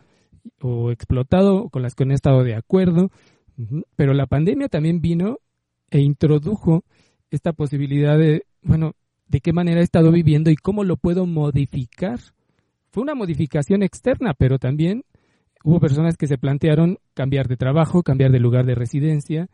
o 0.60 0.90
explotado 0.90 1.68
con 1.68 1.82
las 1.82 1.94
que 1.94 2.04
no 2.04 2.12
he 2.12 2.14
estado 2.14 2.42
de 2.44 2.54
acuerdo. 2.54 3.10
Pero 3.96 4.14
la 4.14 4.26
pandemia 4.26 4.68
también 4.68 5.00
vino 5.00 5.38
e 5.90 6.00
introdujo 6.00 6.84
esta 7.30 7.52
posibilidad 7.52 8.16
de, 8.18 8.44
bueno, 8.62 8.92
de 9.26 9.40
qué 9.40 9.52
manera 9.52 9.80
he 9.80 9.84
estado 9.84 10.12
viviendo 10.12 10.50
y 10.50 10.56
cómo 10.56 10.84
lo 10.84 10.96
puedo 10.96 11.26
modificar 11.26 12.20
fue 12.90 13.02
una 13.02 13.14
modificación 13.14 13.82
externa, 13.82 14.34
pero 14.34 14.58
también 14.58 15.04
hubo 15.62 15.80
personas 15.80 16.16
que 16.16 16.26
se 16.26 16.38
plantearon 16.38 16.98
cambiar 17.14 17.48
de 17.48 17.56
trabajo, 17.56 18.02
cambiar 18.02 18.32
de 18.32 18.40
lugar 18.40 18.64
de 18.64 18.74
residencia. 18.74 19.48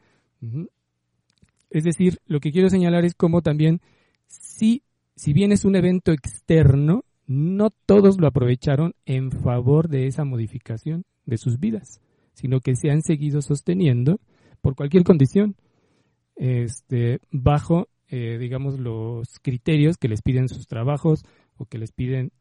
Es 1.75 1.85
decir, 1.85 2.18
lo 2.27 2.41
que 2.41 2.53
quiero 2.53 2.70
señalar 2.70 3.05
es 3.05 3.14
cómo 3.14 3.43
también, 3.43 3.81
si, 4.27 4.83
si 5.16 5.33
bien 5.33 5.53
es 5.53 5.64
un 5.64 5.77
evento 5.77 6.12
externo, 6.12 7.05
no 7.27 7.70
todos 7.70 8.20
lo 8.20 8.27
aprovecharon 8.27 8.95
en 9.07 9.31
favor 9.31 9.89
de 9.89 10.07
esa 10.07 10.25
modificación 10.25 11.05
de 11.27 11.39
sus 11.39 11.59
vidas, 11.59 12.01
sino 12.33 12.61
que 12.61 12.77
se 12.77 12.91
han 12.91 13.03
seguido 13.03 13.43
sosteniendo 13.43 14.20
por 14.61 14.77
cualquier 14.77 15.05
condición, 15.05 15.57
este, 16.37 17.20
bajo, 17.31 17.89
eh, 18.09 18.39
digamos, 18.39 18.79
los 18.79 19.39
criterios 19.41 19.97
que 19.97 20.09
les 20.09 20.22
piden 20.22 20.49
sus 20.49 20.66
trabajos 20.66 21.22
o 21.57 21.66
que 21.66 21.79
les 21.79 21.93
piden 21.93 22.33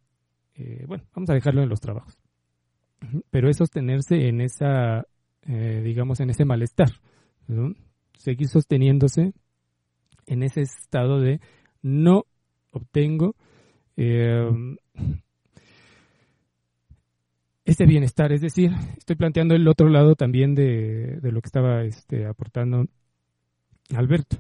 eh, 0.55 0.85
bueno, 0.87 1.03
vamos 1.15 1.29
a 1.29 1.33
dejarlo 1.33 1.63
en 1.63 1.69
los 1.69 1.79
trabajos. 1.79 2.17
Pero 3.31 3.49
es 3.49 3.57
sostenerse 3.57 4.27
en 4.27 4.39
esa, 4.39 5.05
eh, 5.41 5.81
digamos, 5.83 6.19
en 6.19 6.29
ese 6.29 6.45
malestar, 6.45 6.89
seguir 8.17 8.47
sosteniéndose 8.47 9.33
en 10.25 10.43
ese 10.43 10.61
estado 10.61 11.19
de 11.19 11.39
no 11.81 12.25
obtengo 12.71 13.35
eh, 13.97 14.49
ese 17.65 17.85
bienestar. 17.85 18.31
Es 18.31 18.41
decir, 18.41 18.71
estoy 18.97 19.15
planteando 19.15 19.55
el 19.55 19.67
otro 19.67 19.89
lado 19.89 20.15
también 20.15 20.55
de, 20.55 21.19
lo 21.21 21.41
que 21.41 21.47
estaba 21.47 21.83
este, 21.83 22.25
aportando 22.25 22.85
Alberto. 23.95 24.37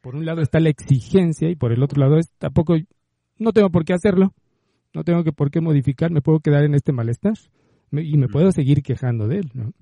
Por 0.00 0.16
un 0.16 0.24
lado 0.24 0.40
está 0.40 0.60
la 0.60 0.70
exigencia 0.70 1.50
y 1.50 1.56
por 1.56 1.72
el 1.72 1.82
otro 1.82 2.00
lado 2.00 2.18
es 2.18 2.30
tampoco 2.38 2.74
no 3.38 3.52
tengo 3.52 3.70
por 3.70 3.84
qué 3.84 3.92
hacerlo, 3.92 4.34
no 4.94 5.04
tengo 5.04 5.24
que 5.24 5.32
por 5.32 5.50
qué 5.50 5.60
modificar, 5.60 6.10
me 6.10 6.22
puedo 6.22 6.40
quedar 6.40 6.64
en 6.64 6.74
este 6.74 6.92
malestar 6.92 7.34
y 7.92 8.16
me 8.16 8.28
puedo 8.28 8.50
seguir 8.52 8.82
quejando 8.82 9.28
de 9.28 9.38
él, 9.38 9.50
¿no? 9.54 9.72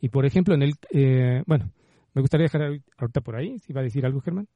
Y 0.00 0.08
por 0.08 0.26
ejemplo, 0.26 0.54
en 0.54 0.62
el, 0.62 0.74
eh, 0.90 1.42
bueno, 1.46 1.72
me 2.14 2.22
gustaría 2.22 2.44
dejar 2.44 2.80
ahorita 2.96 3.20
por 3.20 3.36
ahí, 3.36 3.58
si 3.58 3.72
va 3.72 3.80
a 3.80 3.84
decir 3.84 4.04
algo, 4.06 4.20
Germán. 4.20 4.48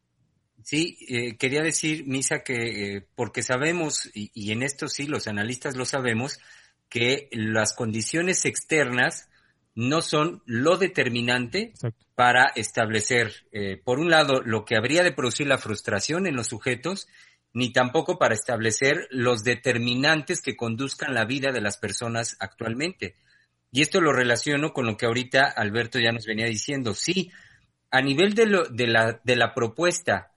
Sí, 0.63 0.97
eh, 1.09 1.37
quería 1.37 1.63
decir, 1.63 2.07
Misa, 2.07 2.43
que 2.43 2.97
eh, 2.97 3.07
porque 3.15 3.43
sabemos, 3.43 4.11
y, 4.15 4.51
en 4.51 4.63
esto 4.63 4.89
sí, 4.89 5.07
los 5.07 5.29
analistas 5.29 5.77
lo 5.77 5.85
sabemos, 5.85 6.39
que 6.89 7.29
las 7.33 7.75
condiciones 7.75 8.45
externas 8.47 9.29
no 9.75 10.01
son 10.01 10.43
lo 10.47 10.79
determinante 10.79 11.75
para 12.15 12.45
establecer, 12.55 13.33
por 13.83 13.99
un 13.99 14.09
lado, 14.09 14.41
lo 14.45 14.65
que 14.65 14.77
habría 14.77 15.03
de 15.03 15.11
producir 15.11 15.49
la 15.49 15.59
frustración 15.59 16.29
en 16.29 16.37
los 16.37 16.47
sujetos 16.47 17.09
ni 17.55 17.73
tampoco 17.73 18.19
para 18.19 18.35
establecer 18.35 19.07
los 19.11 19.45
determinantes 19.45 20.43
que 20.43 20.57
conduzcan 20.57 21.15
la 21.15 21.25
vida 21.25 21.53
de 21.53 21.61
las 21.61 21.79
personas 21.79 22.37
actualmente. 22.41 23.15
Y 23.75 23.83
esto 23.83 24.01
lo 24.01 24.13
relaciono 24.13 24.73
con 24.73 24.87
lo 24.87 24.97
que 24.97 25.07
ahorita 25.07 25.47
Alberto 25.47 25.99
ya 25.99 26.13
nos 26.13 26.27
venía 26.27 26.47
diciendo. 26.47 26.95
Sí, 26.95 27.33
a 27.91 28.01
nivel 28.01 28.33
de, 28.33 28.87
la 29.35 29.53
propuesta 29.53 30.31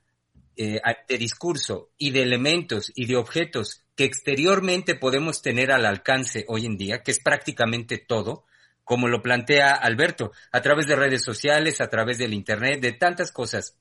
eh, 0.56 0.82
de 1.08 1.18
discurso 1.20 1.92
y 2.00 2.10
de 2.10 2.24
elementos 2.24 2.92
y 2.96 3.06
de 3.06 3.16
objetos 3.16 3.84
que 3.96 4.06
exteriormente 4.06 4.96
podemos 4.96 5.44
tener 5.44 5.72
al 5.72 5.86
alcance 5.86 6.46
hoy 6.48 6.66
en 6.66 6.78
día, 6.78 7.04
que 7.04 7.12
es 7.12 7.20
prácticamente 7.20 8.00
todo, 8.00 8.46
como 8.84 9.08
lo 9.08 9.22
plantea 9.22 9.70
Alberto, 9.70 10.32
a 10.52 10.62
través 10.64 10.88
de 10.88 10.96
redes 10.96 11.22
sociales, 11.24 11.80
a 11.80 11.92
través 11.92 12.18
del 12.18 12.34
Internet, 12.34 12.82
de 12.82 12.94
tantas 12.94 13.32
cosas 13.32 13.78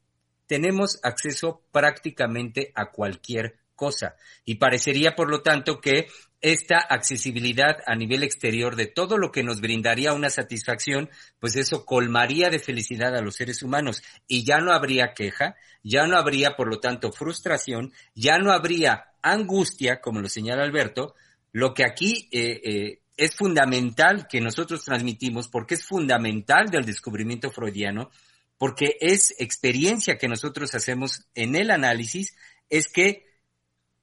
tenemos 0.47 1.01
acceso 1.03 1.63
prácticamente 1.73 2.73
a 2.75 2.91
cualquier 2.91 3.57
cosa. 3.77 4.17
Y 4.45 4.57
parecería, 4.57 5.15
por 5.15 5.31
lo 5.31 5.43
tanto, 5.43 5.81
que 5.81 6.09
esta 6.41 6.79
accesibilidad 6.79 7.79
a 7.87 7.95
nivel 7.95 8.23
exterior 8.23 8.77
de 8.77 8.87
todo 8.87 9.19
lo 9.19 9.33
que 9.33 9.43
nos 9.43 9.61
brindaría 9.61 10.13
una 10.13 10.31
satisfacción, 10.31 11.09
pues 11.39 11.57
eso 11.57 11.85
colmaría 11.85 12.51
de 12.51 12.59
felicidad 12.59 13.17
a 13.17 13.23
los 13.23 13.37
seres 13.37 13.63
humanos 13.63 14.03
y 14.27 14.45
ya 14.45 14.59
no 14.59 14.73
habría 14.73 15.15
queja, 15.15 15.57
ya 15.83 16.07
no 16.07 16.17
habría, 16.17 16.57
por 16.57 16.69
lo 16.69 16.79
tanto, 16.79 17.13
frustración, 17.13 17.93
ya 18.15 18.39
no 18.39 18.53
habría 18.53 19.13
angustia, 19.23 20.01
como 20.01 20.21
lo 20.21 20.29
señala 20.29 20.63
Alberto, 20.63 21.15
lo 21.53 21.75
que 21.75 21.85
aquí 21.85 22.29
eh, 22.33 22.61
eh, 22.65 23.01
es 23.17 23.35
fundamental 23.35 24.27
que 24.29 24.41
nosotros 24.41 24.85
transmitimos, 24.85 25.49
porque 25.49 25.75
es 25.75 25.85
fundamental 25.85 26.71
del 26.71 26.85
descubrimiento 26.85 27.51
freudiano, 27.51 28.11
porque 28.59 28.97
es 29.01 29.35
experiencia 29.39 30.19
que 30.19 30.29
nosotros 30.29 30.75
hacemos 30.75 31.27
en 31.35 31.57
el 31.57 31.71
análisis, 31.71 32.37
es 32.69 32.89
que 32.89 33.26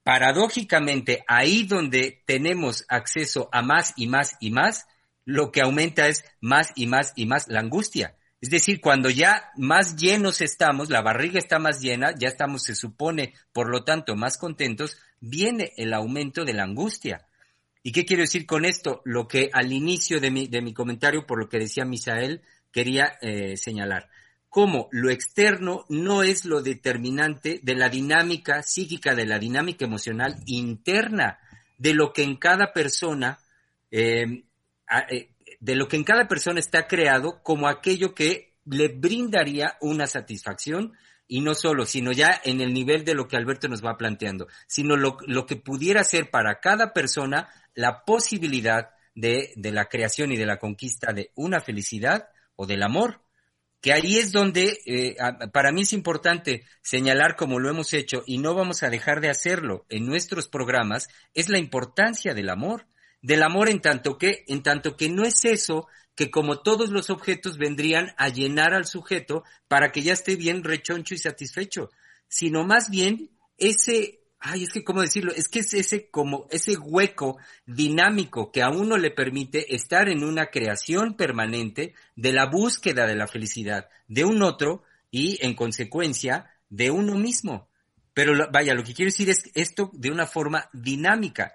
paradójicamente 0.04 1.24
ahí 1.28 1.64
donde 1.64 2.22
tenemos 2.26 2.86
acceso 2.89 3.49
a 3.51 3.62
más 3.62 3.93
y 3.95 4.08
más 4.08 4.36
y 4.39 4.51
más, 4.51 4.86
lo 5.26 5.51
que 5.51 5.62
aumenta 5.62 6.08
es 6.08 6.26
más 6.41 6.72
y 6.76 6.88
más 6.88 7.14
y 7.16 7.26
más 7.26 7.47
la 7.47 7.62
angustia. 7.62 8.16
Es 8.41 8.49
decir, 8.49 8.82
cuando 8.82 9.10
ya 9.10 9.51
más 9.56 9.95
llenos 9.95 10.41
estamos, 10.41 10.89
la 10.89 11.01
barriga 11.01 11.39
está 11.39 11.60
más 11.60 11.80
llena, 11.80 12.14
ya 12.20 12.28
estamos, 12.28 12.64
se 12.64 12.76
supone, 12.76 13.34
por 13.54 13.70
lo 13.70 13.86
tanto, 13.86 14.18
más 14.18 14.38
contentos, 14.38 14.97
viene 15.22 15.72
el 15.78 15.93
aumento 15.93 16.43
de 16.43 16.54
la 16.54 16.64
angustia. 16.64 17.26
¿Y 17.84 17.93
qué 17.93 18.06
quiero 18.06 18.24
decir 18.24 18.45
con 18.45 18.66
esto? 18.66 19.01
Lo 19.06 19.30
que 19.30 19.49
al 19.54 19.72
inicio 19.72 20.20
de 20.20 20.30
mi, 20.30 20.47
de 20.47 20.62
mi 20.62 20.74
comentario, 20.74 21.26
por 21.26 21.39
lo 21.39 21.47
que 21.47 21.60
decía 21.60 21.86
Misael, 21.86 22.41
quería 22.74 23.18
eh, 23.22 23.56
señalar 23.56 24.10
cómo 24.54 24.88
lo 24.91 25.10
externo 25.10 25.84
no 25.89 26.22
es 26.22 26.45
lo 26.45 26.62
determinante 26.62 27.60
de 27.64 27.74
la 27.74 27.89
dinámica 27.89 28.62
psíquica, 28.62 29.16
de 29.16 29.26
la 29.26 29.39
dinámica 29.39 29.84
emocional 29.84 30.36
interna, 30.45 31.39
de 31.80 31.95
lo 31.95 32.14
que 32.14 32.22
en 32.22 32.36
cada 32.36 32.72
persona, 32.72 33.39
eh, 33.89 34.43
eh, 35.10 35.30
de 35.60 35.76
lo 35.76 35.88
que 35.88 35.95
en 35.95 36.04
cada 36.04 36.28
persona 36.28 36.60
está 36.60 36.88
creado 36.88 37.41
como 37.41 37.68
aquello 37.68 38.14
que 38.14 38.54
le 38.66 38.89
brindaría 38.89 39.76
una 39.82 40.06
satisfacción 40.06 40.93
y 41.28 41.41
no 41.41 41.56
solo, 41.56 41.88
sino 41.88 42.12
ya 42.12 42.39
en 42.43 42.62
el 42.62 42.76
nivel 42.76 43.06
de 43.06 43.16
lo 43.16 43.28
que 43.28 43.38
Alberto 43.38 43.68
nos 43.68 43.84
va 43.84 43.97
planteando, 43.97 44.47
sino 44.68 44.95
lo, 44.95 45.18
lo 45.26 45.47
que 45.47 45.56
pudiera 45.56 46.04
ser 46.04 46.30
para 46.30 46.60
cada 46.60 46.93
persona 46.93 47.49
la 47.74 48.06
posibilidad 48.06 48.91
de, 49.16 49.51
de 49.56 49.72
la 49.72 49.86
creación 49.86 50.32
y 50.32 50.38
de 50.38 50.45
la 50.45 50.60
conquista 50.60 51.12
de 51.12 51.32
una 51.34 51.60
felicidad 51.60 52.30
o 52.56 52.68
del 52.68 52.84
amor 52.84 53.24
que 53.84 53.91
ahí 53.91 54.17
es 54.17 54.31
donde 54.31 54.79
eh, 54.86 55.17
para 55.51 55.73
mí 55.73 55.81
es 55.81 55.91
importante 55.91 56.63
señalar 56.81 57.36
como 57.36 57.59
lo 57.59 57.69
hemos 57.69 57.93
hecho 57.93 58.23
y 58.25 58.38
no 58.38 58.55
vamos 58.55 58.81
a 58.81 58.89
dejar 58.89 59.19
de 59.19 59.29
hacerlo 59.29 59.86
en 59.89 60.05
nuestros 60.05 60.47
programas, 60.47 61.09
es 61.34 61.49
la 61.49 61.59
importancia 61.59 62.34
del 62.34 62.49
amor, 62.49 62.88
del 63.21 63.43
amor 63.43 63.67
en 63.67 63.81
tanto 63.81 64.17
que, 64.17 64.45
en 64.47 64.63
tanto 64.63 64.95
que 64.95 65.09
no 65.09 65.25
es 65.25 65.43
eso 65.43 65.88
que 66.15 66.31
como 66.31 66.61
todos 66.61 66.91
los 66.91 67.09
objetos 67.09 67.57
vendrían 67.57 68.13
a 68.15 68.29
llenar 68.29 68.73
al 68.73 68.86
sujeto 68.86 69.43
para 69.67 69.91
que 69.91 70.01
ya 70.01 70.13
esté 70.13 70.38
bien 70.38 70.63
rechoncho 70.63 71.13
y 71.13 71.17
satisfecho, 71.17 71.89
sino 72.29 72.63
más 72.63 72.89
bien 72.89 73.31
ese 73.57 74.22
ay, 74.43 74.63
es 74.63 74.73
que 74.73 74.83
cómo 74.83 75.01
decirlo, 75.01 75.31
es 75.31 75.47
que 75.47 75.59
es 75.59 75.73
ese 75.73 76.09
como 76.09 76.47
ese 76.51 76.77
hueco 76.77 77.37
dinámico 77.65 78.51
que 78.51 78.61
a 78.61 78.69
uno 78.69 78.97
le 78.97 79.09
permite 79.09 79.73
estar 79.73 80.09
en 80.09 80.23
una 80.23 80.47
creación 80.47 81.15
permanente 81.15 81.93
de 82.15 82.33
la 82.33 82.45
búsqueda 82.45 83.07
de 83.07 83.15
la 83.15 83.27
felicidad 83.27 83.89
de 84.07 84.25
un 84.25 84.43
otro 84.43 84.83
y 85.09 85.39
en 85.41 85.55
consecuencia 85.55 86.51
de 86.69 86.91
uno 86.91 87.15
mismo. 87.15 87.69
Pero 88.13 88.33
vaya, 88.51 88.73
lo 88.75 88.83
que 88.83 88.93
quiero 88.93 89.09
decir 89.09 89.29
es 89.29 89.49
esto 89.55 89.89
de 89.93 90.11
una 90.11 90.27
forma 90.27 90.69
dinámica, 90.73 91.53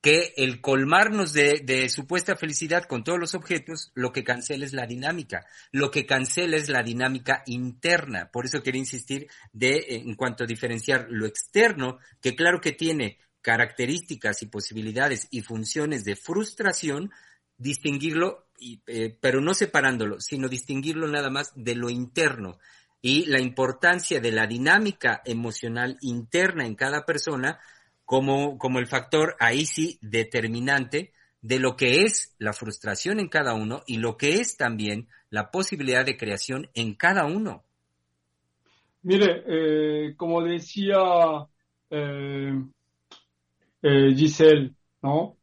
que 0.00 0.34
el 0.36 0.60
colmarnos 0.60 1.32
de, 1.32 1.88
supuesta 1.88 2.36
felicidad 2.36 2.84
con 2.84 3.02
todos 3.02 3.18
los 3.18 3.34
objetos, 3.34 3.90
lo 3.94 4.12
que 4.12 4.24
cancela 4.24 4.64
es 4.64 4.72
la 4.72 4.86
dinámica, 4.86 5.46
lo 5.72 5.90
que 5.90 6.06
cancela 6.06 6.56
es 6.56 6.68
la 6.68 6.82
dinámica 6.82 7.42
interna. 7.46 8.30
Por 8.30 8.46
eso 8.46 8.62
quería 8.62 8.80
insistir 8.80 9.28
de, 9.52 9.84
en 9.88 10.14
cuanto 10.14 10.44
a 10.44 10.46
diferenciar 10.46 11.06
lo 11.10 11.26
externo, 11.26 11.98
que 12.20 12.36
claro 12.36 12.60
que 12.60 12.72
tiene 12.72 13.18
características 13.40 14.42
y 14.42 14.46
posibilidades 14.46 15.28
y 15.30 15.42
funciones 15.42 16.04
de 16.04 16.16
frustración, 16.16 17.10
distinguirlo, 17.56 18.48
eh, 18.86 19.16
pero 19.20 19.40
no 19.40 19.54
separándolo, 19.54 20.20
sino 20.20 20.48
distinguirlo 20.48 21.08
nada 21.08 21.30
más 21.30 21.52
de 21.54 21.74
lo 21.74 21.90
interno 21.90 22.58
y 23.00 23.26
la 23.26 23.40
importancia 23.40 24.20
de 24.20 24.32
la 24.32 24.48
dinámica 24.48 25.22
emocional 25.24 25.96
interna 26.00 26.66
en 26.66 26.74
cada 26.74 27.04
persona 27.04 27.60
como, 28.06 28.56
como 28.56 28.78
el 28.78 28.86
factor 28.86 29.36
ahí 29.40 29.66
sí 29.66 29.98
determinante 30.00 31.12
de 31.42 31.58
lo 31.58 31.76
que 31.76 32.02
es 32.02 32.34
la 32.38 32.52
frustración 32.52 33.20
en 33.20 33.28
cada 33.28 33.54
uno 33.54 33.82
y 33.86 33.98
lo 33.98 34.16
que 34.16 34.40
es 34.40 34.56
también 34.56 35.08
la 35.28 35.50
posibilidad 35.50 36.06
de 36.06 36.16
creación 36.16 36.70
en 36.74 36.94
cada 36.94 37.26
uno. 37.26 37.64
Mire, 39.02 39.42
eh, 39.46 40.14
como 40.16 40.42
decía 40.42 40.96
eh, 41.90 42.52
eh, 43.82 44.14
Giselle, 44.16 44.72
¿no? 45.02 45.36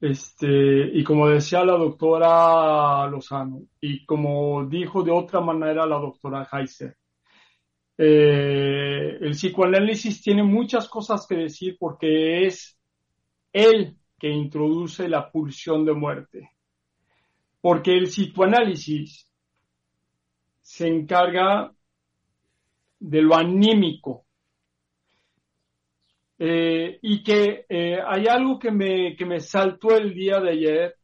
Este, 0.00 0.90
y 0.92 1.02
como 1.02 1.28
decía 1.28 1.64
la 1.64 1.74
doctora 1.74 3.06
Lozano, 3.08 3.62
y 3.80 4.04
como 4.04 4.66
dijo 4.66 5.02
de 5.02 5.10
otra 5.10 5.40
manera 5.40 5.86
la 5.86 5.96
doctora 5.96 6.48
Heiser, 6.52 6.96
eh, 7.98 9.18
el 9.20 9.32
psicoanálisis 9.32 10.22
tiene 10.22 10.42
muchas 10.42 10.88
cosas 10.88 11.26
que 11.26 11.36
decir 11.36 11.76
porque 11.78 12.46
es 12.46 12.78
él 13.52 13.96
que 14.18 14.28
introduce 14.28 15.08
la 15.08 15.30
pulsión 15.30 15.84
de 15.84 15.94
muerte. 15.94 16.50
Porque 17.60 17.92
el 17.92 18.04
psicoanálisis 18.04 19.30
se 20.60 20.88
encarga 20.88 21.72
de 22.98 23.22
lo 23.22 23.34
anímico, 23.36 24.26
eh, 26.38 26.98
y 27.00 27.22
que 27.22 27.64
eh, 27.68 27.98
hay 28.06 28.26
algo 28.26 28.58
que 28.58 28.70
me, 28.70 29.16
que 29.16 29.24
me 29.24 29.40
saltó 29.40 29.96
el 29.96 30.12
día 30.12 30.38
de 30.38 30.50
ayer 30.50 30.94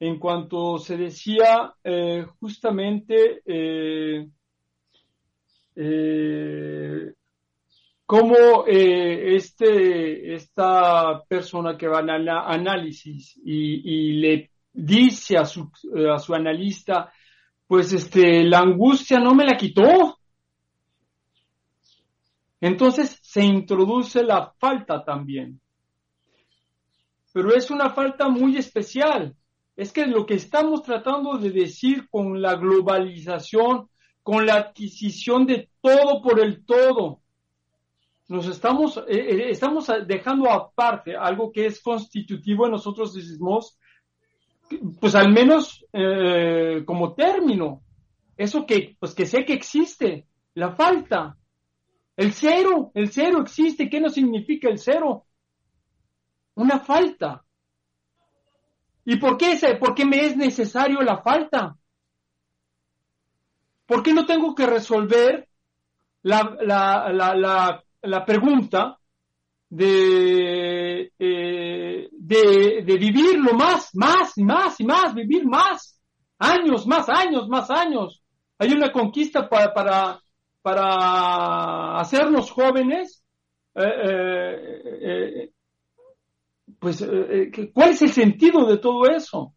en 0.00 0.18
cuanto 0.18 0.78
se 0.78 0.96
decía 0.96 1.74
eh, 5.76 7.12
cómo 8.06 8.64
este, 8.66 10.34
esta 10.34 11.22
persona 11.26 11.76
que 11.76 11.88
va 11.88 12.00
al 12.00 12.28
análisis 12.28 13.40
y, 13.44 14.20
le 14.20 14.50
dice 14.72 15.36
a 15.38 15.44
su, 15.44 15.70
a 16.12 16.18
su 16.18 16.34
analista, 16.34 17.12
pues 17.66 17.92
este, 17.92 18.44
la 18.44 18.58
angustia 18.58 19.18
no 19.18 19.34
me 19.34 19.44
la 19.44 19.56
quitó. 19.56 20.18
Entonces 22.60 23.18
se 23.22 23.42
introduce 23.42 24.22
la 24.22 24.52
falta 24.58 25.02
también. 25.04 25.60
Pero 27.32 27.54
es 27.54 27.70
una 27.70 27.90
falta 27.90 28.28
muy 28.28 28.56
especial. 28.56 29.34
Es 29.74 29.90
que 29.90 30.06
lo 30.06 30.26
que 30.26 30.34
estamos 30.34 30.82
tratando 30.82 31.38
de 31.38 31.50
decir 31.50 32.08
con 32.10 32.40
la 32.42 32.56
globalización, 32.56 33.88
con 34.22 34.46
la 34.46 34.54
adquisición 34.54 35.46
de 35.46 35.70
todo 35.80 36.22
por 36.22 36.40
el 36.40 36.64
todo, 36.64 37.22
nos 38.32 38.46
estamos, 38.48 38.96
eh, 38.96 39.02
eh, 39.08 39.50
estamos 39.50 39.90
dejando 40.06 40.50
aparte 40.50 41.14
algo 41.14 41.52
que 41.52 41.66
es 41.66 41.82
constitutivo 41.82 42.64
en 42.64 42.72
nosotros 42.72 43.14
mismos, 43.14 43.78
pues 45.00 45.14
al 45.14 45.30
menos 45.30 45.84
eh, 45.92 46.82
como 46.86 47.14
término. 47.14 47.82
Eso 48.34 48.64
que, 48.64 48.96
pues 48.98 49.14
que 49.14 49.26
sé 49.26 49.44
que 49.44 49.52
existe, 49.52 50.26
la 50.54 50.72
falta. 50.74 51.36
El 52.16 52.32
cero, 52.32 52.90
el 52.94 53.10
cero 53.10 53.42
existe. 53.42 53.90
¿Qué 53.90 54.00
no 54.00 54.08
significa 54.08 54.70
el 54.70 54.78
cero? 54.78 55.26
Una 56.54 56.80
falta. 56.80 57.44
¿Y 59.04 59.16
por 59.16 59.36
qué, 59.36 59.58
por 59.78 59.94
qué 59.94 60.06
me 60.06 60.24
es 60.24 60.36
necesario 60.36 61.02
la 61.02 61.18
falta? 61.18 61.76
¿Por 63.86 64.02
qué 64.02 64.12
no 64.12 64.24
tengo 64.24 64.54
que 64.54 64.66
resolver 64.66 65.48
la, 66.22 66.56
la, 66.60 67.82
la, 68.02 68.24
pregunta 68.24 68.98
de, 69.68 71.12
eh, 71.18 72.08
de, 72.12 72.82
de, 72.84 72.96
vivir 72.96 73.38
lo 73.38 73.54
más, 73.54 73.90
más 73.94 74.38
y 74.38 74.44
más 74.44 74.80
y 74.80 74.84
más, 74.84 75.14
vivir 75.14 75.44
más, 75.46 76.00
años, 76.38 76.86
más 76.86 77.08
años, 77.08 77.48
más 77.48 77.70
años? 77.70 78.22
Hay 78.58 78.72
una 78.72 78.92
conquista 78.92 79.48
para, 79.48 79.74
para, 79.74 80.20
para 80.62 81.98
hacernos 81.98 82.50
jóvenes, 82.50 83.24
eh, 83.74 84.82
eh, 85.00 85.50
pues, 86.78 87.04
¿cuál 87.72 87.90
es 87.90 88.02
el 88.02 88.10
sentido 88.10 88.64
de 88.66 88.78
todo 88.78 89.06
eso? 89.06 89.54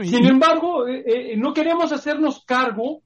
Sin 0.00 0.24
embargo, 0.24 0.86
no 1.36 1.52
queremos 1.52 1.92
hacernos 1.92 2.44
cargo 2.44 3.02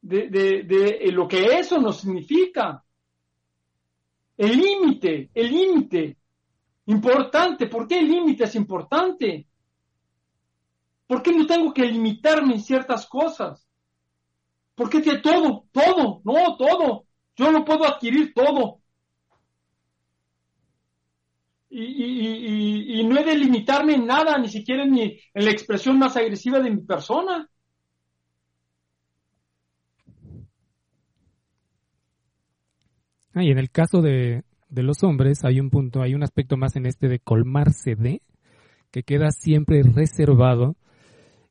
de, 0.00 0.28
de, 0.30 1.12
lo 1.12 1.28
que 1.28 1.44
eso 1.58 1.78
nos 1.78 2.00
significa. 2.00 2.82
El 4.36 4.56
límite, 4.56 5.30
el 5.34 5.50
límite, 5.50 6.16
importante. 6.86 7.66
¿Por 7.66 7.86
qué 7.86 7.98
el 7.98 8.08
límite 8.08 8.44
es 8.44 8.54
importante? 8.54 9.46
¿Por 11.06 11.22
qué 11.22 11.32
no 11.32 11.46
tengo 11.46 11.74
que 11.74 11.84
limitarme 11.84 12.54
en 12.54 12.60
ciertas 12.60 13.06
cosas? 13.06 13.68
¿Por 14.74 14.88
qué 14.88 15.00
todo? 15.18 15.66
Todo, 15.72 16.22
no, 16.24 16.56
todo. 16.56 17.04
Yo 17.36 17.52
no 17.52 17.64
puedo 17.66 17.84
adquirir 17.84 18.32
todo. 18.32 18.80
Y, 21.76 23.02
no 23.04 23.18
he 23.18 23.24
de 23.24 23.36
limitarme 23.36 23.94
en 23.94 24.06
nada, 24.06 24.38
ni 24.38 24.48
siquiera 24.48 24.84
en, 24.84 24.96
en 24.96 25.44
la 25.44 25.50
expresión 25.50 25.98
más 25.98 26.16
agresiva 26.16 26.60
de 26.60 26.70
mi 26.70 26.82
persona. 26.82 27.48
Ah, 33.32 33.42
y 33.42 33.50
en 33.50 33.58
el 33.58 33.70
caso 33.70 34.00
de, 34.00 34.44
de, 34.68 34.82
los 34.84 35.02
hombres 35.02 35.40
hay 35.44 35.58
un 35.58 35.70
punto, 35.70 36.00
hay 36.00 36.14
un 36.14 36.22
aspecto 36.22 36.56
más 36.56 36.76
en 36.76 36.86
este 36.86 37.08
de 37.08 37.18
colmarse 37.18 37.96
de, 37.96 38.22
que 38.92 39.02
queda 39.02 39.32
siempre 39.32 39.82
reservado, 39.82 40.76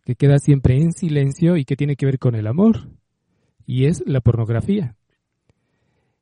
que 0.06 0.16
queda 0.16 0.38
siempre 0.38 0.78
en 0.78 0.94
silencio 0.94 1.58
y 1.58 1.66
que 1.66 1.76
tiene 1.76 1.98
que 1.98 2.06
ver 2.06 2.20
con 2.20 2.36
el 2.36 2.48
amor 2.48 2.88
y 3.66 3.88
es 3.88 4.02
la 4.06 4.22
pornografía. 4.22 4.96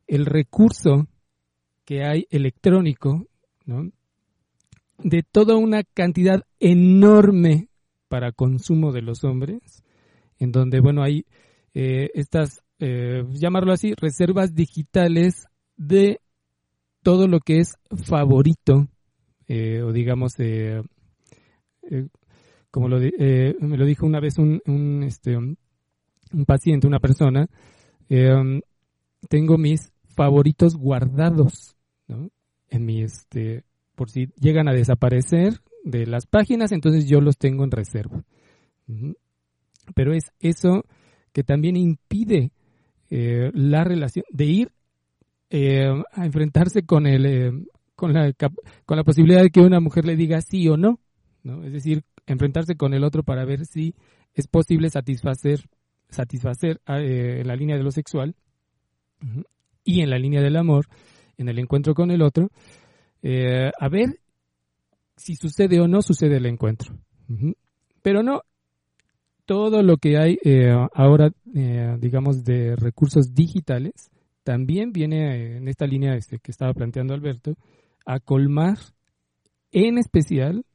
El 0.07 0.25
recurso 0.25 1.07
que 1.85 2.03
hay 2.03 2.25
electrónico, 2.31 3.27
de 4.97 5.23
toda 5.23 5.55
una 5.55 5.83
cantidad 5.83 6.43
enorme 6.59 7.69
para 8.07 8.31
consumo 8.31 8.91
de 8.91 9.01
los 9.01 9.23
hombres, 9.23 9.83
en 10.37 10.51
donde, 10.51 10.79
bueno, 10.79 11.01
hay 11.03 11.25
eh, 11.73 12.09
estas, 12.13 12.61
eh, 12.79 13.23
llamarlo 13.31 13.71
así, 13.71 13.93
reservas 13.93 14.53
digitales 14.53 15.47
de 15.77 16.19
todo 17.03 17.27
lo 17.27 17.39
que 17.39 17.59
es 17.59 17.77
favorito, 18.05 18.87
eh, 19.47 19.81
o 19.81 19.91
digamos, 19.91 20.35
como 22.69 22.87
lo, 22.87 22.99
me 22.99 23.77
lo 23.77 23.85
dijo 23.85 24.05
una 24.05 24.19
vez 24.19 24.37
un, 24.37 24.61
un, 24.65 25.03
este, 25.03 25.35
un 25.35 25.57
paciente, 26.45 26.87
una 26.87 26.99
persona, 26.99 27.47
em, 28.09 28.61
tengo 29.29 29.57
mis 29.57 29.91
favoritos 30.15 30.75
guardados, 30.75 31.75
¿no? 32.07 32.29
En 32.71 32.85
mi, 32.85 33.03
este, 33.03 33.65
por 33.95 34.09
si 34.09 34.29
llegan 34.39 34.67
a 34.67 34.73
desaparecer 34.73 35.61
de 35.83 36.07
las 36.07 36.25
páginas, 36.25 36.71
entonces 36.71 37.07
yo 37.07 37.21
los 37.21 37.37
tengo 37.37 37.63
en 37.63 37.71
reserva. 37.71 38.23
Pero 39.93 40.13
es 40.13 40.31
eso 40.39 40.85
que 41.31 41.43
también 41.43 41.75
impide 41.75 42.51
eh, 43.09 43.51
la 43.53 43.83
relación 43.83 44.25
de 44.29 44.45
ir 44.45 44.71
eh, 45.49 45.85
a 46.13 46.25
enfrentarse 46.25 46.83
con 46.83 47.05
el 47.05 47.25
eh, 47.25 47.51
con 47.95 48.13
la 48.13 48.33
con 48.33 48.97
la 48.97 49.03
posibilidad 49.03 49.41
de 49.43 49.49
que 49.49 49.59
una 49.59 49.79
mujer 49.79 50.05
le 50.05 50.15
diga 50.15 50.41
sí 50.41 50.67
o 50.67 50.77
no, 50.77 50.99
¿no? 51.43 51.63
Es 51.63 51.73
decir, 51.73 52.03
enfrentarse 52.25 52.75
con 52.75 52.93
el 52.93 53.03
otro 53.03 53.23
para 53.23 53.45
ver 53.45 53.65
si 53.65 53.93
es 54.33 54.47
posible 54.47 54.89
satisfacer 54.89 55.69
satisfacer 56.11 56.81
eh, 56.87 57.39
en 57.41 57.47
la 57.47 57.55
línea 57.55 57.77
de 57.77 57.83
lo 57.83 57.91
sexual 57.91 58.35
y 59.83 60.01
en 60.01 60.09
la 60.09 60.17
línea 60.17 60.41
del 60.41 60.57
amor, 60.57 60.87
en 61.41 61.49
el 61.49 61.59
encuentro 61.59 61.93
con 61.93 62.11
el 62.11 62.21
otro, 62.21 62.49
eh, 63.21 63.71
a 63.77 63.89
ver 63.89 64.19
si 65.15 65.35
sucede 65.35 65.79
o 65.79 65.87
no 65.87 66.01
sucede 66.01 66.37
el 66.37 66.45
encuentro. 66.45 66.95
Pero 68.01 68.23
no, 68.23 68.41
todo 69.45 69.83
lo 69.83 69.97
que 69.97 70.17
hay 70.17 70.37
eh, 70.43 70.71
ahora, 70.93 71.31
eh, 71.53 71.97
digamos, 71.99 72.43
de 72.43 72.75
recursos 72.75 73.33
digitales, 73.33 74.09
también 74.43 74.91
viene 74.91 75.57
en 75.57 75.67
esta 75.67 75.85
línea 75.85 76.15
este, 76.15 76.39
que 76.39 76.51
estaba 76.51 76.73
planteando 76.73 77.13
Alberto, 77.13 77.55
a 78.05 78.19
colmar 78.19 78.77
en 79.71 79.97
especial, 79.97 80.65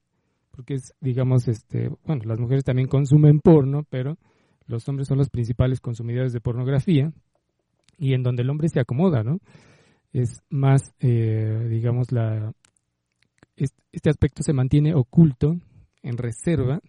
porque 0.53 0.75
es, 0.75 0.95
digamos, 1.01 1.49
este, 1.49 1.91
bueno, 2.05 2.23
las 2.25 2.39
mujeres 2.39 2.64
también 2.64 2.89
consumen 2.89 3.41
porno, 3.41 3.85
pero 3.91 4.17
los 4.67 4.89
hombres 4.89 5.09
son 5.09 5.19
los 5.19 5.31
principales 5.31 5.81
consumidores 5.81 6.33
de 6.33 6.41
pornografía 6.41 7.12
y 7.99 8.14
en 8.14 8.23
donde 8.23 8.43
el 8.43 8.51
hombre 8.51 8.69
se 8.69 8.81
acomoda, 8.81 9.23
¿no? 9.23 9.41
Es 10.17 10.43
más, 10.49 10.95
eh, 11.01 11.67
digamos, 11.69 12.11
la, 12.11 12.51
este 13.55 14.09
aspecto 14.09 14.43
se 14.43 14.55
mantiene 14.55 14.95
oculto, 14.95 15.59
en 16.03 16.17
reserva, 16.17 16.81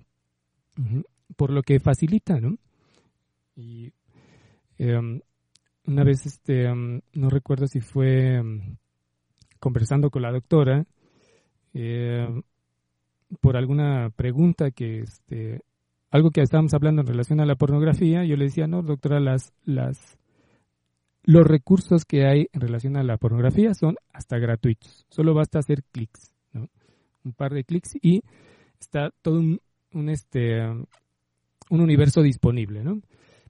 por 1.35 1.51
lo 1.51 1.61
que 1.61 1.81
facilita, 1.81 2.39
¿no? 2.39 2.57
Y 3.53 3.91
em, 4.77 5.19
una 5.87 6.05
vez, 6.05 6.25
este, 6.25 6.67
em, 6.67 7.01
no 7.15 7.29
recuerdo 7.29 7.67
si 7.67 7.81
fue 7.81 8.35
em, 8.35 8.77
conversando 9.59 10.09
con 10.09 10.21
la 10.21 10.31
doctora, 10.31 10.85
por 13.41 13.57
alguna 13.57 14.09
pregunta 14.15 14.71
que, 14.71 14.99
este, 14.99 15.59
algo 16.11 16.31
que 16.31 16.41
estábamos 16.41 16.73
hablando 16.73 17.01
en 17.01 17.07
relación 17.07 17.41
a 17.41 17.45
la 17.45 17.55
pornografía, 17.55 18.23
yo 18.23 18.37
le 18.37 18.45
decía, 18.45 18.67
no, 18.67 18.83
doctora, 18.83 19.19
las, 19.19 19.51
las, 19.65 20.17
los 21.27 21.45
recursos 21.45 22.05
que 22.05 22.25
hay 22.25 22.47
en 22.53 22.61
relación 22.61 22.95
a 22.95 23.03
la 23.03 23.17
pornografía 23.17 23.73
son 23.73 23.97
hasta 24.13 24.37
gratuitos. 24.37 25.05
Solo 25.09 25.33
basta 25.33 25.59
hacer 25.59 25.83
clics, 25.91 26.31
¿no? 26.53 26.69
Un 27.25 27.33
par 27.33 27.53
de 27.53 27.65
clics 27.65 27.97
y 28.01 28.23
está 28.79 29.11
todo 29.21 29.39
un, 29.39 29.59
un 29.91 30.07
este, 30.07 30.61
un 30.61 31.81
universo 31.81 32.21
disponible, 32.21 32.81
¿no? 32.81 33.01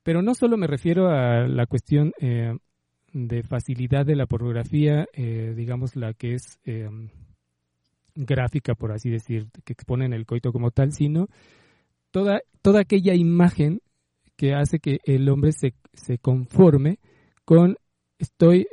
Pero 0.02 0.24
no 0.24 0.34
solo 0.34 0.58
me 0.58 0.66
refiero 0.66 1.10
a 1.10 1.48
la 1.48 1.68
cuestión 1.68 2.14
eh, 2.20 2.58
de 3.14 3.44
facilidad 3.44 4.08
de 4.08 4.16
la 4.16 4.26
pornografía, 4.26 5.06
eh, 5.14 5.54
digamos 5.56 5.96
la 5.96 6.16
que 6.16 6.34
es 6.34 6.58
eh, 6.66 6.90
gráfica, 8.16 8.74
por 8.74 8.92
así 8.92 9.12
decir, 9.12 9.50
que 9.64 9.74
exponen 9.74 10.14
el 10.14 10.26
coito 10.26 10.52
como 10.52 10.72
tal, 10.72 10.94
sino 10.94 11.28
toda, 12.10 12.42
toda 12.64 12.82
aquella 12.82 13.14
imagen 13.14 13.82
que 14.36 14.56
hace 14.56 14.80
que 14.80 14.98
el 15.04 15.30
hombre 15.30 15.52
se, 15.52 15.76
se 15.94 16.18
conforme 16.18 16.98
con 17.48 17.78
estoy 18.20 18.68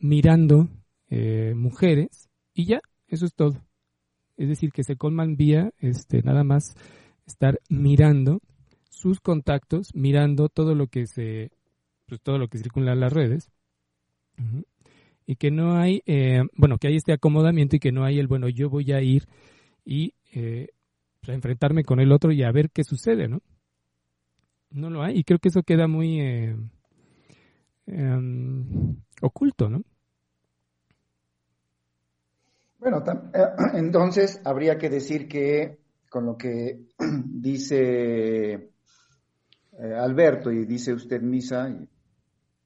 mirando 0.00 0.70
mujeres 1.10 2.30
y 2.54 2.64
ya, 2.64 2.80
eso 3.06 3.26
es 3.26 3.34
todo. 3.34 3.62
Es 4.38 4.48
decir, 4.48 4.72
que 4.72 4.82
se 4.82 4.96
colman 4.96 5.36
vía 5.36 5.72
este, 5.78 6.22
nada 6.22 6.42
más 6.42 6.74
estar 7.26 7.60
mirando 7.68 8.40
sus 8.88 9.20
contactos, 9.20 9.94
mirando 9.94 10.48
todo 10.48 10.74
lo 10.74 10.86
que 10.86 11.06
se, 11.06 11.50
pues, 12.06 12.22
todo 12.22 12.38
lo 12.38 12.48
que 12.48 12.56
circula 12.56 12.94
en 12.94 13.00
las 13.00 13.12
redes, 13.12 13.52
y 15.26 15.36
que 15.36 15.50
no 15.50 15.76
hay, 15.76 16.02
eh, 16.06 16.44
bueno, 16.56 16.78
que 16.78 16.88
hay 16.88 16.96
este 16.96 17.12
acomodamiento 17.12 17.76
y 17.76 17.80
que 17.80 17.92
no 17.92 18.04
hay 18.04 18.18
el, 18.18 18.26
bueno, 18.26 18.48
yo 18.48 18.70
voy 18.70 18.90
a 18.92 19.02
ir 19.02 19.26
y 19.84 20.14
eh, 20.32 20.68
pues, 21.20 21.28
a 21.28 21.34
enfrentarme 21.34 21.84
con 21.84 22.00
el 22.00 22.10
otro 22.10 22.32
y 22.32 22.42
a 22.42 22.52
ver 22.52 22.70
qué 22.70 22.84
sucede, 22.84 23.28
¿no? 23.28 23.42
No 24.70 24.88
lo 24.88 25.02
hay, 25.02 25.18
y 25.18 25.24
creo 25.24 25.38
que 25.38 25.50
eso 25.50 25.62
queda 25.62 25.88
muy 25.88 26.20
eh, 27.86 27.94
em, 27.96 28.96
oculto, 29.22 29.68
¿no? 29.68 29.82
Bueno, 32.78 33.02
entonces 33.74 34.40
habría 34.44 34.76
que 34.76 34.90
decir 34.90 35.28
que 35.28 35.80
con 36.10 36.26
lo 36.26 36.36
que 36.36 36.86
dice 37.24 38.52
eh, 38.52 39.94
Alberto 39.98 40.52
y 40.52 40.64
dice 40.64 40.92
usted 40.92 41.20
Misa, 41.22 41.74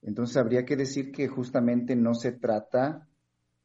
entonces 0.02 0.36
habría 0.36 0.64
que 0.64 0.76
decir 0.76 1.12
que 1.12 1.28
justamente 1.28 1.96
no 1.96 2.14
se 2.14 2.32
trata 2.32 3.08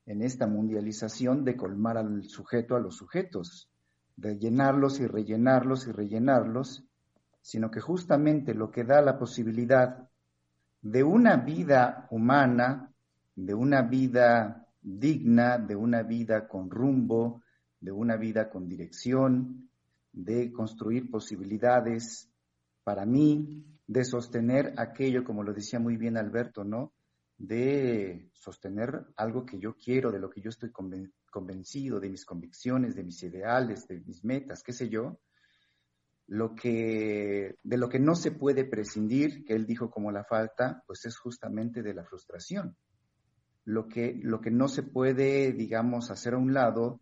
en 0.06 0.22
esta 0.22 0.48
mundialización 0.48 1.44
de 1.44 1.56
colmar 1.56 1.98
al 1.98 2.24
sujeto 2.26 2.76
a 2.76 2.80
los 2.80 2.98
sujetos, 2.98 3.70
de 4.16 4.38
llenarlos 4.38 5.00
y 5.00 5.08
rellenarlos 5.08 5.88
y 5.88 5.92
rellenarlos, 5.92 6.86
sino 7.42 7.72
que 7.72 7.80
justamente 7.80 8.54
lo 8.54 8.72
que 8.72 8.84
da 8.84 9.02
la 9.02 9.18
posibilidad 9.18 10.10
de 10.84 11.02
una 11.02 11.38
vida 11.38 12.08
humana, 12.12 12.94
de 13.36 13.54
una 13.54 13.84
vida 13.84 14.68
digna, 14.82 15.58
de 15.58 15.78
una 15.78 16.04
vida 16.04 16.46
con 16.48 16.70
rumbo, 16.70 17.42
de 17.80 17.92
una 17.92 18.18
vida 18.18 18.50
con 18.50 18.68
dirección, 18.68 19.70
de 20.12 20.52
construir 20.52 21.10
posibilidades 21.10 22.30
para 22.84 23.06
mí, 23.06 23.66
de 23.88 24.04
sostener 24.04 24.74
aquello, 24.78 25.24
como 25.24 25.42
lo 25.42 25.54
decía 25.54 25.80
muy 25.80 25.96
bien 25.96 26.18
Alberto, 26.18 26.66
¿no? 26.66 26.94
De 27.38 28.30
sostener 28.34 29.08
algo 29.16 29.46
que 29.46 29.60
yo 29.60 29.76
quiero, 29.76 30.12
de 30.12 30.20
lo 30.20 30.30
que 30.30 30.42
yo 30.42 30.50
estoy 30.50 30.72
convencido, 31.32 32.02
de 32.02 32.10
mis 32.10 32.26
convicciones, 32.26 32.94
de 32.94 33.04
mis 33.04 33.24
ideales, 33.24 33.88
de 33.88 34.02
mis 34.02 34.24
metas, 34.26 34.62
qué 34.64 34.74
sé 34.74 34.90
yo, 34.90 35.18
lo 36.28 36.56
que, 36.56 37.58
de 37.64 37.78
lo 37.78 37.90
que 37.90 38.00
no 38.00 38.16
se 38.16 38.32
puede 38.32 38.66
prescindir, 38.66 39.44
que 39.44 39.54
él 39.54 39.66
dijo 39.66 39.90
como 39.90 40.12
la 40.12 40.24
falta, 40.24 40.84
pues 40.88 41.06
es 41.06 41.18
justamente 41.18 41.82
de 41.82 41.94
la 41.94 42.04
frustración. 42.04 42.76
Lo 43.66 43.88
que, 43.88 44.20
lo 44.22 44.42
que 44.42 44.52
no 44.52 44.68
se 44.68 44.84
puede, 44.84 45.54
digamos, 45.54 46.12
hacer 46.12 46.34
a 46.34 46.38
un 46.38 46.54
lado, 46.54 47.00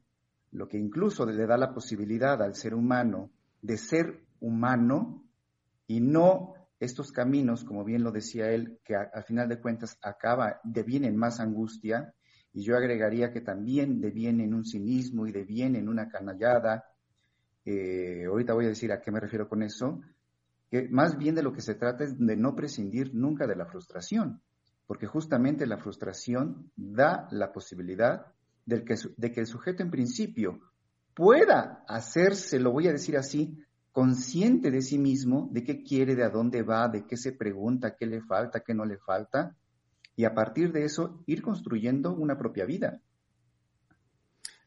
lo 0.52 0.68
que 0.68 0.78
incluso 0.78 1.26
le 1.26 1.46
da 1.46 1.58
la 1.58 1.74
posibilidad 1.74 2.42
al 2.42 2.56
ser 2.56 2.74
humano 2.74 3.32
de 3.62 3.78
ser 3.78 4.26
humano 4.40 5.24
y 5.88 6.00
no 6.00 6.56
estos 6.80 7.12
caminos, 7.12 7.64
como 7.64 7.84
bien 7.84 8.04
lo 8.04 8.12
decía 8.12 8.50
él, 8.50 8.80
que 8.84 8.96
al 8.96 9.24
final 9.24 9.48
de 9.48 9.60
cuentas 9.60 9.98
acaba, 10.02 10.60
devienen 10.64 11.16
más 11.16 11.40
angustia, 11.40 12.14
y 12.54 12.64
yo 12.64 12.76
agregaría 12.76 13.32
que 13.32 13.42
también 13.42 14.02
devienen 14.02 14.54
un 14.54 14.66
cinismo 14.66 15.28
y 15.28 15.32
devienen 15.32 15.88
una 15.88 16.10
canallada. 16.10 16.84
Eh, 17.66 18.26
ahorita 18.28 18.54
voy 18.54 18.66
a 18.66 18.70
decir 18.70 18.92
a 18.92 19.02
qué 19.02 19.12
me 19.12 19.20
refiero 19.20 19.48
con 19.48 19.62
eso, 19.64 20.02
que 20.70 20.88
más 20.90 21.18
bien 21.18 21.36
de 21.36 21.44
lo 21.44 21.54
que 21.54 21.62
se 21.62 21.76
trata 21.76 22.04
es 22.04 22.18
de 22.18 22.36
no 22.36 22.56
prescindir 22.56 23.14
nunca 23.14 23.46
de 23.46 23.56
la 23.56 23.66
frustración, 23.66 24.42
porque 24.88 25.06
justamente 25.06 25.68
la 25.68 25.78
frustración 25.78 26.72
da 26.76 27.28
la 27.32 27.52
posibilidad 27.52 28.28
que, 28.68 28.96
de 29.18 29.32
que 29.32 29.40
el 29.42 29.48
sujeto 29.48 29.84
en 29.84 29.92
principio 29.92 30.60
pueda 31.14 31.84
hacerse, 31.88 32.60
lo 32.60 32.72
voy 32.72 32.88
a 32.88 32.94
decir 32.94 33.18
así, 33.18 33.58
consciente 33.92 34.72
de 34.72 34.82
sí 34.82 34.98
mismo, 34.98 35.50
de 35.52 35.64
qué 35.64 35.84
quiere, 35.84 36.16
de 36.16 36.24
a 36.24 36.30
dónde 36.30 36.64
va, 36.64 36.88
de 36.88 37.06
qué 37.06 37.18
se 37.18 37.34
pregunta, 37.34 37.96
qué 37.98 38.06
le 38.06 38.22
falta, 38.22 38.62
qué 38.62 38.74
no 38.74 38.86
le 38.86 38.98
falta, 38.98 39.56
y 40.16 40.24
a 40.24 40.34
partir 40.34 40.72
de 40.72 40.86
eso 40.86 41.22
ir 41.26 41.42
construyendo 41.42 42.14
una 42.14 42.38
propia 42.38 42.66
vida. 42.66 43.02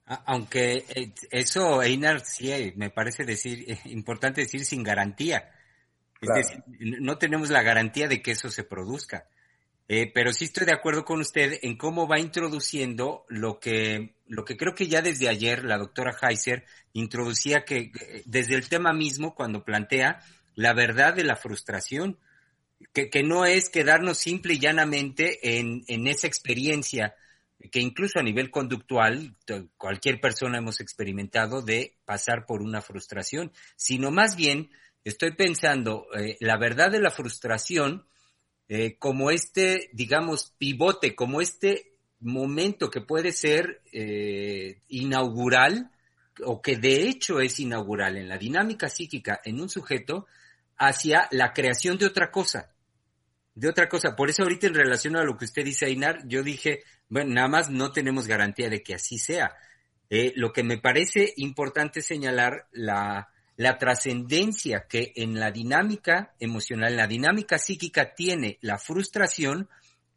Aunque 0.06 0.84
eh, 0.94 1.12
eso, 1.30 1.82
Einar, 1.82 2.20
sí 2.24 2.52
eh, 2.52 2.74
me 2.76 2.90
parece 2.90 3.24
decir, 3.24 3.64
eh, 3.66 3.78
importante 3.86 4.42
decir 4.42 4.64
sin 4.64 4.82
garantía. 4.82 5.50
Es 6.20 6.28
decir, 6.34 6.62
no 7.00 7.18
tenemos 7.18 7.50
la 7.50 7.62
garantía 7.62 8.08
de 8.08 8.22
que 8.22 8.32
eso 8.32 8.50
se 8.50 8.64
produzca. 8.64 9.28
Eh, 9.86 10.10
pero 10.14 10.32
sí 10.32 10.44
estoy 10.46 10.64
de 10.64 10.72
acuerdo 10.72 11.04
con 11.04 11.20
usted 11.20 11.58
en 11.62 11.76
cómo 11.76 12.08
va 12.08 12.18
introduciendo 12.18 13.26
lo 13.28 13.60
que, 13.60 14.14
lo 14.26 14.44
que 14.44 14.56
creo 14.56 14.74
que 14.74 14.86
ya 14.86 15.02
desde 15.02 15.28
ayer 15.28 15.62
la 15.64 15.76
doctora 15.76 16.16
Heiser 16.22 16.64
introducía 16.94 17.66
que 17.66 17.92
desde 18.24 18.54
el 18.54 18.66
tema 18.68 18.94
mismo 18.94 19.34
cuando 19.34 19.62
plantea 19.62 20.22
la 20.54 20.72
verdad 20.72 21.12
de 21.12 21.24
la 21.24 21.36
frustración, 21.36 22.18
que, 22.94 23.10
que 23.10 23.22
no 23.22 23.44
es 23.44 23.68
quedarnos 23.68 24.16
simple 24.16 24.54
y 24.54 24.58
llanamente 24.58 25.58
en, 25.58 25.84
en 25.88 26.06
esa 26.06 26.26
experiencia 26.26 27.14
que 27.70 27.80
incluso 27.80 28.18
a 28.18 28.22
nivel 28.22 28.50
conductual 28.50 29.36
cualquier 29.76 30.20
persona 30.20 30.58
hemos 30.58 30.80
experimentado 30.80 31.62
de 31.62 31.96
pasar 32.04 32.46
por 32.46 32.62
una 32.62 32.80
frustración, 32.80 33.52
sino 33.76 34.10
más 34.10 34.36
bien 34.36 34.70
estoy 35.04 35.32
pensando 35.32 36.06
eh, 36.18 36.36
la 36.40 36.56
verdad 36.58 36.90
de 36.90 37.00
la 37.00 37.10
frustración 37.10 38.06
eh, 38.68 38.96
como 38.98 39.30
este, 39.30 39.90
digamos, 39.92 40.54
pivote, 40.58 41.14
como 41.14 41.40
este 41.40 41.92
momento 42.20 42.90
que 42.90 43.02
puede 43.02 43.32
ser 43.32 43.82
eh, 43.92 44.80
inaugural 44.88 45.90
o 46.44 46.62
que 46.62 46.76
de 46.76 47.06
hecho 47.08 47.40
es 47.40 47.60
inaugural 47.60 48.16
en 48.16 48.28
la 48.28 48.38
dinámica 48.38 48.88
psíquica 48.88 49.40
en 49.44 49.60
un 49.60 49.68
sujeto 49.68 50.26
hacia 50.78 51.28
la 51.30 51.52
creación 51.52 51.98
de 51.98 52.06
otra 52.06 52.30
cosa, 52.30 52.73
de 53.54 53.68
otra 53.68 53.88
cosa. 53.88 54.16
Por 54.16 54.30
eso 54.30 54.42
ahorita 54.42 54.66
en 54.66 54.74
relación 54.74 55.16
a 55.16 55.24
lo 55.24 55.36
que 55.36 55.44
usted 55.44 55.64
dice, 55.64 55.86
Ainar, 55.86 56.26
yo 56.26 56.42
dije, 56.42 56.82
bueno, 57.08 57.34
nada 57.34 57.48
más 57.48 57.70
no 57.70 57.92
tenemos 57.92 58.26
garantía 58.26 58.68
de 58.68 58.82
que 58.82 58.94
así 58.94 59.18
sea. 59.18 59.54
Eh, 60.10 60.32
lo 60.36 60.52
que 60.52 60.62
me 60.62 60.78
parece 60.78 61.32
importante 61.36 62.02
señalar 62.02 62.68
la, 62.72 63.28
la 63.56 63.78
trascendencia 63.78 64.86
que 64.88 65.12
en 65.16 65.38
la 65.38 65.50
dinámica 65.50 66.34
emocional, 66.40 66.92
en 66.92 66.96
la 66.96 67.06
dinámica 67.06 67.58
psíquica 67.58 68.14
tiene 68.14 68.58
la 68.60 68.78
frustración 68.78 69.68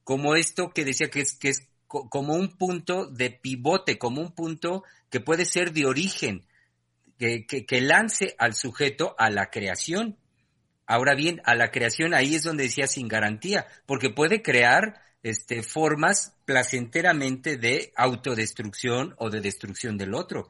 como 0.03 0.35
esto 0.35 0.71
que 0.71 0.85
decía 0.85 1.09
que 1.09 1.21
es, 1.21 1.35
que 1.38 1.49
es 1.49 1.67
como 1.88 2.33
un 2.33 2.57
punto 2.57 3.07
de 3.07 3.29
pivote, 3.29 3.97
como 3.97 4.21
un 4.21 4.33
punto 4.33 4.83
que 5.09 5.19
puede 5.19 5.45
ser 5.45 5.71
de 5.73 5.85
origen, 5.85 6.45
que, 7.17 7.45
que, 7.45 7.81
lance 7.81 8.35
al 8.38 8.53
sujeto 8.53 9.15
a 9.17 9.29
la 9.29 9.49
creación. 9.49 10.17
Ahora 10.88 11.13
bien, 11.13 11.41
a 11.45 11.53
la 11.53 11.69
creación 11.69 12.13
ahí 12.13 12.35
es 12.35 12.43
donde 12.43 12.63
decía 12.63 12.88
sin 12.88 13.07
garantía, 13.07 13.67
porque 13.85 14.09
puede 14.09 14.41
crear 14.41 15.01
este, 15.21 15.61
formas 15.61 16.33
placenteramente 16.45 17.57
de 17.57 17.91
autodestrucción 17.95 19.13
o 19.17 19.29
de 19.29 19.41
destrucción 19.41 19.97
del 19.97 20.13
otro. 20.13 20.49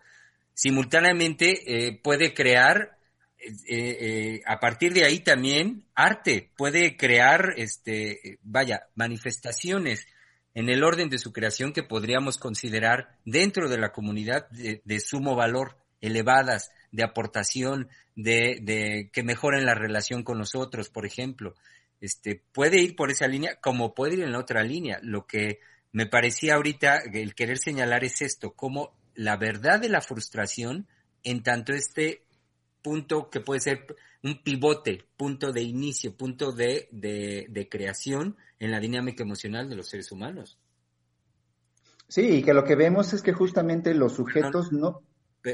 Simultáneamente 0.54 1.88
eh, 1.88 2.00
puede 2.02 2.34
crear, 2.34 2.98
eh, 3.40 3.52
eh, 3.68 4.42
a 4.46 4.60
partir 4.60 4.94
de 4.94 5.06
ahí 5.06 5.20
también, 5.20 5.86
arte, 5.96 6.52
puede 6.56 6.96
crear, 6.98 7.54
este, 7.58 8.38
vaya, 8.44 8.84
manifestaciones 8.96 10.08
en 10.54 10.70
el 10.70 10.84
orden 10.84 11.10
de 11.10 11.20
su 11.20 11.32
creación 11.32 11.74
que 11.74 11.84
podríamos 11.84 12.38
considerar 12.40 13.18
dentro 13.26 13.70
de 13.70 13.78
la 13.78 13.92
comunidad 13.92 14.50
de, 14.50 15.00
sumo 15.00 15.36
valor, 15.36 15.78
elevadas, 16.02 16.72
de 16.98 17.04
aportación, 17.04 17.88
de, 18.18 18.60
de 18.62 19.10
que 19.14 19.24
mejoren 19.24 19.66
la 19.66 19.76
relación 19.76 20.24
con 20.24 20.38
nosotros, 20.38 20.90
por 20.90 21.06
ejemplo 21.06 21.54
este, 22.00 22.44
puede 22.52 22.82
ir 22.82 22.96
por 22.96 23.12
esa 23.12 23.28
línea 23.28 23.60
como 23.60 23.96
puede 23.96 24.16
ir 24.16 24.24
en 24.24 24.32
la 24.32 24.40
otra 24.40 24.64
línea. 24.64 25.00
Lo 25.02 25.26
que 25.26 25.60
me 25.92 26.06
parecía 26.06 26.56
ahorita, 26.56 26.98
el 27.14 27.36
querer 27.36 27.58
señalar 27.58 28.04
es 28.04 28.22
esto, 28.22 28.52
como 28.52 28.94
la 29.16 29.38
verdad 29.38 29.80
de 29.80 29.90
la 29.90 30.02
frustración, 30.02 30.88
en 31.24 31.44
tanto 31.44 31.74
este 31.74 32.24
punto 32.84 33.30
que 33.30 33.42
puede 33.42 33.62
ser 33.62 33.96
un 34.24 34.44
pivote, 34.44 35.06
punto 35.18 35.52
de 35.52 35.64
inicio, 35.64 36.16
punto 36.16 36.52
de, 36.52 36.88
de, 36.92 37.68
creación 37.70 38.38
en 38.60 38.72
la 38.72 38.80
dinámica 38.80 39.24
emocional 39.24 39.70
de 39.70 39.76
los 39.76 39.90
seres 39.90 40.12
humanos. 40.12 40.58
Sí, 42.08 42.44
que 42.44 42.54
lo 42.54 42.64
que 42.64 42.76
vemos 42.76 43.14
es 43.14 43.22
que 43.22 43.34
justamente 43.34 43.94
los 43.94 44.14
sujetos 44.14 44.72
no, 44.72 45.02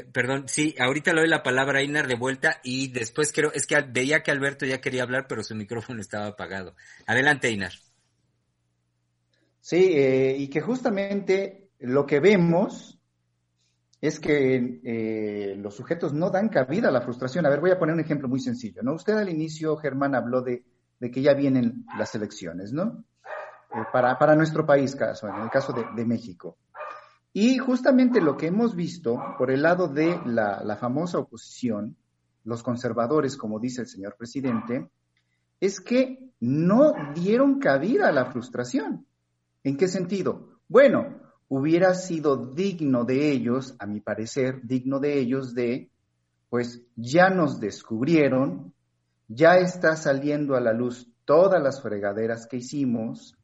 Perdón, 0.02 0.44
sí, 0.48 0.74
ahorita 0.78 1.12
le 1.12 1.20
doy 1.20 1.30
la 1.30 1.42
palabra 1.42 1.78
a 1.78 1.82
Inar 1.82 2.08
de 2.08 2.16
vuelta 2.16 2.60
y 2.64 2.88
después 2.88 3.32
creo, 3.32 3.52
es 3.52 3.66
que 3.66 3.80
veía 3.82 4.22
que 4.22 4.30
Alberto 4.30 4.66
ya 4.66 4.80
quería 4.80 5.02
hablar, 5.02 5.26
pero 5.28 5.42
su 5.42 5.54
micrófono 5.54 6.00
estaba 6.00 6.26
apagado. 6.26 6.74
Adelante, 7.06 7.50
Inar. 7.50 7.72
Sí, 9.60 9.92
eh, 9.94 10.36
y 10.38 10.48
que 10.48 10.60
justamente 10.60 11.70
lo 11.78 12.04
que 12.04 12.20
vemos 12.20 12.98
es 14.00 14.20
que 14.20 14.80
eh, 14.84 15.56
los 15.56 15.74
sujetos 15.74 16.12
no 16.12 16.28
dan 16.30 16.48
cabida 16.48 16.88
a 16.88 16.92
la 16.92 17.00
frustración. 17.00 17.46
A 17.46 17.50
ver, 17.50 17.60
voy 17.60 17.70
a 17.70 17.78
poner 17.78 17.94
un 17.94 18.00
ejemplo 18.00 18.28
muy 18.28 18.40
sencillo, 18.40 18.82
¿no? 18.82 18.94
Usted 18.94 19.14
al 19.14 19.30
inicio, 19.30 19.76
Germán, 19.76 20.14
habló 20.14 20.42
de, 20.42 20.64
que 21.00 21.22
ya 21.22 21.34
vienen 21.34 21.86
las 21.96 22.14
elecciones, 22.14 22.72
¿no? 22.72 23.04
Eh, 23.74 23.84
para, 23.92 24.18
para 24.18 24.34
nuestro 24.34 24.66
país, 24.66 24.94
caso, 24.94 25.28
en 25.28 25.36
el 25.36 25.50
caso 25.50 25.72
de 25.72 26.04
México. 26.04 26.58
Y 27.36 27.58
justamente 27.58 28.20
lo 28.20 28.36
que 28.36 28.46
hemos 28.46 28.76
visto 28.76 29.20
por 29.36 29.50
el 29.50 29.62
lado 29.62 29.88
de 29.88 30.20
la, 30.24 30.76
famosa 30.80 31.18
oposición, 31.18 31.96
los 32.44 32.62
conservadores, 32.62 33.36
como 33.36 33.58
dice 33.58 33.80
el 33.80 33.88
señor 33.88 34.14
presidente, 34.16 34.88
es 35.58 35.80
que 35.80 36.30
no 36.38 36.92
dieron 37.12 37.58
cabida 37.58 38.06
a 38.06 38.12
la 38.12 38.26
frustración. 38.26 39.04
¿En 39.64 39.76
qué 39.76 39.88
sentido? 39.88 40.60
Bueno, 40.68 41.22
hubiera 41.48 41.94
sido 41.94 42.36
digno 42.36 43.04
de 43.04 43.32
ellos, 43.32 43.74
a 43.80 43.86
mi 43.86 44.00
parecer, 44.00 44.60
digno 44.62 45.00
de 45.00 45.18
ellos 45.18 45.56
de, 45.56 45.90
pues 46.48 46.86
ya 46.94 47.30
nos 47.30 47.58
descubrieron, 47.58 48.72
ya 49.26 49.56
está 49.56 49.96
saliendo 49.96 50.54
a 50.54 50.60
la 50.60 50.72
luz 50.72 51.10
todas 51.24 51.60
las 51.60 51.82
fregaderas 51.82 52.46
que 52.46 52.58
hicimos, 52.58 53.36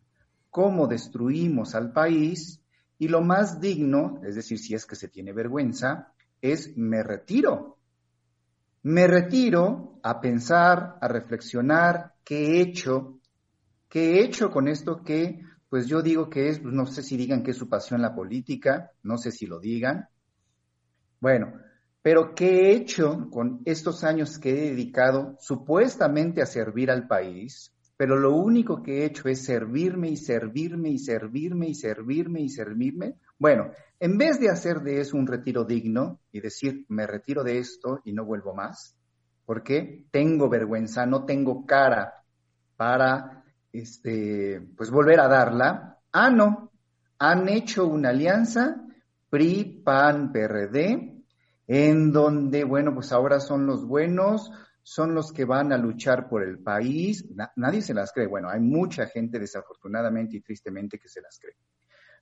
cómo 0.48 0.86
destruimos 0.86 1.74
al 1.74 1.92
país, 1.92 2.60
y 3.00 3.08
lo 3.08 3.22
más 3.22 3.60
digno, 3.62 4.20
es 4.22 4.34
decir, 4.34 4.58
si 4.58 4.74
es 4.74 4.84
que 4.84 4.94
se 4.94 5.08
tiene 5.08 5.32
vergüenza, 5.32 6.12
es 6.42 6.76
me 6.76 7.02
retiro. 7.02 7.78
Me 8.82 9.06
retiro 9.06 9.98
a 10.02 10.20
pensar, 10.20 10.98
a 11.00 11.08
reflexionar 11.08 12.12
qué 12.22 12.58
he 12.58 12.60
hecho, 12.60 13.18
qué 13.88 14.12
he 14.12 14.24
hecho 14.24 14.50
con 14.50 14.68
esto 14.68 15.02
que, 15.02 15.40
pues 15.70 15.86
yo 15.86 16.02
digo 16.02 16.28
que 16.28 16.50
es, 16.50 16.62
no 16.62 16.84
sé 16.84 17.02
si 17.02 17.16
digan 17.16 17.42
que 17.42 17.52
es 17.52 17.56
su 17.56 17.70
pasión 17.70 18.02
la 18.02 18.14
política, 18.14 18.90
no 19.02 19.16
sé 19.16 19.32
si 19.32 19.46
lo 19.46 19.58
digan. 19.58 20.06
Bueno, 21.20 21.54
pero 22.02 22.34
¿qué 22.34 22.50
he 22.50 22.72
hecho 22.74 23.30
con 23.30 23.62
estos 23.64 24.04
años 24.04 24.38
que 24.38 24.50
he 24.50 24.70
dedicado 24.72 25.36
supuestamente 25.40 26.42
a 26.42 26.46
servir 26.46 26.90
al 26.90 27.06
país? 27.06 27.72
Pero 28.00 28.16
lo 28.16 28.32
único 28.32 28.82
que 28.82 29.02
he 29.02 29.04
hecho 29.04 29.28
es 29.28 29.44
servirme 29.44 30.08
y 30.08 30.16
servirme 30.16 30.88
y 30.88 30.98
servirme 30.98 31.68
y 31.68 31.74
servirme 31.74 32.40
y 32.40 32.48
servirme. 32.48 33.16
Bueno, 33.38 33.72
en 33.98 34.16
vez 34.16 34.40
de 34.40 34.48
hacer 34.48 34.80
de 34.80 35.02
eso 35.02 35.18
un 35.18 35.26
retiro 35.26 35.66
digno 35.66 36.18
y 36.32 36.40
decir, 36.40 36.86
me 36.88 37.06
retiro 37.06 37.44
de 37.44 37.58
esto 37.58 38.00
y 38.06 38.14
no 38.14 38.24
vuelvo 38.24 38.54
más, 38.54 38.96
porque 39.44 40.06
tengo 40.10 40.48
vergüenza, 40.48 41.04
no 41.04 41.26
tengo 41.26 41.66
cara 41.66 42.24
para, 42.74 43.44
este, 43.70 44.66
pues 44.78 44.90
volver 44.90 45.20
a 45.20 45.28
darla. 45.28 45.98
Ah, 46.10 46.30
no, 46.30 46.72
han 47.18 47.50
hecho 47.50 47.86
una 47.86 48.08
alianza 48.08 48.82
PRI, 49.28 49.82
PAN, 49.84 50.32
PRD, 50.32 51.22
en 51.66 52.12
donde, 52.12 52.64
bueno, 52.64 52.94
pues 52.94 53.12
ahora 53.12 53.40
son 53.40 53.66
los 53.66 53.86
buenos, 53.86 54.50
son 54.82 55.14
los 55.14 55.32
que 55.32 55.44
van 55.44 55.72
a 55.72 55.78
luchar 55.78 56.28
por 56.28 56.42
el 56.42 56.58
país. 56.58 57.24
nadie 57.56 57.82
se 57.82 57.94
las 57.94 58.12
cree. 58.12 58.26
Bueno, 58.26 58.48
hay 58.48 58.60
mucha 58.60 59.06
gente 59.06 59.38
desafortunadamente 59.38 60.36
y 60.36 60.40
tristemente 60.40 60.98
que 60.98 61.08
se 61.08 61.20
las 61.20 61.38
cree. 61.38 61.56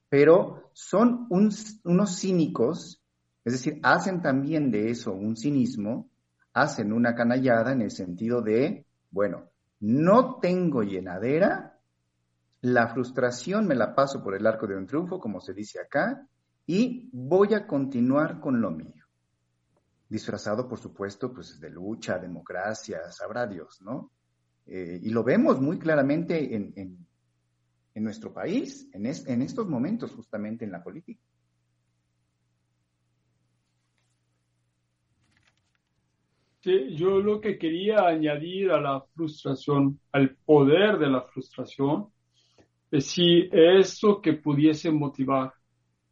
Pero 0.09 0.71
son 0.73 1.27
unos 1.31 2.19
cínicos, 2.19 3.03
es 3.45 3.53
decir, 3.53 3.79
hacen 3.83 4.23
también 4.23 4.71
de 4.71 4.91
eso 4.91 5.13
un 5.13 5.37
cinismo, 5.37 6.11
hacen 6.55 6.93
una 6.93 7.15
canallada 7.15 7.73
en 7.73 7.83
el 7.83 7.91
sentido 7.91 8.41
de, 8.41 8.87
bueno, 9.11 9.51
no 9.81 10.39
tengo 10.41 10.83
llenadera, 10.83 11.79
la 12.63 12.89
frustración 12.89 13.67
me 13.67 13.75
la 13.75 13.95
paso 13.95 14.23
por 14.23 14.35
el 14.35 14.47
arco 14.47 14.67
de 14.67 14.77
un 14.77 14.87
triunfo, 14.87 15.21
como 15.21 15.41
se 15.41 15.53
dice 15.53 15.79
acá, 15.81 16.27
y 16.67 17.09
voy 17.13 17.55
a 17.55 17.67
continuar 17.67 18.41
con 18.41 18.61
lo 18.61 18.71
mío 18.71 18.98
disfrazado, 20.09 20.67
por 20.67 20.79
supuesto, 20.79 21.33
pues 21.33 21.61
de 21.61 21.71
lucha, 21.71 22.19
democracia, 22.19 23.11
sabrá 23.11 23.47
Dios, 23.47 23.81
¿no? 23.83 24.11
Eh, 24.67 25.01
y 25.03 25.11
lo 25.11 25.23
vemos 25.23 25.61
muy 25.61 25.79
claramente 25.79 26.55
en, 26.55 26.73
en, 26.77 27.07
nuestro 28.05 28.33
país, 28.33 28.89
en, 28.93 29.07
en 29.07 29.43
estos 29.43 29.67
momentos 29.67 30.13
justamente 30.13 30.65
en 30.65 30.71
la 30.71 30.83
política. 30.85 31.21
Sí, 36.61 36.95
yo 36.95 37.19
lo 37.19 37.41
que 37.41 37.59
quería 37.59 38.07
añadir 38.07 38.71
a 38.71 38.81
la 38.81 39.05
frustración, 39.15 39.99
al 40.13 40.37
poder 40.45 40.99
de 40.99 41.09
la 41.09 41.23
frustración, 41.23 42.09
es 42.91 43.07
si 43.07 43.49
eso 43.51 44.21
que 44.21 44.35
pudiese 44.35 44.91
motivar 44.93 45.53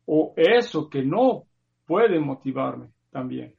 o 0.06 0.34
eso 0.36 0.90
que 0.90 1.02
no 1.02 1.44
puede 1.84 2.18
motivarme 2.18 2.88
también 3.10 3.55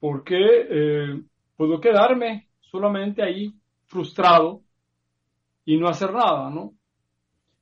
porque 0.00 0.36
eh, 0.38 1.22
puedo 1.56 1.80
quedarme 1.80 2.48
solamente 2.60 3.22
ahí 3.22 3.54
frustrado 3.86 4.62
y 5.64 5.76
no 5.76 5.88
hacer 5.88 6.12
nada, 6.12 6.50
¿no? 6.50 6.72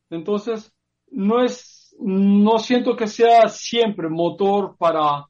Entonces, 0.08 0.72
no 1.10 1.42
es, 1.42 1.94
no 2.00 2.58
siento 2.58 2.96
que 2.96 3.06
sea 3.06 3.48
siempre 3.48 4.08
motor 4.08 4.76
para 4.78 5.26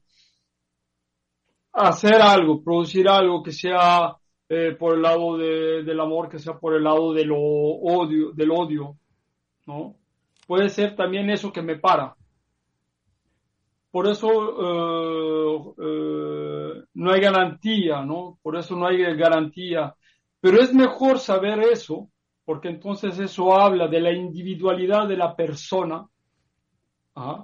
hacer 1.73 2.21
algo, 2.21 2.63
producir 2.63 3.09
algo 3.09 3.41
que 3.41 3.51
sea 3.51 4.15
eh, 4.47 4.75
por 4.77 4.95
el 4.95 5.01
lado 5.01 5.37
del 5.37 5.99
amor, 5.99 6.29
que 6.29 6.39
sea 6.39 6.57
por 6.57 6.75
el 6.75 6.83
lado 6.83 7.13
de 7.13 7.25
lo 7.25 7.37
odio, 7.37 8.31
del 8.31 8.51
odio, 8.51 8.97
¿no? 9.65 9.95
Puede 10.47 10.69
ser 10.69 10.95
también 10.95 11.29
eso 11.29 11.51
que 11.51 11.61
me 11.61 11.77
para. 11.77 12.15
Por 13.91 14.07
eso 14.07 14.27
eh, 14.29 15.73
eh, 15.81 16.83
no 16.93 17.11
hay 17.11 17.21
garantía, 17.21 18.03
¿no? 18.03 18.37
Por 18.41 18.57
eso 18.57 18.75
no 18.75 18.87
hay 18.87 19.01
garantía. 19.15 19.95
Pero 20.39 20.61
es 20.61 20.73
mejor 20.73 21.19
saber 21.19 21.59
eso, 21.59 22.09
porque 22.45 22.69
entonces 22.69 23.19
eso 23.19 23.59
habla 23.59 23.87
de 23.87 23.99
la 23.99 24.13
individualidad 24.13 25.07
de 25.07 25.17
la 25.17 25.35
persona, 25.35 26.05
¿ah? 27.15 27.43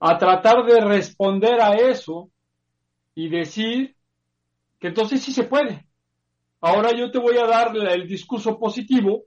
a 0.00 0.18
tratar 0.18 0.64
de 0.64 0.80
responder 0.80 1.60
a 1.60 1.74
eso 1.74 2.30
y 3.14 3.28
decir 3.28 3.96
que 4.78 4.88
entonces 4.88 5.22
sí 5.22 5.32
se 5.32 5.44
puede. 5.44 5.86
Ahora 6.60 6.92
yo 6.92 7.10
te 7.10 7.18
voy 7.18 7.36
a 7.38 7.46
dar 7.46 7.76
el 7.76 8.06
discurso 8.06 8.58
positivo, 8.58 9.24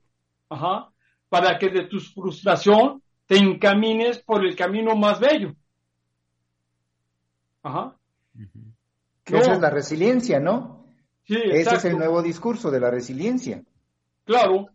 para 1.29 1.57
que 1.57 1.69
de 1.69 1.87
tu 1.87 1.99
frustración 1.99 3.01
te 3.25 3.37
encamines 3.37 4.19
por 4.19 4.45
el 4.45 4.55
camino 4.55 4.95
más 4.95 5.19
bello. 5.19 5.53
Ajá. 7.66 7.95
Esa 9.26 9.53
es 9.53 9.59
la 9.59 9.72
resiliencia, 9.72 10.39
¿no? 10.39 10.86
Sí, 11.24 11.36
Ese 11.36 11.76
es 11.76 11.86
el 11.86 11.97
nuevo 11.97 12.22
discurso 12.22 12.70
de 12.70 12.80
la 12.80 12.91
resiliencia. 12.91 13.63
Claro, 14.24 14.68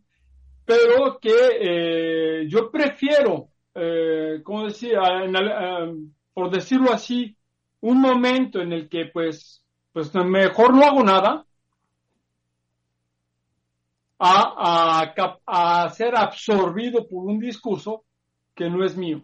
pero 0.64 1.20
que 1.20 1.30
eh, 1.60 2.48
yo 2.48 2.68
prefiero, 2.68 3.50
eh, 3.76 4.40
como 4.42 4.64
decía, 4.64 4.98
eh, 5.24 5.94
por 6.34 6.50
decirlo 6.50 6.92
así, 6.92 7.36
un 7.80 8.00
momento 8.00 8.60
en 8.60 8.72
el 8.72 8.88
que 8.88 9.06
pues, 9.12 9.62
pues 9.92 10.12
mejor 10.12 10.74
no 10.74 10.82
hago 10.82 11.04
nada, 11.04 11.46
a, 14.18 15.04
a, 15.46 15.84
a 15.84 15.88
ser 15.90 16.16
absorbido 16.16 17.06
por 17.06 17.24
un 17.24 17.38
discurso 17.38 18.04
que 18.52 18.68
no 18.68 18.84
es 18.84 18.96
mío. 18.96 19.22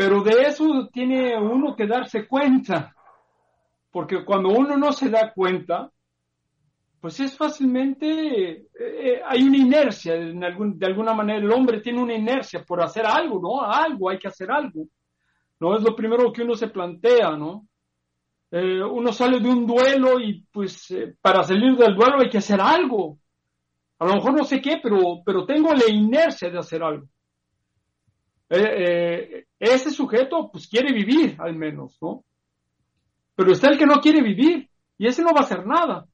Pero 0.00 0.22
de 0.22 0.32
eso 0.48 0.88
tiene 0.90 1.36
uno 1.36 1.76
que 1.76 1.86
darse 1.86 2.26
cuenta, 2.26 2.96
porque 3.90 4.24
cuando 4.24 4.48
uno 4.48 4.74
no 4.78 4.92
se 4.92 5.10
da 5.10 5.30
cuenta, 5.30 5.90
pues 7.02 7.20
es 7.20 7.36
fácilmente, 7.36 8.06
eh, 8.50 8.66
eh, 8.78 9.20
hay 9.22 9.42
una 9.42 9.58
inercia, 9.58 10.14
en 10.14 10.42
algún, 10.42 10.78
de 10.78 10.86
alguna 10.86 11.12
manera 11.12 11.40
el 11.40 11.52
hombre 11.52 11.82
tiene 11.82 12.00
una 12.00 12.14
inercia 12.14 12.64
por 12.64 12.82
hacer 12.82 13.04
algo, 13.04 13.42
¿no? 13.42 13.60
Algo, 13.60 14.08
hay 14.08 14.18
que 14.18 14.28
hacer 14.28 14.50
algo. 14.50 14.86
No 15.58 15.76
es 15.76 15.82
lo 15.82 15.94
primero 15.94 16.32
que 16.32 16.44
uno 16.44 16.54
se 16.54 16.68
plantea, 16.68 17.36
¿no? 17.36 17.68
Eh, 18.52 18.82
uno 18.82 19.12
sale 19.12 19.38
de 19.38 19.50
un 19.50 19.66
duelo 19.66 20.18
y 20.18 20.46
pues 20.50 20.94
para 21.20 21.44
salir 21.44 21.76
del 21.76 21.94
duelo 21.94 22.22
hay 22.22 22.30
que 22.30 22.38
hacer 22.38 22.58
algo. 22.58 23.18
A 23.98 24.06
lo 24.06 24.14
mejor 24.14 24.32
no 24.32 24.44
sé 24.44 24.62
qué, 24.62 24.80
pero, 24.82 25.20
pero 25.22 25.44
tengo 25.44 25.74
la 25.74 25.92
inercia 25.92 26.48
de 26.48 26.58
hacer 26.58 26.82
algo. 26.82 27.06
Eh, 28.48 29.44
ese 29.60 29.90
sujeto 29.90 30.50
pues 30.50 30.66
quiere 30.66 30.92
vivir 30.92 31.36
al 31.38 31.54
menos, 31.54 31.96
¿no? 32.00 32.24
Pero 33.36 33.52
está 33.52 33.68
el 33.68 33.78
que 33.78 33.86
no 33.86 34.00
quiere 34.00 34.22
vivir 34.22 34.68
y 34.98 35.06
ese 35.06 35.22
no 35.22 35.32
va 35.32 35.40
a 35.40 35.44
hacer 35.44 35.66
nada. 35.66 36.06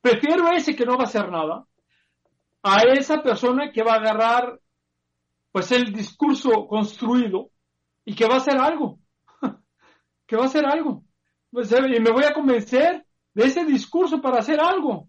Prefiero 0.00 0.46
a 0.46 0.56
ese 0.56 0.74
que 0.74 0.86
no 0.86 0.96
va 0.96 1.04
a 1.04 1.06
hacer 1.06 1.30
nada 1.30 1.66
a 2.62 2.82
esa 2.82 3.22
persona 3.22 3.72
que 3.72 3.82
va 3.82 3.94
a 3.94 3.96
agarrar 3.96 4.60
pues 5.52 5.72
el 5.72 5.92
discurso 5.92 6.66
construido 6.66 7.50
y 8.04 8.14
que 8.14 8.26
va 8.26 8.34
a 8.34 8.38
hacer 8.38 8.56
algo. 8.58 8.98
que 10.26 10.36
va 10.36 10.44
a 10.44 10.46
hacer 10.46 10.64
algo. 10.64 11.04
Pues, 11.50 11.72
y 11.72 12.00
me 12.00 12.12
voy 12.12 12.24
a 12.24 12.32
convencer 12.32 13.04
de 13.34 13.44
ese 13.44 13.64
discurso 13.64 14.20
para 14.20 14.38
hacer 14.38 14.60
algo. 14.60 15.08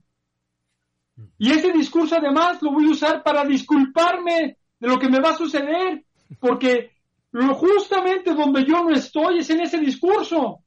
Y 1.38 1.52
ese 1.52 1.72
discurso 1.72 2.16
además 2.16 2.62
lo 2.62 2.72
voy 2.72 2.88
a 2.88 2.92
usar 2.92 3.24
para 3.24 3.44
disculparme 3.46 4.58
de 4.80 4.88
lo 4.88 5.00
que 5.00 5.10
me 5.10 5.20
va 5.20 5.32
a 5.32 5.38
suceder, 5.38 6.06
porque 6.40 6.92
lo 7.32 7.54
justamente 7.56 8.34
donde 8.34 8.66
yo 8.66 8.84
no 8.84 8.92
estoy 8.92 9.40
es 9.40 9.50
en 9.50 9.62
ese 9.62 9.80
discurso. 9.80 10.64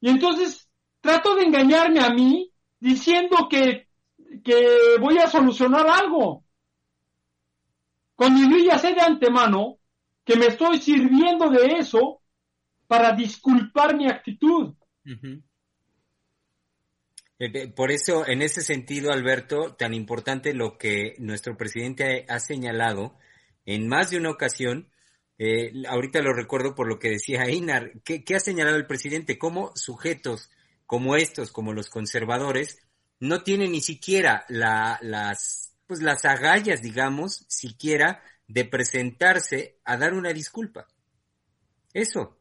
Y 0.00 0.08
entonces 0.08 0.68
trato 1.00 1.34
de 1.34 1.44
engañarme 1.44 2.00
a 2.00 2.10
mí 2.10 2.50
diciendo 2.80 3.48
que, 3.48 3.88
que 4.44 4.96
voy 5.00 5.18
a 5.18 5.28
solucionar 5.28 5.86
algo. 5.86 6.44
Cuando 8.14 8.48
yo 8.48 8.64
ya 8.64 8.78
sé 8.78 8.94
de 8.94 9.00
antemano 9.00 9.78
que 10.24 10.36
me 10.36 10.46
estoy 10.46 10.78
sirviendo 10.78 11.48
de 11.50 11.78
eso 11.78 12.20
para 12.86 13.12
disculpar 13.12 13.96
mi 13.96 14.08
actitud. 14.08 14.74
Por 17.74 17.90
eso, 17.90 18.26
en 18.26 18.42
ese 18.42 18.62
sentido, 18.62 19.12
Alberto, 19.12 19.74
tan 19.74 19.94
importante 19.94 20.54
lo 20.54 20.78
que 20.78 21.14
nuestro 21.18 21.56
presidente 21.56 22.24
ha 22.28 22.38
señalado 22.38 23.16
en 23.64 23.88
más 23.88 24.10
de 24.10 24.18
una 24.18 24.30
ocasión, 24.30 24.90
eh, 25.38 25.72
ahorita 25.88 26.20
lo 26.20 26.32
recuerdo 26.34 26.74
por 26.74 26.86
lo 26.86 26.98
que 26.98 27.10
decía 27.10 27.42
Inar, 27.50 27.92
¿qué, 28.04 28.24
ha 28.34 28.40
señalado 28.40 28.76
el 28.76 28.86
presidente? 28.86 29.38
Cómo 29.38 29.72
sujetos 29.74 30.50
como 30.86 31.16
estos, 31.16 31.52
como 31.52 31.72
los 31.72 31.88
conservadores, 31.88 32.78
no 33.18 33.42
tienen 33.42 33.72
ni 33.72 33.80
siquiera 33.80 34.44
las, 34.48 35.74
pues 35.86 36.02
las 36.02 36.24
agallas, 36.24 36.82
digamos, 36.82 37.46
siquiera 37.48 38.22
de 38.46 38.64
presentarse 38.66 39.78
a 39.84 39.96
dar 39.96 40.12
una 40.12 40.32
disculpa. 40.32 40.86
Eso. 41.94 42.38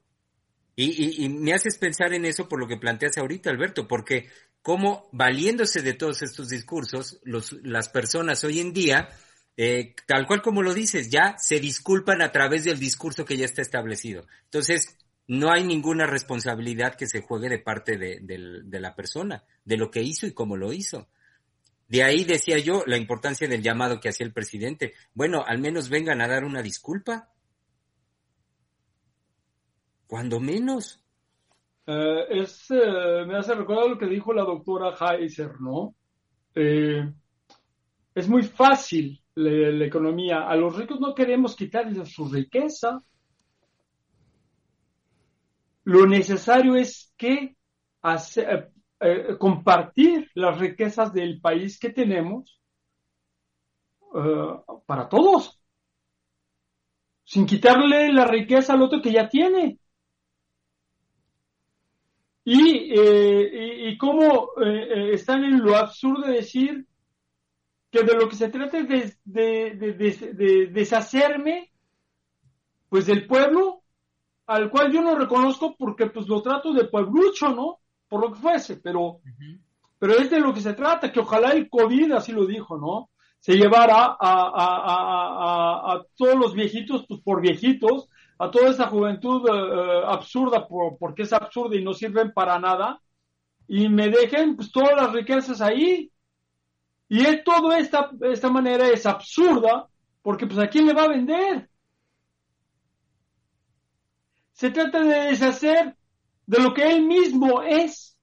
Y, 0.75 1.23
y, 1.23 1.29
me 1.29 1.53
haces 1.53 1.77
pensar 1.77 2.13
en 2.13 2.25
eso 2.25 2.49
por 2.49 2.59
lo 2.59 2.67
que 2.67 2.77
planteas 2.77 3.17
ahorita, 3.17 3.49
Alberto, 3.49 3.87
porque 3.87 4.29
cómo 4.61 5.09
valiéndose 5.11 5.81
de 5.81 5.93
todos 5.93 6.21
estos 6.21 6.49
discursos, 6.49 7.19
las 7.23 7.89
personas 7.89 8.43
hoy 8.43 8.59
en 8.59 8.73
día, 8.73 9.09
eh, 9.57 9.95
tal 10.07 10.27
cual 10.27 10.41
como 10.41 10.61
lo 10.61 10.73
dices, 10.73 11.09
ya 11.09 11.35
se 11.37 11.59
disculpan 11.59 12.21
a 12.21 12.31
través 12.31 12.63
del 12.63 12.79
discurso 12.79 13.25
que 13.25 13.37
ya 13.37 13.45
está 13.45 13.61
establecido. 13.61 14.25
Entonces, 14.45 14.97
no 15.27 15.51
hay 15.51 15.63
ninguna 15.63 16.07
responsabilidad 16.07 16.95
que 16.95 17.07
se 17.07 17.21
juegue 17.21 17.49
de 17.49 17.59
parte 17.59 17.97
de 17.97 18.79
la 18.79 18.95
persona, 18.95 19.43
de 19.63 19.77
lo 19.77 19.89
que 19.89 20.01
hizo 20.01 20.27
y 20.27 20.33
cómo 20.33 20.57
lo 20.57 20.73
hizo. 20.73 21.07
De 21.91 22.03
ahí 22.03 22.23
decía 22.23 22.57
yo 22.57 22.85
la 22.87 22.95
importancia 22.95 23.49
del 23.49 23.61
llamado 23.61 23.99
que 23.99 24.07
hacía 24.07 24.25
el 24.25 24.31
presidente. 24.31 24.93
Bueno, 25.13 25.43
al 25.45 25.59
menos 25.59 25.89
vengan 25.89 26.21
a 26.21 26.27
dar 26.29 26.45
una 26.45 26.61
disculpa. 26.61 27.33
Cuando 30.07 30.39
menos. 30.39 31.03
Eh, 31.85 32.25
es, 32.29 32.69
eh, 32.69 33.25
me 33.25 33.37
hace 33.37 33.55
recordar 33.55 33.89
lo 33.89 33.97
que 33.97 34.05
dijo 34.05 34.33
la 34.33 34.43
doctora 34.43 34.95
Heiser, 34.95 35.59
¿no? 35.59 35.95
Eh, 36.53 37.11
es 38.13 38.29
muy 38.29 38.43
fácil 38.43 39.21
la, 39.35 39.85
economía. 39.85 40.47
A 40.47 40.55
los 40.55 40.75
ricos 40.77 40.99
no 40.99 41.15
queremos 41.15 41.55
quitarles 41.55 42.13
su 42.13 42.29
riqueza. 42.29 43.01
Lo 45.83 46.05
necesario 46.05 46.75
es 46.75 47.13
que 47.17 47.55
compartir 49.39 50.29
las 50.35 50.59
riquezas 50.59 51.11
del 51.11 51.41
país 51.41 51.79
que 51.79 51.89
tenemos 51.89 52.61
para 54.85 55.09
todos, 55.09 55.59
sin 57.23 57.47
quitarle 57.47 58.13
la 58.13 58.25
riqueza 58.25 58.73
al 58.73 58.83
otro 58.83 59.01
que 59.01 59.11
ya 59.11 59.27
tiene 59.27 59.80
y, 62.53 62.91
eh, 62.99 63.89
y, 63.91 63.97
cómo 63.97 64.49
eh, 64.61 64.87
eh, 64.93 65.13
están 65.13 65.41
en 65.45 65.61
lo 65.61 65.77
absurdo 65.77 66.27
de 66.27 66.33
decir 66.33 66.85
que 67.89 68.03
de 68.03 68.13
lo 68.13 68.27
que 68.27 68.35
se 68.35 68.49
trata 68.49 68.77
es 68.77 69.17
de, 69.23 69.71
de, 69.73 70.67
deshacerme 70.69 71.71
pues 72.89 73.05
del 73.05 73.25
pueblo 73.25 73.83
al 74.47 74.69
cual 74.69 74.91
yo 74.91 75.01
no 75.01 75.15
reconozco 75.15 75.77
porque 75.77 76.07
pues 76.07 76.27
lo 76.27 76.41
trato 76.41 76.73
de 76.73 76.89
pueblucho, 76.89 77.55
¿no? 77.55 77.79
Por 78.09 78.19
lo 78.19 78.33
que 78.33 78.41
fuese, 78.41 78.75
pero, 78.75 79.21
pero 79.97 80.17
es 80.17 80.29
de 80.29 80.41
lo 80.41 80.53
que 80.53 80.59
se 80.59 80.73
trata, 80.73 81.09
que 81.09 81.21
ojalá 81.21 81.51
el 81.51 81.69
COVID, 81.69 82.11
así 82.11 82.33
lo 82.33 82.45
dijo, 82.45 82.77
¿no? 82.77 83.11
Se 83.39 83.53
llevara 83.53 84.07
a, 84.07 84.15
a, 84.19 84.65
a, 84.91 85.93
a 85.93 86.05
todos 86.17 86.35
los 86.35 86.53
viejitos, 86.53 87.05
pues 87.07 87.21
por 87.21 87.39
viejitos, 87.39 88.09
a 88.41 88.49
toda 88.49 88.71
esa 88.71 88.87
juventud 88.87 89.47
eh, 89.47 89.51
eh, 89.51 90.03
absurda 90.07 90.67
porque 90.67 91.23
es 91.23 91.33
absurda 91.33 91.75
y 91.75 91.83
no 91.83 91.93
sirven 91.93 92.33
para 92.33 92.57
nada 92.57 92.99
y 93.67 93.87
me 93.87 94.09
dejen 94.09 94.55
pues 94.55 94.71
todas 94.71 94.95
las 94.95 95.13
riquezas 95.13 95.61
ahí. 95.61 96.11
Y 97.07 97.21
es 97.21 97.43
todo 97.43 97.71
esta 97.73 98.09
esta 98.21 98.49
manera 98.49 98.87
es 98.89 99.05
absurda 99.05 99.87
porque 100.23 100.47
pues 100.47 100.57
a 100.59 100.67
quién 100.67 100.87
le 100.87 100.93
va 100.93 101.03
a 101.03 101.09
vender 101.09 101.69
se 104.53 104.71
trata 104.71 105.03
de 105.03 105.31
deshacer 105.31 105.95
de 106.45 106.59
lo 106.59 106.73
que 106.73 106.83
él 106.91 107.05
mismo 107.05 107.61
es 107.61 108.17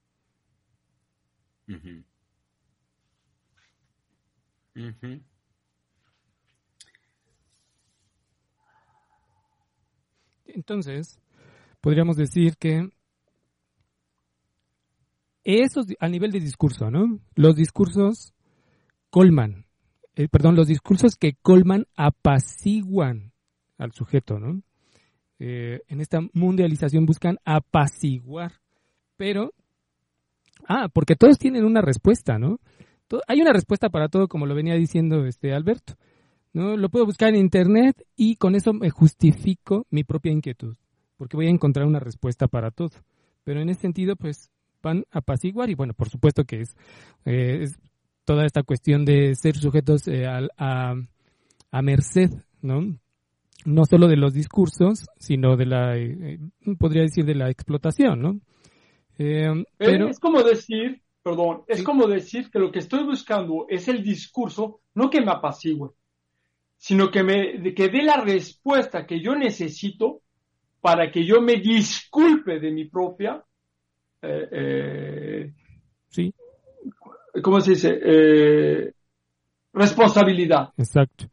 Entonces, 10.49 11.21
podríamos 11.81 12.17
decir 12.17 12.57
que 12.57 12.89
eso 15.45 15.83
a 16.01 16.09
nivel 16.09 16.31
de 16.33 16.41
discurso, 16.41 16.91
¿no? 16.91 17.21
Los 17.35 17.57
discursos 17.57 18.35
colman, 19.11 19.67
eh, 20.15 20.29
perdón, 20.29 20.57
los 20.57 20.67
discursos 20.67 21.17
que 21.17 21.35
colman 21.41 21.87
apaciguan 21.97 23.33
al 23.79 23.93
sujeto, 23.93 24.39
¿no? 24.39 24.63
Eh, 25.39 25.81
en 25.87 26.01
esta 26.01 26.21
mundialización 26.33 27.07
buscan 27.07 27.39
apaciguar, 27.45 28.55
pero, 29.17 29.55
ah, 30.67 30.89
porque 30.93 31.15
todos 31.15 31.39
tienen 31.39 31.65
una 31.65 31.81
respuesta, 31.81 32.39
¿no? 32.39 32.59
hay 33.27 33.41
una 33.41 33.55
respuesta 33.55 33.89
para 33.89 34.09
todo, 34.09 34.29
como 34.29 34.45
lo 34.45 34.55
venía 34.55 34.75
diciendo 34.75 35.25
este 35.25 35.55
Alberto. 35.55 35.95
¿No? 36.59 36.77
Lo 36.77 36.89
puedo 36.89 37.07
buscar 37.07 37.29
en 37.29 37.37
internet 37.37 38.05
y 38.17 38.35
con 38.35 38.57
eso 38.57 38.73
me 38.73 38.91
justifico 38.91 39.87
mi 39.91 40.03
propia 40.03 40.33
inquietud, 40.33 40.77
porque 41.17 41.37
voy 41.37 41.47
a 41.47 41.51
encontrar 41.51 41.87
una 41.87 42.01
respuesta 42.01 42.49
para 42.49 42.73
todo. 42.73 42.91
Pero 43.45 43.61
en 43.61 43.69
ese 43.69 43.83
sentido, 43.83 44.17
pues 44.17 44.51
van 44.83 45.05
a 45.13 45.21
apaciguar 45.21 45.71
y 45.71 45.75
bueno, 45.75 45.95
por 45.95 46.09
supuesto 46.09 46.45
que 46.45 46.63
es, 46.63 46.77
eh, 47.25 47.69
toda 48.25 48.45
esta 48.45 48.65
cuestión 48.65 49.05
de 49.05 49.37
ser 49.37 49.57
sujetos 49.57 50.09
eh, 50.09 50.27
a, 50.27 50.95
a, 51.71 51.83
merced, 51.83 52.31
¿no? 52.61 52.99
No 53.65 53.85
solo 53.85 54.09
de 54.09 54.17
los 54.17 54.35
discursos, 54.35 55.07
sino 55.17 55.57
de 55.57 55.67
la, 55.67 55.97
eh, 55.97 56.39
podría 56.79 57.03
decir, 57.03 57.25
de 57.25 57.37
la 57.37 57.51
explotación, 57.51 58.21
¿no? 58.21 58.41
pero... 59.17 60.09
Es 60.09 60.21
como 60.21 60.43
decir, 60.43 61.03
perdón, 61.23 61.63
es 61.67 61.83
como 61.83 62.07
decir 62.07 62.51
que 62.51 62.61
lo 62.61 62.71
que 62.71 62.79
estoy 62.79 63.05
buscando 63.05 63.67
es 63.69 63.89
el 63.89 64.03
discurso, 64.03 64.81
no 64.95 65.11
que 65.11 65.21
me 65.21 65.33
apacigüe, 65.33 65.91
sino 66.79 67.11
que 67.11 67.23
me 67.23 67.75
que 67.75 67.89
dé 67.89 68.03
la 68.03 68.17
respuesta 68.17 69.07
que 69.07 69.21
yo 69.21 69.35
necesito 69.35 70.23
para 70.81 71.11
que 71.11 71.27
yo 71.27 71.41
me 71.43 71.57
disculpe 71.57 72.61
de 72.61 72.71
mi 72.71 72.87
propia, 72.87 73.45
eh, 74.23 74.49
eh, 74.51 75.53
Sí, 76.09 76.33
¿cómo 77.43 77.61
se 77.61 77.73
dice? 77.73 77.99
Eh, 78.03 78.93
responsabilidad. 79.73 80.71
exacto. 80.79 81.27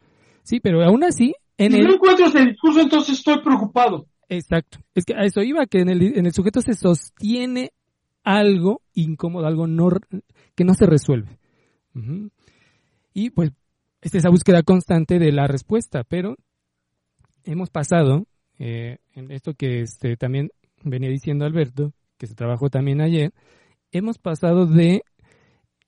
Sí, 0.43 0.59
pero 0.59 0.83
aún 0.83 1.03
así, 1.03 1.33
en 1.57 1.71
si 1.71 1.79
el... 1.79 1.87
no 1.87 1.93
encuentro 1.93 2.25
ese 2.25 2.45
discurso, 2.45 2.81
entonces 2.81 3.17
estoy 3.17 3.41
preocupado. 3.41 4.07
Exacto. 4.27 4.79
Es 4.93 5.05
que 5.05 5.15
a 5.15 5.23
eso 5.23 5.41
iba, 5.41 5.65
que 5.65 5.79
en 5.79 5.89
el, 5.89 6.17
en 6.17 6.25
el 6.25 6.33
sujeto 6.33 6.61
se 6.61 6.73
sostiene 6.73 7.71
algo 8.23 8.81
incómodo, 8.93 9.45
algo 9.45 9.67
no, 9.67 9.89
que 10.55 10.65
no 10.65 10.73
se 10.73 10.85
resuelve. 10.85 11.37
Y 13.13 13.29
pues, 13.29 13.51
es 14.05 14.13
esa 14.13 14.29
búsqueda 14.29 14.61
constante 14.61 15.17
de 15.17 15.31
la 15.31 15.47
respuesta, 15.47 16.03
pero 16.03 16.35
hemos 17.43 17.71
pasado, 17.71 18.27
eh, 18.59 18.99
en 19.15 19.31
esto 19.31 19.55
que 19.55 19.81
este, 19.81 20.15
también 20.15 20.49
venía 20.83 21.09
diciendo 21.09 21.43
Alberto, 21.43 21.91
que 22.19 22.27
se 22.27 22.35
trabajó 22.35 22.69
también 22.69 23.01
ayer, 23.01 23.31
hemos 23.91 24.19
pasado 24.19 24.67
de 24.67 25.01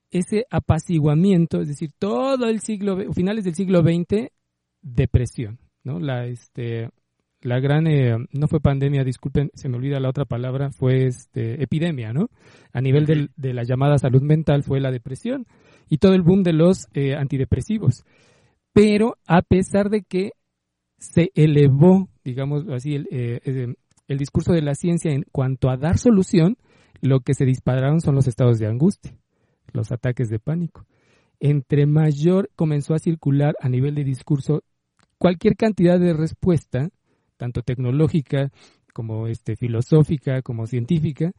ese 0.09 0.45
apaciguamiento, 0.49 1.61
es 1.61 1.67
decir, 1.67 1.91
todo 1.99 2.47
el 2.47 2.59
siglo, 2.61 2.97
finales 3.13 3.43
del 3.43 3.53
siglo 3.53 3.81
XX, 3.81 4.29
depresión, 4.81 5.59
¿no? 5.83 5.99
La, 5.99 6.25
este, 6.25 6.89
la 7.41 7.59
gran, 7.59 7.85
eh, 7.85 8.15
no 8.31 8.47
fue 8.47 8.59
pandemia, 8.61 9.03
disculpen, 9.03 9.51
se 9.53 9.69
me 9.69 9.77
olvida 9.77 9.99
la 9.99 10.09
otra 10.09 10.25
palabra, 10.25 10.71
fue 10.71 11.05
este, 11.05 11.61
epidemia, 11.61 12.13
¿no? 12.13 12.29
A 12.73 12.81
nivel 12.81 13.05
del- 13.05 13.29
de 13.35 13.53
la 13.53 13.63
llamada 13.63 13.99
salud 13.99 14.23
mental 14.23 14.63
fue 14.63 14.79
la 14.79 14.89
depresión 14.91 15.45
y 15.89 15.97
todo 15.97 16.13
el 16.13 16.21
boom 16.21 16.43
de 16.43 16.53
los 16.53 16.87
eh, 16.93 17.15
antidepresivos. 17.15 18.03
Pero 18.73 19.17
a 19.25 19.41
pesar 19.41 19.89
de 19.89 20.03
que 20.03 20.31
se 20.97 21.31
elevó, 21.35 22.09
digamos 22.23 22.67
así, 22.69 22.95
el, 22.95 23.07
eh, 23.11 23.39
eh, 23.45 23.73
el 24.07 24.17
discurso 24.17 24.53
de 24.53 24.61
la 24.61 24.75
ciencia 24.75 25.11
en 25.11 25.23
cuanto 25.31 25.69
a 25.69 25.77
dar 25.77 25.97
solución, 25.97 26.57
lo 27.01 27.19
que 27.19 27.33
se 27.33 27.45
dispararon 27.45 28.01
son 28.01 28.15
los 28.15 28.27
estados 28.27 28.59
de 28.59 28.67
angustia, 28.67 29.15
los 29.73 29.91
ataques 29.91 30.29
de 30.29 30.39
pánico. 30.39 30.85
Entre 31.39 31.85
mayor 31.85 32.49
comenzó 32.55 32.93
a 32.93 32.99
circular 32.99 33.55
a 33.59 33.69
nivel 33.69 33.95
de 33.95 34.03
discurso 34.03 34.63
cualquier 35.17 35.55
cantidad 35.55 35.99
de 35.99 36.13
respuesta, 36.13 36.89
tanto 37.37 37.61
tecnológica 37.61 38.51
como 38.93 39.27
este, 39.27 39.55
filosófica, 39.55 40.41
como 40.41 40.65
científica, 40.65 41.31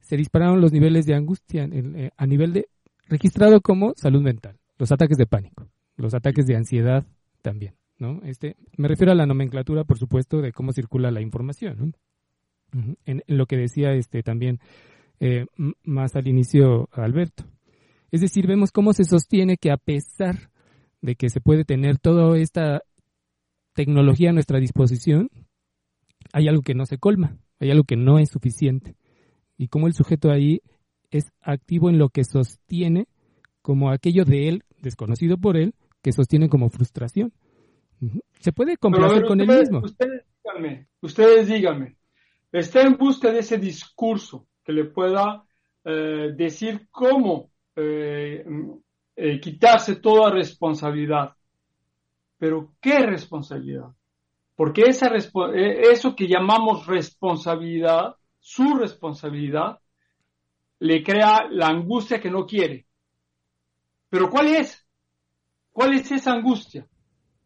se 0.00 0.16
dispararon 0.16 0.60
los 0.60 0.72
niveles 0.72 1.06
de 1.06 1.14
angustia 1.14 1.68
eh, 1.70 2.10
a 2.16 2.26
nivel 2.26 2.52
de 2.52 2.68
registrado 3.08 3.60
como 3.60 3.92
salud 3.96 4.22
mental, 4.22 4.58
los 4.78 4.92
ataques 4.92 5.18
de 5.18 5.26
pánico, 5.26 5.68
los 5.96 6.14
ataques 6.14 6.46
de 6.46 6.56
ansiedad 6.56 7.06
también, 7.42 7.74
¿no? 7.98 8.20
Este, 8.24 8.56
me 8.76 8.88
refiero 8.88 9.12
a 9.12 9.16
la 9.16 9.26
nomenclatura, 9.26 9.84
por 9.84 9.98
supuesto, 9.98 10.40
de 10.40 10.52
cómo 10.52 10.72
circula 10.72 11.10
la 11.10 11.20
información, 11.20 11.94
en, 13.04 13.22
lo 13.26 13.46
que 13.46 13.56
decía 13.56 13.92
este 13.92 14.22
también 14.22 14.58
eh, 15.20 15.46
más 15.84 16.16
al 16.16 16.26
inicio 16.26 16.88
Alberto. 16.92 17.44
Es 18.10 18.20
decir, 18.20 18.46
vemos 18.46 18.72
cómo 18.72 18.92
se 18.92 19.04
sostiene 19.04 19.56
que 19.56 19.70
a 19.70 19.76
pesar 19.76 20.50
de 21.00 21.16
que 21.16 21.30
se 21.30 21.40
puede 21.40 21.64
tener 21.64 21.98
toda 21.98 22.38
esta 22.38 22.82
tecnología 23.74 24.30
a 24.30 24.32
nuestra 24.32 24.58
disposición, 24.58 25.30
hay 26.32 26.48
algo 26.48 26.62
que 26.62 26.74
no 26.74 26.86
se 26.86 26.98
colma, 26.98 27.38
hay 27.58 27.70
algo 27.70 27.84
que 27.84 27.96
no 27.96 28.18
es 28.18 28.30
suficiente. 28.30 28.96
Y 29.56 29.68
cómo 29.68 29.86
el 29.86 29.94
sujeto 29.94 30.30
ahí 30.30 30.60
es 31.12 31.30
activo 31.42 31.90
en 31.90 31.98
lo 31.98 32.08
que 32.08 32.24
sostiene 32.24 33.06
como 33.60 33.90
aquello 33.90 34.24
de 34.24 34.48
él, 34.48 34.64
desconocido 34.80 35.38
por 35.38 35.56
él, 35.56 35.74
que 36.02 36.12
sostiene 36.12 36.48
como 36.48 36.68
frustración. 36.68 37.32
Se 38.40 38.52
puede 38.52 38.76
complacer 38.76 39.20
ver, 39.20 39.28
con 39.28 39.40
él 39.40 39.46
mismo. 39.46 39.78
Ustedes 39.78 40.24
díganme, 40.42 40.88
ustedes 41.00 41.46
díganme, 41.46 41.96
está 42.50 42.82
en 42.82 42.96
busca 42.96 43.30
de 43.30 43.38
ese 43.38 43.58
discurso 43.58 44.48
que 44.64 44.72
le 44.72 44.86
pueda 44.86 45.44
eh, 45.84 46.32
decir 46.34 46.88
cómo 46.90 47.50
eh, 47.76 48.44
eh, 49.14 49.40
quitarse 49.40 49.96
toda 49.96 50.32
responsabilidad. 50.32 51.34
Pero 52.38 52.72
¿qué 52.80 52.98
responsabilidad? 53.06 53.90
Porque 54.56 54.82
esa 54.82 55.08
eso 55.14 56.16
que 56.16 56.26
llamamos 56.26 56.86
responsabilidad, 56.86 58.16
su 58.40 58.74
responsabilidad, 58.74 59.78
le 60.82 61.02
crea 61.04 61.46
la 61.48 61.68
angustia 61.68 62.20
que 62.20 62.28
no 62.30 62.44
quiere. 62.44 62.86
Pero 64.10 64.28
¿cuál 64.28 64.48
es? 64.48 64.84
¿Cuál 65.70 65.94
es 65.94 66.10
esa 66.10 66.32
angustia? 66.32 66.86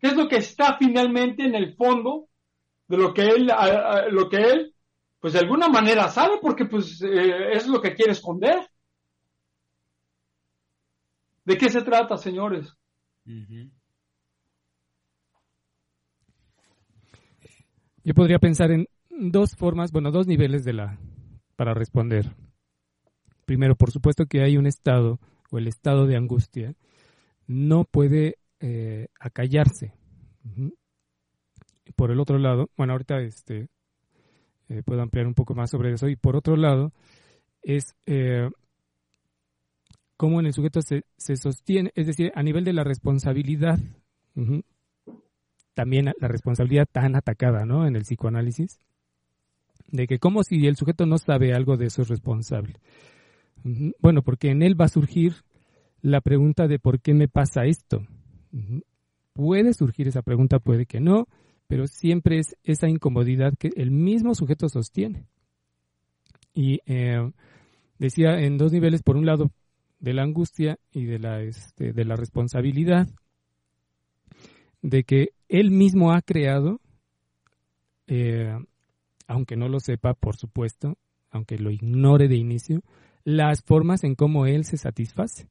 ¿Qué 0.01 0.09
es 0.09 0.16
lo 0.16 0.26
que 0.26 0.37
está 0.37 0.76
finalmente 0.78 1.45
en 1.45 1.55
el 1.55 1.74
fondo 1.76 2.28
de 2.89 2.97
lo 2.97 3.12
que 3.12 3.22
él, 3.22 3.51
a- 3.51 3.57
a- 3.57 4.09
lo 4.09 4.28
que 4.30 4.39
él, 4.39 4.74
pues 5.20 5.34
de 5.34 5.41
alguna 5.41 5.68
manera 5.68 6.09
sabe, 6.09 6.39
porque 6.41 6.64
pues 6.64 7.03
eh, 7.03 7.53
es 7.53 7.66
lo 7.68 7.80
que 7.82 7.95
quiere 7.95 8.12
esconder? 8.12 8.59
¿De 11.45 11.57
qué 11.59 11.68
se 11.70 11.82
trata, 11.82 12.16
señores? 12.16 12.72
Yo 18.03 18.14
podría 18.14 18.39
pensar 18.39 18.70
en 18.70 18.87
dos 19.11 19.55
formas, 19.57 19.93
bueno, 19.93 20.11
dos 20.11 20.26
niveles 20.26 20.64
de 20.64 20.72
la 20.72 20.99
para 21.57 21.74
responder. 21.74 22.34
Primero, 23.47 23.76
por 23.76 23.92
supuesto 23.92 24.26
que 24.26 24.42
hay 24.42 24.59
un 24.59 24.66
estado 24.66 25.18
o 25.51 25.59
el 25.59 25.68
estado 25.68 26.07
de 26.07 26.16
angustia 26.16 26.74
no 27.47 27.84
puede 27.84 28.38
eh, 28.61 29.07
acallarse. 29.18 29.92
Por 31.94 32.11
el 32.11 32.20
otro 32.20 32.38
lado, 32.38 32.70
bueno, 32.76 32.92
ahorita 32.92 33.20
este 33.20 33.68
eh, 34.68 34.82
puedo 34.84 35.01
ampliar 35.01 35.26
un 35.26 35.34
poco 35.34 35.55
más 35.55 35.70
sobre 35.70 35.92
eso. 35.92 36.09
Y 36.09 36.16
por 36.16 36.36
otro 36.36 36.57
lado, 36.57 36.92
es 37.62 37.94
eh, 38.07 38.51
cómo 40.16 40.40
en 40.40 40.47
el 40.47 40.53
sujeto 40.53 40.82
se, 40.82 41.05
se 41.16 41.36
sostiene, 41.36 41.92
es 41.94 42.09
decir, 42.09 42.32
a 42.34 42.42
nivel 42.42 42.64
de 42.64 42.72
la 42.72 42.84
responsabilidad. 42.84 43.78
también 45.74 46.12
la 46.18 46.28
responsabilidad 46.28 46.88
tan 46.90 47.14
atacada, 47.14 47.64
¿no? 47.64 47.86
En 47.86 47.94
el 47.94 48.03
psicoanálisis, 48.03 48.80
de 49.88 50.07
que 50.07 50.18
como 50.18 50.42
si 50.42 50.66
el 50.66 50.76
sujeto 50.76 51.07
no 51.07 51.18
sabe 51.18 51.55
algo 51.55 51.76
de 51.76 51.86
eso 51.86 52.03
es 52.03 52.09
responsable. 52.09 52.80
Bueno, 53.98 54.22
porque 54.22 54.50
en 54.50 54.62
él 54.62 54.80
va 54.80 54.84
a 54.84 54.88
surgir 54.88 55.34
la 56.00 56.20
pregunta 56.20 56.68
de 56.68 56.78
por 56.78 57.00
qué 57.00 57.14
me 57.14 57.26
pasa 57.26 57.64
esto. 57.64 58.06
Puede 59.32 59.74
surgir 59.74 60.06
esa 60.06 60.22
pregunta, 60.22 60.60
puede 60.60 60.86
que 60.86 61.00
no, 61.00 61.26
pero 61.66 61.86
siempre 61.86 62.38
es 62.38 62.56
esa 62.62 62.88
incomodidad 62.88 63.54
que 63.58 63.70
el 63.76 63.90
mismo 63.90 64.34
sujeto 64.34 64.68
sostiene. 64.68 65.26
Y 66.54 66.80
eh, 66.86 67.30
decía 67.98 68.40
en 68.40 68.56
dos 68.56 68.72
niveles, 68.72 69.02
por 69.02 69.16
un 69.16 69.26
lado, 69.26 69.51
de 69.98 70.14
la 70.14 70.22
angustia 70.22 70.78
y 70.93 71.05
de 71.05 71.18
la, 71.18 71.43
este, 71.43 71.93
de 71.93 72.05
la 72.05 72.14
responsabilidad, 72.14 73.09
de 74.80 75.02
que 75.02 75.30
él 75.48 75.72
mismo 75.72 76.12
ha 76.12 76.22
creado, 76.22 76.80
eh, 78.06 78.56
aunque 79.26 79.56
no 79.56 79.68
lo 79.68 79.80
sepa, 79.80 80.14
por 80.14 80.36
supuesto, 80.36 80.97
aunque 81.30 81.59
lo 81.59 81.70
ignore 81.70 82.28
de 82.28 82.36
inicio, 82.36 82.82
las 83.27 83.61
formas 83.65 84.05
en 84.05 84.15
cómo 84.15 84.47
él 84.47 84.65
se 84.65 84.77
satisface. 84.77 85.48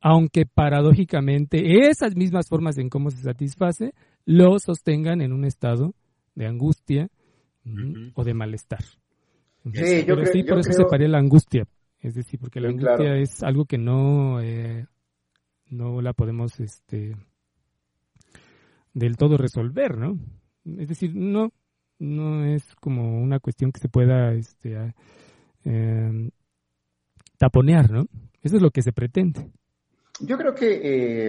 Aunque 0.00 0.46
paradójicamente 0.46 1.88
esas 1.88 2.14
mismas 2.14 2.48
formas 2.48 2.78
en 2.78 2.88
cómo 2.88 3.10
se 3.10 3.18
satisface 3.22 3.92
lo 4.24 4.58
sostengan 4.60 5.20
en 5.20 5.32
un 5.32 5.44
estado 5.44 5.92
de 6.36 6.46
angustia 6.46 7.08
o 8.14 8.22
de 8.24 8.32
malestar. 8.34 8.80
Sí, 9.64 9.70
yo 9.72 10.06
Pero 10.06 10.16
creo- 10.22 10.32
sí, 10.32 10.42
yo 10.42 10.46
por 10.50 10.58
eso 10.60 10.70
creo- 10.70 10.86
separé 10.86 11.08
la 11.08 11.18
angustia. 11.18 11.66
Es 11.98 12.14
decir, 12.14 12.38
porque 12.38 12.60
la 12.60 12.68
Sí, 12.68 12.74
angustia 12.74 12.96
claro. 12.96 13.14
es 13.16 13.42
algo 13.42 13.64
que 13.64 13.78
no, 13.78 14.40
eh, 14.40 14.86
no 15.70 16.00
la 16.00 16.12
podemos 16.12 16.60
este, 16.60 17.16
del 18.92 19.16
todo 19.16 19.36
resolver, 19.36 19.96
¿no? 19.98 20.18
Es 20.78 20.88
decir, 20.88 21.14
no, 21.16 21.50
no 21.98 22.44
es 22.44 22.62
como 22.76 23.20
una 23.20 23.40
cuestión 23.40 23.72
que 23.72 23.80
se 23.80 23.88
pueda 23.88 24.32
este, 24.34 24.76
a- 24.76 24.94
em, 25.64 26.30
taponear, 27.38 27.90
¿no? 27.90 28.06
Eso 28.42 28.56
es 28.56 28.62
lo 28.62 28.70
que 28.70 28.82
se 28.82 28.92
pretende. 28.92 29.50
Yo 30.20 30.36
creo 30.38 30.54
que, 30.54 30.80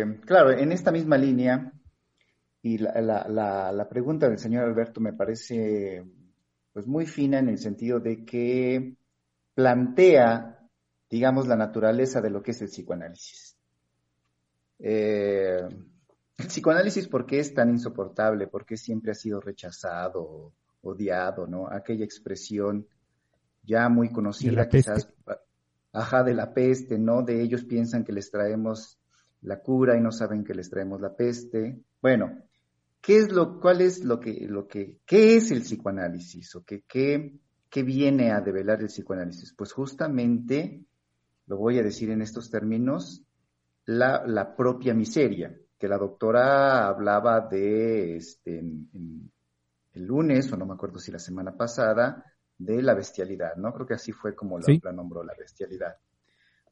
eh, 0.02 0.20
claro, 0.26 0.52
en 0.52 0.72
esta 0.72 0.92
misma 0.92 1.18
línea, 1.18 1.72
y 2.62 2.78
la, 2.80 3.00
la- 3.02 3.28
la- 3.28 3.72
la 3.72 3.90
pregunta 3.90 4.28
del 4.28 4.38
señor 4.40 4.64
Alberto 4.64 5.00
me 5.00 5.14
parece 5.14 6.04
pues 6.74 6.88
muy 6.88 7.06
fina 7.06 7.40
en 7.40 7.48
el 7.50 7.58
sentido 7.58 8.00
de 8.00 8.26
que 8.26 8.96
plantea, 9.54 10.60
digamos, 11.10 11.48
la 11.48 11.56
naturaleza 11.56 12.20
de 12.22 12.30
lo 12.30 12.42
que 12.44 12.52
es 12.52 12.62
el 12.62 12.68
psicoanálisis. 12.68 13.56
Eh, 14.80 15.62
el 16.38 16.48
psicoanálisis, 16.48 17.08
¿por 17.08 17.26
qué 17.26 17.40
es 17.40 17.54
tan 17.54 17.70
insoportable? 17.70 18.48
¿Por 18.48 18.66
qué 18.66 18.76
siempre 18.78 19.12
ha 19.12 19.16
sido 19.16 19.40
rechazado, 19.40 20.52
odiado, 20.82 21.48
¿no? 21.48 21.68
Aquella 21.72 22.04
expresión 22.04 22.86
ya 23.66 23.90
muy 23.90 24.12
conocida, 24.12 24.68
quizás, 24.68 25.12
ajá, 25.92 26.24
de 26.24 26.34
la 26.34 26.54
peste, 26.54 26.98
¿no? 26.98 27.24
De 27.24 27.42
ellos 27.42 27.64
piensan 27.64 28.04
que 28.04 28.14
les 28.14 28.30
traemos 28.32 29.00
la 29.42 29.62
cura 29.62 29.98
y 29.98 30.02
no 30.02 30.12
saben 30.12 30.44
que 30.44 30.54
les 30.54 30.70
traemos 30.70 31.02
la 31.02 31.16
peste. 31.16 31.82
Bueno, 32.02 32.44
¿qué 33.02 33.18
es 33.18 33.32
lo, 33.32 33.60
cuál 33.60 33.82
es 33.82 34.04
lo 34.04 34.20
que, 34.20 34.48
lo 34.48 34.68
que, 34.68 35.00
qué 35.06 35.36
es 35.36 35.52
el 35.52 35.62
psicoanálisis 35.62 36.56
o 36.56 36.64
qué, 36.64 36.84
qué, 36.88 37.40
qué 37.70 37.84
viene 37.84 38.32
a 38.32 38.42
develar 38.42 38.82
el 38.82 38.88
psicoanálisis? 38.88 39.54
Pues 39.54 39.72
justamente, 39.72 40.84
lo 41.48 41.58
voy 41.58 41.80
a 41.80 41.84
decir 41.84 42.10
en 42.10 42.22
estos 42.22 42.50
términos, 42.50 43.24
la, 43.86 44.26
la 44.26 44.56
propia 44.56 44.94
miseria, 44.94 45.56
que 45.78 45.88
la 45.88 45.98
doctora 45.98 46.88
hablaba 46.88 47.42
de 47.42 48.16
este, 48.16 48.60
el 48.60 50.06
lunes, 50.06 50.52
o 50.52 50.58
no 50.58 50.66
me 50.66 50.74
acuerdo 50.74 51.00
si 51.00 51.12
la 51.12 51.20
semana 51.20 51.56
pasada, 51.56 52.24
de 52.58 52.82
la 52.82 52.94
bestialidad, 52.94 53.56
¿no? 53.56 53.74
Creo 53.74 53.88
que 53.88 53.94
así 53.96 54.12
fue 54.12 54.36
como 54.36 54.60
la, 54.60 54.92
nombró, 54.92 55.24
la 55.24 55.34
bestialidad. 55.38 55.96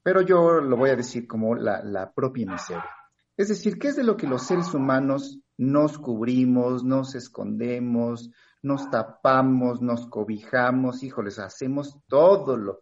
Pero 0.02 0.22
yo 0.22 0.60
lo 0.62 0.78
voy 0.78 0.90
a 0.90 0.96
decir 0.96 1.28
como 1.28 1.56
la, 1.56 1.84
la 1.84 2.12
propia 2.12 2.52
miseria. 2.52 2.90
Es 3.36 3.50
decir, 3.50 3.80
¿qué 3.80 3.90
es 3.90 3.96
de 3.96 4.04
lo 4.04 4.16
que 4.16 4.28
los 4.28 4.46
seres 4.46 4.74
humanos 4.74 5.40
nos 5.58 5.98
cubrimos, 5.98 6.84
nos 6.84 7.16
escondemos, 7.16 8.30
nos 8.62 8.90
tapamos, 8.90 9.82
nos 9.82 10.08
cobijamos, 10.08 11.04
híjoles, 11.04 11.40
hacemos 11.40 12.00
todo 12.08 12.58
lo, 12.58 12.80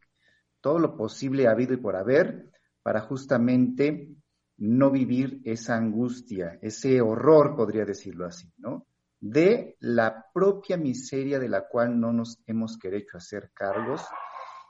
todo 0.62 0.80
lo 0.80 0.96
posible 0.96 1.48
habido 1.48 1.74
y 1.74 1.78
por 1.78 1.96
haber 1.96 2.52
para 2.84 3.02
justamente 3.02 4.10
no 4.58 4.92
vivir 4.92 5.42
esa 5.44 5.76
angustia, 5.76 6.60
ese 6.62 7.02
horror, 7.02 7.56
podría 7.56 7.84
decirlo 7.84 8.26
así, 8.26 8.52
¿no? 8.58 8.86
De 9.22 9.78
la 9.80 10.26
propia 10.34 10.76
miseria 10.76 11.40
de 11.40 11.48
la 11.48 11.68
cual 11.68 11.98
no 12.00 12.12
nos 12.12 12.42
hemos 12.48 12.78
querido 12.78 13.18
hacer 13.18 13.52
cargos 13.54 14.02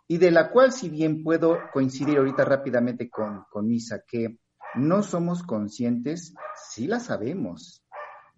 y 0.08 0.18
de 0.18 0.30
la 0.30 0.52
cual, 0.52 0.74
si 0.74 0.90
bien 0.90 1.24
puedo 1.24 1.58
coincidir 1.74 2.18
ahorita 2.18 2.44
rápidamente 2.44 3.10
con, 3.10 3.46
con 3.50 3.66
Misa, 3.66 4.04
que 4.06 4.40
no 4.76 5.04
somos 5.04 5.42
conscientes, 5.42 6.34
sí 6.70 6.86
la 6.86 7.00
sabemos. 7.00 7.82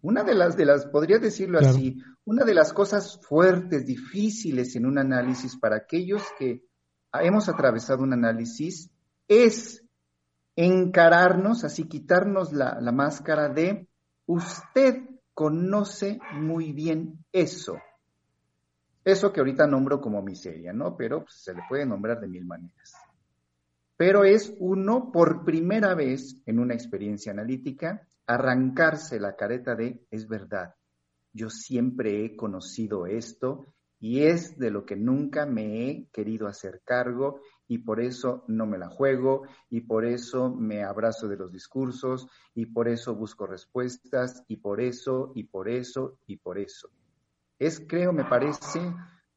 Una 0.02 0.24
de 0.24 0.36
las, 0.36 0.56
de 0.56 0.66
las, 0.66 0.86
podría 0.86 1.18
decirlo 1.18 1.60
así, 1.60 1.98
una 2.26 2.44
de 2.46 2.54
las 2.54 2.74
cosas 2.74 3.20
fuertes, 3.22 3.86
difíciles 3.86 4.76
en 4.76 4.86
un 4.86 4.98
análisis 4.98 5.58
para 5.58 5.78
aquellos 5.78 6.22
que 6.38 6.64
hemos 7.22 7.48
atravesado 7.50 8.04
un 8.04 8.14
análisis 8.14 8.90
es 9.28 9.84
encararnos, 10.56 11.64
así 11.64 11.88
quitarnos 11.88 12.54
la, 12.54 12.80
máscara 12.92 13.50
de 13.50 13.88
usted 14.26 15.04
conoce 15.34 16.20
muy 16.34 16.72
bien 16.72 17.26
eso. 17.32 17.78
Eso 19.04 19.34
que 19.34 19.42
ahorita 19.42 19.68
nombro 19.68 20.00
como 20.00 20.22
miseria, 20.22 20.72
¿no? 20.72 20.96
Pero 20.96 21.24
pues, 21.24 21.42
se 21.44 21.54
le 21.54 21.62
puede 21.68 21.86
nombrar 21.86 22.20
de 22.20 22.28
mil 22.28 22.46
maneras. 22.46 22.94
Pero 23.98 24.24
es 24.24 24.54
uno 24.60 25.12
por 25.12 25.44
primera 25.44 25.94
vez 25.94 26.42
en 26.46 26.60
una 26.60 26.74
experiencia 26.74 27.32
analítica 27.32 28.08
arrancarse 28.26 29.20
la 29.20 29.36
careta 29.36 29.76
de 29.76 30.06
es 30.10 30.28
verdad. 30.28 30.74
Yo 31.34 31.50
siempre 31.50 32.26
he 32.26 32.36
conocido 32.36 33.06
esto 33.06 33.74
y 34.04 34.26
es 34.26 34.58
de 34.60 34.70
lo 34.70 34.86
que 34.86 34.98
nunca 34.98 35.46
me 35.46 35.88
he 35.88 36.08
querido 36.12 36.50
hacer 36.50 36.82
cargo 36.84 37.40
y 37.70 37.78
por 37.78 38.02
eso 38.02 38.44
no 38.50 38.66
me 38.66 38.78
la 38.78 38.90
juego 38.90 39.44
y 39.70 39.80
por 39.80 40.04
eso 40.04 40.54
me 40.54 40.84
abrazo 40.84 41.30
de 41.30 41.38
los 41.38 41.54
discursos 41.54 42.28
y 42.54 42.66
por 42.66 42.90
eso 42.90 43.16
busco 43.16 43.48
respuestas 43.48 44.44
y 44.50 44.58
por 44.58 44.82
eso 44.82 45.32
y 45.36 45.46
por 45.46 45.70
eso 45.70 46.18
y 46.28 46.36
por 46.36 46.60
eso. 46.60 46.90
Es, 47.58 47.82
creo, 47.88 48.12
me 48.12 48.26
parece, 48.26 48.82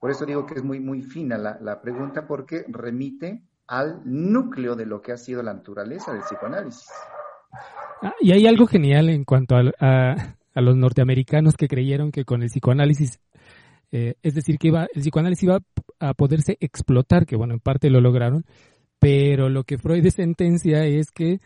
por 0.01 0.11
eso 0.11 0.27
digo 0.27 0.45
que 0.47 0.55
es 0.55 0.65
muy, 0.65 0.81
muy 0.81 1.01
fina 1.01 1.39
la, 1.39 1.81
pregunta 1.81 2.27
porque 2.27 2.65
remite 2.67 3.45
al 3.69 4.01
núcleo 4.05 4.75
de 4.75 4.87
lo 4.87 5.01
que 5.01 5.13
ha 5.13 5.17
sido 5.17 5.45
la 5.45 5.55
naturaleza 5.55 6.13
del 6.13 6.23
psicoanálisis. 6.23 6.89
Ah, 8.03 8.15
y 8.21 8.33
hay 8.33 8.49
algo 8.49 8.67
genial 8.67 9.11
en 9.11 9.25
cuanto 9.25 9.55
a, 9.55 9.63
a, 9.79 10.61
los 10.61 10.77
norteamericanos 10.77 11.55
que 11.55 11.69
creyeron 11.69 12.11
que 12.11 12.25
con 12.25 12.43
el 12.43 12.49
psicoanálisis 12.49 13.21
eh, 13.93 14.15
es 14.23 14.35
decir, 14.35 14.59
que 14.59 14.69
iba, 14.69 14.87
el 14.95 15.03
psicoanálisis 15.03 15.45
iba 15.45 15.61
a 16.01 16.15
poderse 16.15 16.57
explotar, 16.61 17.27
que 17.27 17.37
bueno, 17.37 17.55
en 17.55 17.61
parte 17.61 17.91
lo 17.91 18.01
lograron, 18.01 18.45
pero 18.99 19.49
lo 19.49 19.65
que 19.65 19.79
Freud 19.79 20.07
sentencia 20.15 20.85
es 20.85 21.11
que 21.11 21.41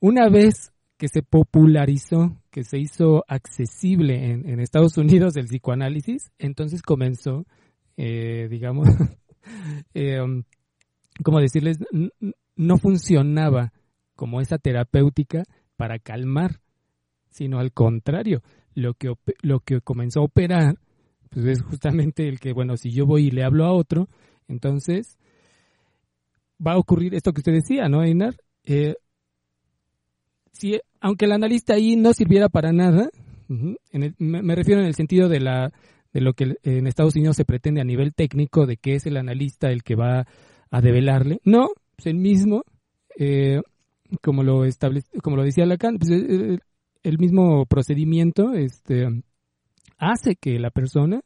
una 0.00 0.28
vez 0.28 0.72
que 0.96 1.08
se 1.08 1.22
popularizó, 1.22 2.36
que 2.50 2.62
se 2.64 2.78
hizo 2.78 3.24
accesible 3.26 4.30
en, 4.30 4.60
Estados 4.60 4.96
Unidos 4.96 5.36
el 5.36 5.46
psicoanálisis, 5.46 6.30
entonces 6.38 6.82
comenzó, 6.82 7.46
eh, 7.96 8.46
digamos, 8.48 8.88
eh, 9.94 10.20
um, 10.20 10.44
como 11.22 11.40
decirles, 11.40 11.78
no 12.56 12.76
funcionaba 12.78 13.72
como 14.14 14.40
esa 14.40 14.58
terapéutica 14.58 15.42
para 15.76 15.98
calmar, 15.98 16.60
sino 17.30 17.58
al 17.58 17.72
contrario, 17.72 18.42
lo 18.74 18.94
que, 18.94 19.12
lo 19.42 19.60
que 19.60 19.80
comenzó 19.80 20.20
a 20.20 20.24
operar 20.24 20.78
pues 21.34 21.46
es 21.46 21.62
justamente 21.62 22.28
el 22.28 22.38
que, 22.38 22.52
bueno, 22.52 22.76
si 22.76 22.92
yo 22.92 23.06
voy 23.06 23.26
y 23.26 23.30
le 23.30 23.42
hablo 23.42 23.64
a 23.64 23.72
otro, 23.72 24.08
entonces 24.46 25.18
va 26.64 26.72
a 26.74 26.78
ocurrir 26.78 27.14
esto 27.14 27.32
que 27.32 27.40
usted 27.40 27.52
decía, 27.52 27.88
¿no, 27.88 28.04
Einar? 28.04 28.36
Eh, 28.64 28.94
si, 30.52 30.80
aunque 31.00 31.24
el 31.24 31.32
analista 31.32 31.74
ahí 31.74 31.96
no 31.96 32.12
sirviera 32.12 32.48
para 32.48 32.72
nada, 32.72 33.10
me, 33.48 34.54
refiero 34.54 34.80
en 34.80 34.86
el 34.86 34.94
sentido 34.94 35.28
de, 35.28 35.40
la, 35.40 35.72
de 36.12 36.20
lo 36.20 36.34
que 36.34 36.54
en 36.62 36.86
Estados 36.86 37.16
Unidos 37.16 37.36
se 37.36 37.44
pretende 37.44 37.80
a 37.80 37.84
nivel 37.84 38.14
técnico, 38.14 38.64
de 38.64 38.76
que 38.76 38.94
es 38.94 39.06
el 39.06 39.16
analista 39.16 39.72
el 39.72 39.82
que 39.82 39.96
va 39.96 40.26
a 40.70 40.80
develarle. 40.80 41.40
No, 41.44 41.70
es 41.98 42.06
el 42.06 42.14
mismo, 42.14 42.62
eh, 43.18 43.60
como, 44.22 44.44
lo 44.44 44.64
establece, 44.64 45.18
como 45.20 45.36
lo 45.36 45.42
decía 45.42 45.66
Lacan, 45.66 45.98
pues, 45.98 46.10
el, 46.10 46.60
el 47.02 47.18
mismo 47.18 47.66
procedimiento 47.66 48.52
este, 48.54 49.08
hace 49.98 50.36
que 50.36 50.58
la 50.58 50.70
persona 50.70 51.20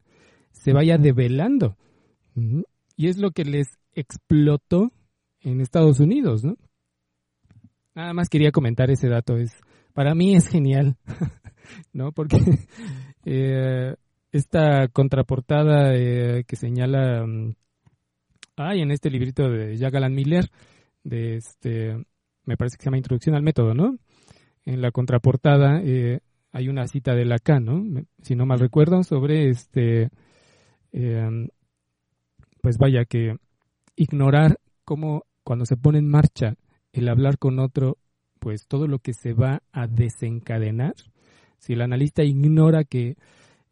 se 0.52 0.72
vaya 0.72 0.98
develando. 0.98 1.76
Y 2.96 3.08
es 3.08 3.18
lo 3.18 3.30
que 3.30 3.44
les 3.44 3.78
explotó 3.92 4.92
en 5.40 5.60
Estados 5.60 6.00
Unidos, 6.00 6.44
¿no? 6.44 6.56
Nada 7.94 8.12
más 8.12 8.28
quería 8.28 8.52
comentar 8.52 8.90
ese 8.90 9.08
dato. 9.08 9.36
Es, 9.36 9.52
para 9.92 10.14
mí 10.14 10.36
es 10.36 10.48
genial, 10.48 10.96
¿no? 11.92 12.12
Porque 12.12 12.38
eh, 13.24 13.96
esta 14.30 14.88
contraportada 14.88 15.94
eh, 15.94 16.44
que 16.46 16.56
señala, 16.56 17.26
mm, 17.26 17.54
ay, 18.56 18.82
en 18.82 18.90
este 18.90 19.10
librito 19.10 19.48
de 19.48 19.76
Jagalan 19.76 20.14
Miller, 20.14 20.50
de 21.02 21.36
este, 21.36 21.96
me 22.44 22.56
parece 22.56 22.76
que 22.76 22.82
se 22.82 22.86
llama 22.86 22.98
Introducción 22.98 23.34
al 23.34 23.42
Método, 23.42 23.74
¿no? 23.74 23.98
En 24.64 24.80
la 24.80 24.90
contraportada 24.90 25.80
eh, 25.82 26.20
hay 26.58 26.68
una 26.68 26.88
cita 26.88 27.14
de 27.14 27.24
Lacan, 27.24 27.64
¿no? 27.64 28.02
Si 28.20 28.34
no 28.34 28.44
mal 28.44 28.58
recuerdo, 28.58 29.04
sobre 29.04 29.48
este, 29.48 30.10
em, 30.90 31.46
pues 32.60 32.78
vaya 32.78 33.04
que 33.04 33.36
ignorar 33.94 34.58
cómo 34.84 35.22
cuando 35.44 35.66
se 35.66 35.76
pone 35.76 35.98
en 35.98 36.08
marcha 36.08 36.56
el 36.92 37.08
hablar 37.08 37.38
con 37.38 37.60
otro, 37.60 37.98
pues 38.40 38.66
todo 38.66 38.88
lo 38.88 38.98
que 38.98 39.12
se 39.12 39.34
va 39.34 39.62
a 39.70 39.86
desencadenar, 39.86 40.94
si 41.58 41.74
el 41.74 41.80
analista 41.80 42.24
ignora 42.24 42.82
que 42.82 43.16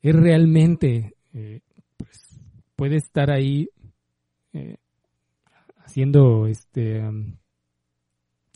es 0.01 0.15
realmente, 0.15 1.17
eh, 1.35 1.63
pues 1.97 2.39
puede 2.77 2.99
estar 2.99 3.33
ahí 3.33 3.69
eh, 4.53 4.77
haciendo, 5.79 6.47
este, 6.47 7.03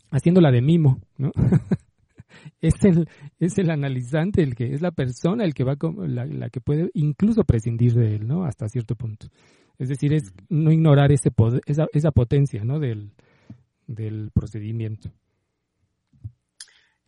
haciéndola 0.09 0.51
de 0.51 0.61
mimo, 0.61 1.01
¿no? 1.17 1.33
es 2.61 2.83
el, 2.83 3.07
es 3.39 3.57
el 3.57 3.69
analizante, 3.69 4.41
el 4.41 4.55
que 4.55 4.73
es 4.73 4.81
la 4.81 4.91
persona 4.91 5.43
el 5.43 5.53
que 5.53 5.63
va 5.63 5.77
la, 6.07 6.25
la 6.25 6.49
que 6.49 6.61
puede 6.61 6.89
incluso 6.93 7.43
prescindir 7.43 7.93
de 7.93 8.15
él, 8.15 8.27
¿no? 8.27 8.45
Hasta 8.45 8.69
cierto 8.69 8.95
punto. 8.95 9.27
Es 9.77 9.89
decir, 9.89 10.13
es 10.13 10.31
no 10.49 10.71
ignorar 10.71 11.11
ese 11.11 11.29
esa, 11.65 11.87
esa 11.91 12.11
potencia, 12.11 12.63
¿no? 12.63 12.79
Del, 12.79 13.13
del 13.87 14.31
procedimiento. 14.31 15.11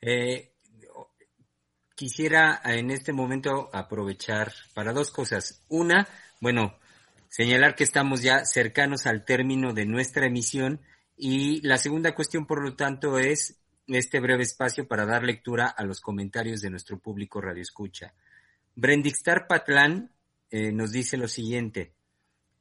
Eh, 0.02 0.54
quisiera 1.96 2.62
en 2.66 2.92
este 2.92 3.14
momento 3.14 3.70
aprovechar 3.74 4.52
para 4.74 4.92
dos 4.92 5.12
cosas. 5.12 5.64
Una, 5.70 6.08
bueno, 6.42 6.78
señalar 7.30 7.76
que 7.76 7.84
estamos 7.84 8.22
ya 8.22 8.44
cercanos 8.46 9.06
al 9.06 9.24
término 9.24 9.74
de 9.74 9.86
nuestra 9.86 10.26
emisión 10.26 10.82
y 11.16 11.62
la 11.62 11.78
segunda 11.78 12.16
cuestión, 12.16 12.46
por 12.46 12.64
lo 12.64 12.76
tanto, 12.76 13.20
es 13.20 13.63
este 13.88 14.20
breve 14.20 14.44
espacio 14.44 14.88
para 14.88 15.06
dar 15.06 15.24
lectura 15.24 15.68
a 15.68 15.84
los 15.84 16.00
comentarios 16.00 16.62
de 16.62 16.70
nuestro 16.70 17.00
público 17.00 17.42
Radio 17.42 17.62
Escucha. 17.62 18.14
Brendixtar 18.76 19.48
Patlán 19.48 20.12
eh, 20.50 20.72
nos 20.72 20.92
dice 20.92 21.18
lo 21.18 21.28
siguiente. 21.28 21.94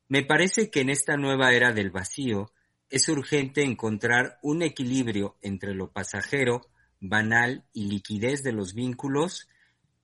Me 0.08 0.24
parece 0.24 0.70
que 0.70 0.80
en 0.80 0.90
esta 0.90 1.16
nueva 1.16 1.52
era 1.52 1.72
del 1.72 1.90
vacío 1.90 2.52
es 2.92 3.08
urgente 3.08 3.62
encontrar 3.62 4.38
un 4.42 4.62
equilibrio 4.62 5.36
entre 5.40 5.74
lo 5.74 5.90
pasajero, 5.90 6.68
banal 7.00 7.64
y 7.72 7.86
liquidez 7.86 8.42
de 8.42 8.52
los 8.52 8.74
vínculos 8.74 9.48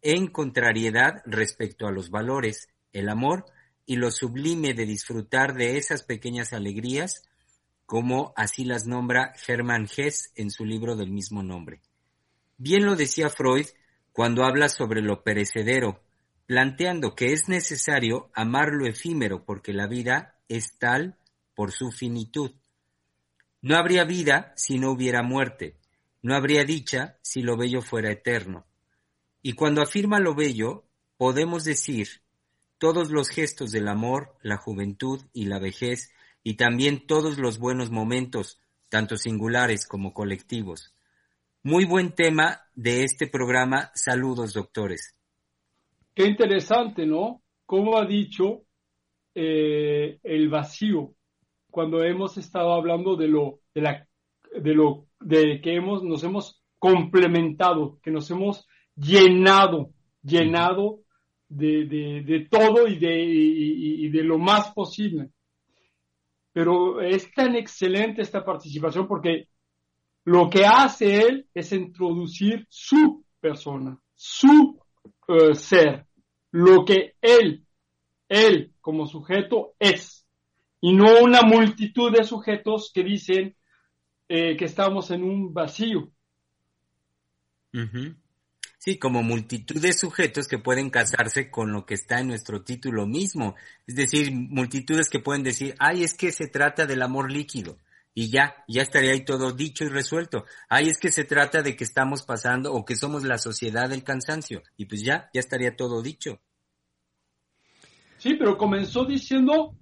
en 0.00 0.26
contrariedad 0.28 1.22
respecto 1.26 1.86
a 1.86 1.92
los 1.92 2.08
valores, 2.08 2.68
el 2.94 3.10
amor 3.10 3.44
y 3.84 3.96
lo 3.96 4.10
sublime 4.10 4.72
de 4.72 4.86
disfrutar 4.86 5.54
de 5.54 5.76
esas 5.76 6.02
pequeñas 6.02 6.54
alegrías 6.54 7.27
como 7.88 8.34
así 8.36 8.66
las 8.66 8.86
nombra 8.86 9.32
Hermann 9.46 9.88
Hesse 9.96 10.30
en 10.34 10.50
su 10.50 10.66
libro 10.66 10.94
del 10.94 11.10
mismo 11.10 11.42
nombre. 11.42 11.80
Bien 12.58 12.84
lo 12.84 12.96
decía 12.96 13.30
Freud 13.30 13.64
cuando 14.12 14.44
habla 14.44 14.68
sobre 14.68 15.00
lo 15.00 15.24
perecedero, 15.24 16.04
planteando 16.44 17.14
que 17.14 17.32
es 17.32 17.48
necesario 17.48 18.30
amar 18.34 18.74
lo 18.74 18.86
efímero 18.86 19.46
porque 19.46 19.72
la 19.72 19.86
vida 19.86 20.38
es 20.50 20.76
tal 20.78 21.16
por 21.54 21.72
su 21.72 21.90
finitud. 21.90 22.50
No 23.62 23.78
habría 23.78 24.04
vida 24.04 24.52
si 24.54 24.78
no 24.78 24.90
hubiera 24.90 25.22
muerte, 25.22 25.78
no 26.20 26.34
habría 26.34 26.64
dicha 26.64 27.16
si 27.22 27.40
lo 27.40 27.56
bello 27.56 27.80
fuera 27.80 28.12
eterno. 28.12 28.66
Y 29.40 29.54
cuando 29.54 29.80
afirma 29.80 30.20
lo 30.20 30.34
bello, 30.34 30.84
podemos 31.16 31.64
decir 31.64 32.20
todos 32.76 33.10
los 33.10 33.30
gestos 33.30 33.70
del 33.70 33.88
amor, 33.88 34.36
la 34.42 34.58
juventud 34.58 35.24
y 35.32 35.46
la 35.46 35.58
vejez, 35.58 36.10
y 36.48 36.54
también 36.54 37.06
todos 37.06 37.36
los 37.36 37.58
buenos 37.58 37.90
momentos, 37.90 38.58
tanto 38.88 39.18
singulares 39.18 39.86
como 39.86 40.14
colectivos. 40.14 40.94
Muy 41.62 41.84
buen 41.84 42.12
tema 42.12 42.62
de 42.74 43.04
este 43.04 43.26
programa. 43.26 43.90
Saludos, 43.94 44.54
doctores. 44.54 45.14
Qué 46.14 46.24
interesante, 46.24 47.04
¿no? 47.04 47.42
Como 47.66 47.98
ha 47.98 48.06
dicho 48.06 48.62
eh, 49.34 50.20
el 50.22 50.48
vacío 50.48 51.12
cuando 51.70 52.02
hemos 52.02 52.38
estado 52.38 52.72
hablando 52.72 53.14
de 53.14 53.28
lo, 53.28 53.60
de 53.74 53.82
la, 53.82 54.08
de 54.58 54.72
lo, 54.72 55.04
de 55.20 55.60
que 55.60 55.74
hemos, 55.74 56.02
nos 56.02 56.24
hemos 56.24 56.62
complementado, 56.78 57.98
que 58.02 58.10
nos 58.10 58.30
hemos 58.30 58.66
llenado, 58.96 59.90
llenado 60.22 61.00
de, 61.46 61.84
de, 61.84 62.22
de 62.22 62.46
todo 62.48 62.88
y 62.88 62.98
de, 62.98 63.22
y 63.22 64.08
de 64.08 64.22
lo 64.22 64.38
más 64.38 64.72
posible. 64.72 65.28
Pero 66.58 67.00
es 67.00 67.32
tan 67.32 67.54
excelente 67.54 68.20
esta 68.20 68.44
participación 68.44 69.06
porque 69.06 69.46
lo 70.24 70.50
que 70.50 70.66
hace 70.66 71.20
él 71.20 71.46
es 71.54 71.70
introducir 71.70 72.66
su 72.68 73.24
persona, 73.38 73.96
su 74.16 74.76
uh, 75.28 75.54
ser, 75.54 76.04
lo 76.50 76.84
que 76.84 77.14
él, 77.22 77.64
él 78.28 78.72
como 78.80 79.06
sujeto 79.06 79.74
es, 79.78 80.26
y 80.80 80.94
no 80.94 81.22
una 81.22 81.42
multitud 81.42 82.10
de 82.10 82.24
sujetos 82.24 82.90
que 82.92 83.04
dicen 83.04 83.54
eh, 84.28 84.56
que 84.56 84.64
estamos 84.64 85.12
en 85.12 85.22
un 85.22 85.54
vacío. 85.54 86.10
Sí, 88.78 88.96
como 88.96 89.22
multitud 89.22 89.80
de 89.80 89.92
sujetos 89.92 90.46
que 90.46 90.58
pueden 90.58 90.88
casarse 90.88 91.50
con 91.50 91.72
lo 91.72 91.84
que 91.84 91.94
está 91.94 92.20
en 92.20 92.28
nuestro 92.28 92.62
título 92.62 93.06
mismo. 93.06 93.56
Es 93.86 93.96
decir, 93.96 94.32
multitudes 94.32 95.10
que 95.10 95.18
pueden 95.18 95.42
decir, 95.42 95.74
ay, 95.78 96.04
es 96.04 96.14
que 96.14 96.30
se 96.30 96.46
trata 96.46 96.86
del 96.86 97.02
amor 97.02 97.30
líquido 97.30 97.76
y 98.14 98.30
ya, 98.30 98.64
ya 98.66 98.82
estaría 98.82 99.12
ahí 99.12 99.24
todo 99.24 99.52
dicho 99.52 99.84
y 99.84 99.88
resuelto. 99.88 100.44
Ahí 100.68 100.88
es 100.88 100.98
que 100.98 101.12
se 101.12 101.24
trata 101.24 101.62
de 101.62 101.76
que 101.76 101.84
estamos 101.84 102.22
pasando 102.22 102.72
o 102.72 102.84
que 102.84 102.96
somos 102.96 103.24
la 103.24 103.38
sociedad 103.38 103.88
del 103.88 104.02
cansancio 104.02 104.62
y 104.76 104.86
pues 104.86 105.04
ya, 105.04 105.28
ya 105.32 105.40
estaría 105.40 105.76
todo 105.76 106.02
dicho. 106.02 106.40
Sí, 108.16 108.34
pero 108.34 108.58
comenzó 108.58 109.04
diciendo 109.04 109.76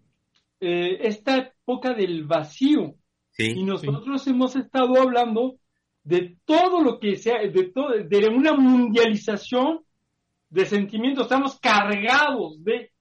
eh, 0.61 0.99
esta 1.01 1.37
época 1.39 1.95
del 1.95 2.25
vacío 2.25 2.97
y 3.39 3.65
nosotros 3.65 4.27
hemos 4.27 4.57
estado 4.57 5.01
hablando 5.01 5.59
de 6.07 6.39
todo 6.45 6.83
lo 6.83 7.01
que 7.01 7.17
sea, 7.17 7.41
de, 7.41 7.65
todo, 7.73 7.89
de 7.91 8.29
una 8.29 8.55
mundialización 8.55 9.81
de 10.49 10.65
sentimientos, 10.65 11.25
estamos 11.25 11.59
cargados 11.59 12.63
de... 12.63 12.93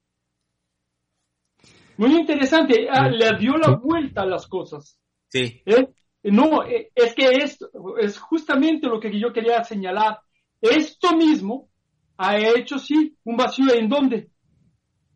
Muy 1.98 2.16
interesante, 2.16 2.88
ah, 2.90 3.08
le 3.08 3.38
dio 3.38 3.58
la 3.58 3.76
vuelta 3.76 4.24
a 4.24 4.26
las 4.26 4.48
cosas. 4.48 5.00
Sí. 5.28 5.62
¿Eh? 5.68 5.88
No, 6.24 6.64
eh, 6.64 6.92
es 6.96 7.14
que 7.14 7.28
esto 7.28 7.70
es 8.00 8.18
justamente 8.18 8.88
lo 8.88 9.00
que 9.00 9.18
yo 9.18 9.32
quería 9.32 9.64
señalar. 9.64 10.18
Esto 10.60 11.16
mismo 11.16 11.70
ha 12.18 12.38
hecho, 12.38 12.80
sí, 12.80 13.16
un 13.24 13.38
vacío 13.38 13.72
en 13.76 13.88
dónde? 13.88 14.32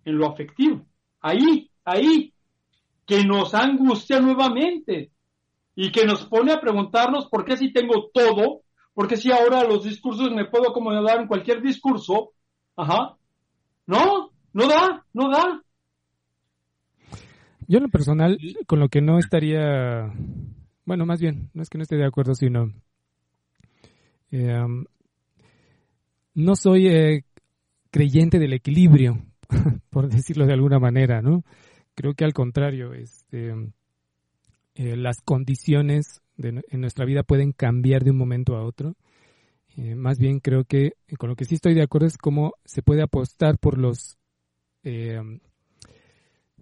En 0.06 0.16
lo 0.16 0.28
afectivo. 0.28 0.86
Ahí, 1.22 1.72
ahí, 1.84 2.36
que 3.08 3.24
nos 3.24 3.56
angustia 3.56 4.20
nuevamente 4.20 5.12
y 5.82 5.94
que 5.94 6.06
nos 6.06 6.26
pone 6.26 6.52
a 6.52 6.60
preguntarnos 6.60 7.30
por 7.30 7.46
qué 7.46 7.56
si 7.56 7.72
tengo 7.72 8.10
todo, 8.14 8.64
porque 8.94 9.16
si 9.16 9.32
ahora 9.32 9.64
los 9.64 9.86
discursos 9.86 10.30
me 10.30 10.44
puedo 10.44 10.72
acomodar 10.72 11.22
en 11.22 11.28
cualquier 11.28 11.62
discurso, 11.62 12.34
ajá, 12.76 13.16
no, 13.88 14.30
no 14.52 14.68
da, 14.68 15.06
no 15.14 15.30
da. 15.30 15.64
Yo 17.66 17.78
en 17.78 17.84
lo 17.84 17.90
personal, 17.90 18.38
con 18.68 18.82
lo 18.82 18.90
que 18.90 19.00
no 19.00 19.20
estaría, 19.20 20.14
bueno, 20.84 21.06
más 21.06 21.22
bien, 21.22 21.50
no 21.54 21.64
es 21.64 21.70
que 21.70 21.78
no 21.78 21.84
esté 21.84 21.96
de 21.96 22.06
acuerdo, 22.06 22.36
sino 22.36 22.74
eh, 24.32 24.66
no 26.34 26.56
soy 26.58 26.88
eh, 26.88 27.24
creyente 27.90 28.38
del 28.38 28.52
equilibrio, 28.52 29.24
por 29.90 30.10
decirlo 30.10 30.46
de 30.46 30.54
alguna 30.56 30.80
manera, 30.80 31.22
¿no? 31.22 31.46
Creo 31.96 32.16
que 32.16 32.26
al 32.26 32.34
contrario, 32.34 32.92
este, 32.94 33.54
eh, 34.80 34.96
las 34.96 35.22
condiciones 35.22 36.22
de, 36.38 36.64
en 36.70 36.82
nuestra 36.82 37.06
vida 37.06 37.24
pueden 37.24 37.52
cambiar 37.52 38.04
de 38.04 38.12
un 38.12 38.18
momento 38.18 38.56
a 38.56 38.64
otro. 38.64 38.96
más 39.96 40.18
bien 40.18 40.40
creo 40.40 40.64
que 40.64 40.94
con 41.18 41.30
lo 41.30 41.36
que 41.36 41.46
sí 41.46 41.56
estoy 41.56 41.74
de 41.74 41.84
acuerdo 41.84 42.08
es 42.08 42.18
cómo 42.18 42.54
se 42.66 42.82
puede 42.82 43.02
apostar 43.02 43.58
por 43.60 43.78
los 43.78 44.18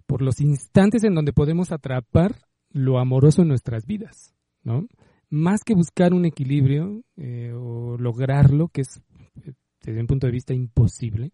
por 0.06 0.22
los 0.22 0.40
instantes 0.40 1.04
en 1.04 1.14
donde 1.14 1.32
podemos 1.32 1.70
atrapar 1.70 2.48
lo 2.70 2.98
amoroso 2.98 3.42
en 3.42 3.48
nuestras 3.48 3.86
vidas, 3.86 4.34
¿no? 4.62 4.86
Más 5.30 5.62
que 5.64 5.74
buscar 5.74 6.14
un 6.14 6.24
equilibrio 6.24 7.02
eh, 7.16 7.52
o 7.54 7.98
lograrlo, 7.98 8.68
que 8.68 8.80
es 8.80 9.02
desde 9.82 10.00
un 10.00 10.06
punto 10.06 10.26
de 10.26 10.32
vista 10.32 10.54
imposible, 10.54 11.30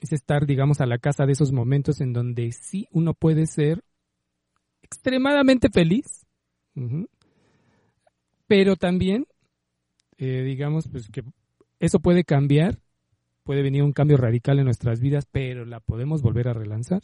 es 0.00 0.12
estar, 0.12 0.46
digamos, 0.46 0.80
a 0.80 0.86
la 0.86 0.98
casa 0.98 1.26
de 1.26 1.32
esos 1.32 1.52
momentos 1.52 2.00
en 2.00 2.12
donde 2.12 2.52
sí 2.52 2.86
uno 2.92 3.14
puede 3.14 3.46
ser 3.46 3.82
extremadamente 4.86 5.68
feliz, 5.68 6.26
pero 8.46 8.76
también, 8.76 9.26
eh, 10.18 10.42
digamos, 10.42 10.88
pues 10.88 11.08
que 11.08 11.22
eso 11.78 11.98
puede 12.00 12.24
cambiar 12.24 12.78
puede 13.46 13.62
venir 13.62 13.82
un 13.82 13.92
cambio 13.92 14.18
radical 14.18 14.58
en 14.58 14.66
nuestras 14.66 15.00
vidas, 15.00 15.26
pero 15.30 15.64
la 15.64 15.80
podemos 15.80 16.20
volver 16.20 16.48
a 16.48 16.52
relanzar. 16.52 17.00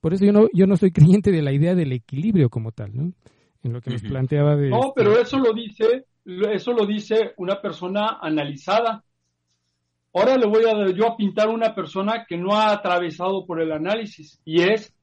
Por 0.00 0.12
eso 0.12 0.26
yo 0.26 0.32
no, 0.32 0.48
yo 0.52 0.66
no 0.66 0.76
soy 0.76 0.90
creyente 0.92 1.30
de 1.30 1.40
la 1.40 1.52
idea 1.52 1.74
del 1.74 1.92
equilibrio 1.92 2.50
como 2.50 2.72
tal, 2.72 2.94
¿no? 2.94 3.12
En 3.62 3.72
lo 3.72 3.80
que 3.80 3.90
nos 3.90 4.02
planteaba 4.02 4.56
de... 4.56 4.68
No, 4.68 4.92
pero 4.94 5.18
eso 5.18 5.38
lo 5.38 5.52
dice, 5.52 6.04
eso 6.24 6.72
lo 6.72 6.84
dice 6.84 7.32
una 7.38 7.60
persona 7.60 8.18
analizada. 8.20 9.04
Ahora 10.12 10.36
le 10.36 10.46
voy 10.46 10.64
a 10.64 10.92
yo 10.92 11.06
a 11.06 11.16
pintar 11.16 11.48
una 11.48 11.74
persona 11.74 12.24
que 12.28 12.36
no 12.36 12.54
ha 12.54 12.72
atravesado 12.72 13.46
por 13.46 13.60
el 13.60 13.72
análisis 13.72 14.40
y 14.44 14.62
es, 14.62 14.94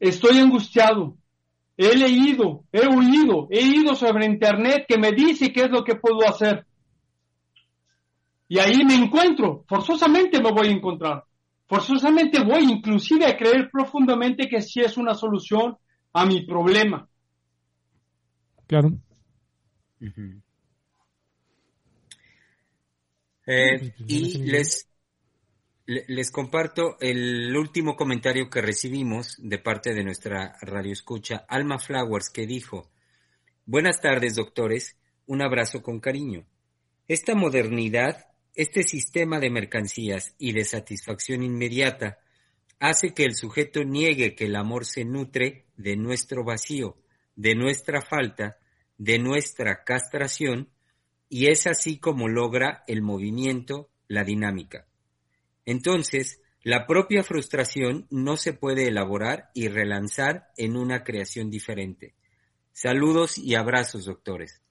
estoy 0.00 0.38
angustiado, 0.38 1.16
he 1.78 1.96
leído, 1.96 2.64
he 2.72 2.84
oído, 2.86 3.46
he 3.50 3.62
ido 3.62 3.94
sobre 3.94 4.26
internet 4.26 4.84
que 4.88 4.98
me 4.98 5.12
dice 5.12 5.52
qué 5.52 5.62
es 5.62 5.70
lo 5.70 5.84
que 5.84 5.94
puedo 5.94 6.28
hacer. 6.28 6.66
Y 8.48 8.58
ahí 8.58 8.84
me 8.84 8.96
encuentro, 8.96 9.64
forzosamente 9.68 10.42
me 10.42 10.50
voy 10.50 10.68
a 10.68 10.72
encontrar. 10.72 11.24
Forzosamente 11.68 12.42
voy 12.42 12.64
inclusive 12.64 13.26
a 13.26 13.36
creer 13.36 13.70
profundamente 13.70 14.48
que 14.48 14.60
sí 14.60 14.80
es 14.80 14.96
una 14.96 15.14
solución 15.14 15.76
a 16.12 16.26
mi 16.26 16.44
problema. 16.44 17.08
Claro. 18.66 18.90
Eh, 23.46 23.94
y 24.06 24.38
les, 24.38 24.87
les 25.88 26.30
comparto 26.30 26.98
el 27.00 27.56
último 27.56 27.96
comentario 27.96 28.50
que 28.50 28.60
recibimos 28.60 29.36
de 29.38 29.58
parte 29.58 29.94
de 29.94 30.04
nuestra 30.04 30.56
radio 30.60 30.92
escucha, 30.92 31.46
Alma 31.48 31.78
Flowers, 31.78 32.28
que 32.28 32.46
dijo, 32.46 32.90
Buenas 33.64 34.00
tardes, 34.00 34.34
doctores, 34.34 34.98
un 35.26 35.40
abrazo 35.40 35.82
con 35.82 35.98
cariño. 35.98 36.46
Esta 37.06 37.34
modernidad 37.34 38.28
este 38.58 38.82
sistema 38.82 39.38
de 39.38 39.50
mercancías 39.50 40.34
y 40.36 40.52
de 40.52 40.64
satisfacción 40.64 41.44
inmediata 41.44 42.18
hace 42.80 43.14
que 43.14 43.22
el 43.22 43.36
sujeto 43.36 43.84
niegue 43.84 44.34
que 44.34 44.46
el 44.46 44.56
amor 44.56 44.84
se 44.84 45.04
nutre 45.04 45.66
de 45.76 45.96
nuestro 45.96 46.42
vacío, 46.42 46.96
de 47.36 47.54
nuestra 47.54 48.02
falta, 48.02 48.58
de 48.96 49.20
nuestra 49.20 49.84
castración, 49.84 50.70
y 51.28 51.46
es 51.46 51.68
así 51.68 51.98
como 51.98 52.26
logra 52.26 52.82
el 52.88 53.00
movimiento, 53.00 53.90
la 54.08 54.24
dinámica. 54.24 54.88
Entonces, 55.68 56.40
la 56.62 56.86
propia 56.86 57.22
frustración 57.22 58.06
no 58.08 58.38
se 58.38 58.54
puede 58.54 58.88
elaborar 58.88 59.50
y 59.52 59.68
relanzar 59.68 60.48
en 60.56 60.78
una 60.78 61.04
creación 61.04 61.50
diferente. 61.50 62.14
Saludos 62.72 63.36
y 63.36 63.54
abrazos, 63.54 64.06
doctores. 64.06 64.62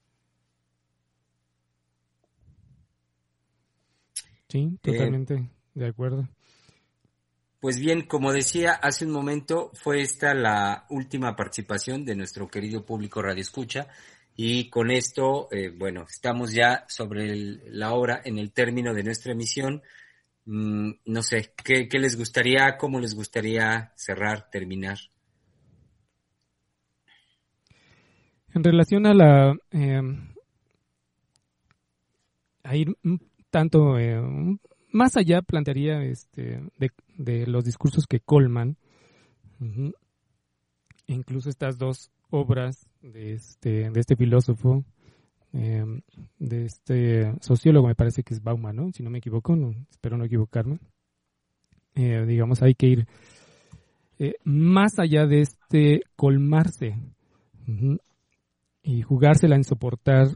Sí, 4.48 4.58
eh, 4.58 4.78
totalmente 4.82 5.48
de 5.72 5.86
acuerdo. 5.86 6.28
Pues 7.60 7.78
bien, 7.78 8.02
como 8.02 8.32
decía 8.32 8.72
hace 8.72 9.06
un 9.06 9.12
momento, 9.12 9.70
fue 9.74 10.00
esta 10.00 10.34
la 10.34 10.84
última 10.90 11.36
participación 11.36 12.04
de 12.04 12.16
nuestro 12.16 12.48
querido 12.48 12.84
público 12.84 13.22
Radio 13.22 13.42
Escucha 13.42 13.86
Y 14.34 14.68
con 14.68 14.90
esto, 14.90 15.46
eh, 15.52 15.68
bueno, 15.68 16.06
estamos 16.10 16.52
ya 16.52 16.86
sobre 16.88 17.36
la 17.70 17.92
hora, 17.92 18.20
en 18.24 18.38
el 18.38 18.50
término 18.50 18.92
de 18.94 19.04
nuestra 19.04 19.30
emisión. 19.30 19.80
Mm, 20.50 20.92
no 21.04 21.22
sé, 21.22 21.52
¿qué, 21.62 21.88
¿qué, 21.90 21.98
les 21.98 22.16
gustaría, 22.16 22.78
cómo 22.78 23.00
les 23.00 23.14
gustaría 23.14 23.92
cerrar, 23.96 24.48
terminar? 24.50 24.96
En 28.54 28.64
relación 28.64 29.04
a 29.04 29.12
la... 29.12 29.54
Eh, 29.72 30.00
a 32.62 32.76
ir 32.76 32.96
tanto 33.50 33.98
eh, 33.98 34.22
más 34.90 35.18
allá 35.18 35.42
plantearía 35.42 36.02
este 36.02 36.62
de, 36.78 36.92
de, 37.18 37.46
los 37.46 37.66
discursos 37.66 38.06
que 38.06 38.20
colman 38.20 38.78
incluso 41.06 41.50
estas 41.50 41.76
dos 41.76 42.10
obras 42.30 42.88
de 43.02 43.34
este 43.34 43.90
de 43.90 44.00
este 44.00 44.16
filósofo 44.16 44.84
eh, 45.58 45.84
de 46.38 46.64
este 46.64 47.34
sociólogo 47.40 47.88
me 47.88 47.94
parece 47.94 48.22
que 48.22 48.34
es 48.34 48.42
Bauman 48.42 48.76
no 48.76 48.92
si 48.92 49.02
no 49.02 49.10
me 49.10 49.18
equivoco 49.18 49.56
no, 49.56 49.74
espero 49.90 50.16
no 50.16 50.24
equivocarme 50.24 50.78
eh, 51.94 52.24
digamos 52.26 52.62
hay 52.62 52.74
que 52.74 52.86
ir 52.86 53.06
más 54.42 54.98
allá 54.98 55.26
de 55.26 55.42
este 55.42 56.02
colmarse 56.16 56.96
y 58.82 59.02
jugársela 59.02 59.54
en 59.54 59.62
soportar 59.62 60.28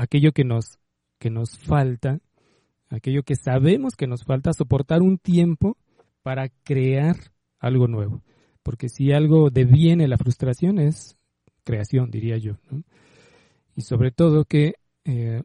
aquello 0.00 0.32
que 0.32 0.44
nos, 0.44 0.78
que 1.18 1.30
nos 1.30 1.58
falta, 1.58 2.20
aquello 2.88 3.22
que 3.22 3.36
sabemos 3.36 3.94
que 3.96 4.06
nos 4.06 4.24
falta, 4.24 4.52
soportar 4.52 5.02
un 5.02 5.18
tiempo 5.18 5.76
para 6.22 6.48
crear 6.64 7.16
algo 7.58 7.86
nuevo. 7.86 8.22
Porque 8.62 8.88
si 8.88 9.12
algo 9.12 9.50
deviene 9.50 10.08
la 10.08 10.18
frustración 10.18 10.78
es 10.78 11.16
creación, 11.64 12.10
diría 12.10 12.36
yo. 12.38 12.56
Y 13.76 13.82
sobre 13.82 14.10
todo 14.10 14.44
que 14.44 14.74
eh, 15.04 15.42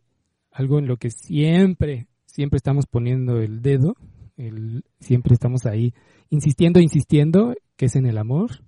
algo 0.52 0.80
en 0.80 0.88
lo 0.88 0.98
que 0.98 1.10
siempre, 1.10 2.08
siempre 2.26 2.58
estamos 2.58 2.86
poniendo 2.88 3.40
el 3.40 3.62
dedo, 3.62 3.96
el, 4.38 4.84
siempre 5.00 5.34
estamos 5.34 5.66
ahí 5.66 5.94
insistiendo, 6.30 6.80
insistiendo, 6.80 7.56
que 7.76 7.86
es 7.86 7.96
en 7.96 8.06
el 8.06 8.18
amor. 8.18 8.62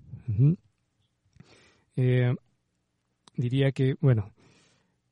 Eh, 1.95 2.35
diría 3.35 3.71
que, 3.71 3.95
bueno, 3.99 4.31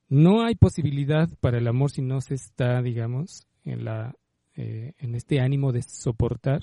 no 0.10 0.44
hay 0.44 0.56
posibilidad 0.56 1.30
para 1.40 1.58
el 1.58 1.68
amor 1.68 1.92
si 1.92 2.02
no 2.02 2.22
se 2.22 2.36
está, 2.36 2.82
digamos, 2.82 3.48
en, 3.64 3.86
la, 3.86 4.16
eh, 4.56 4.94
en 5.00 5.16
este 5.16 5.40
ánimo 5.40 5.72
de 5.72 5.82
soportar. 5.82 6.62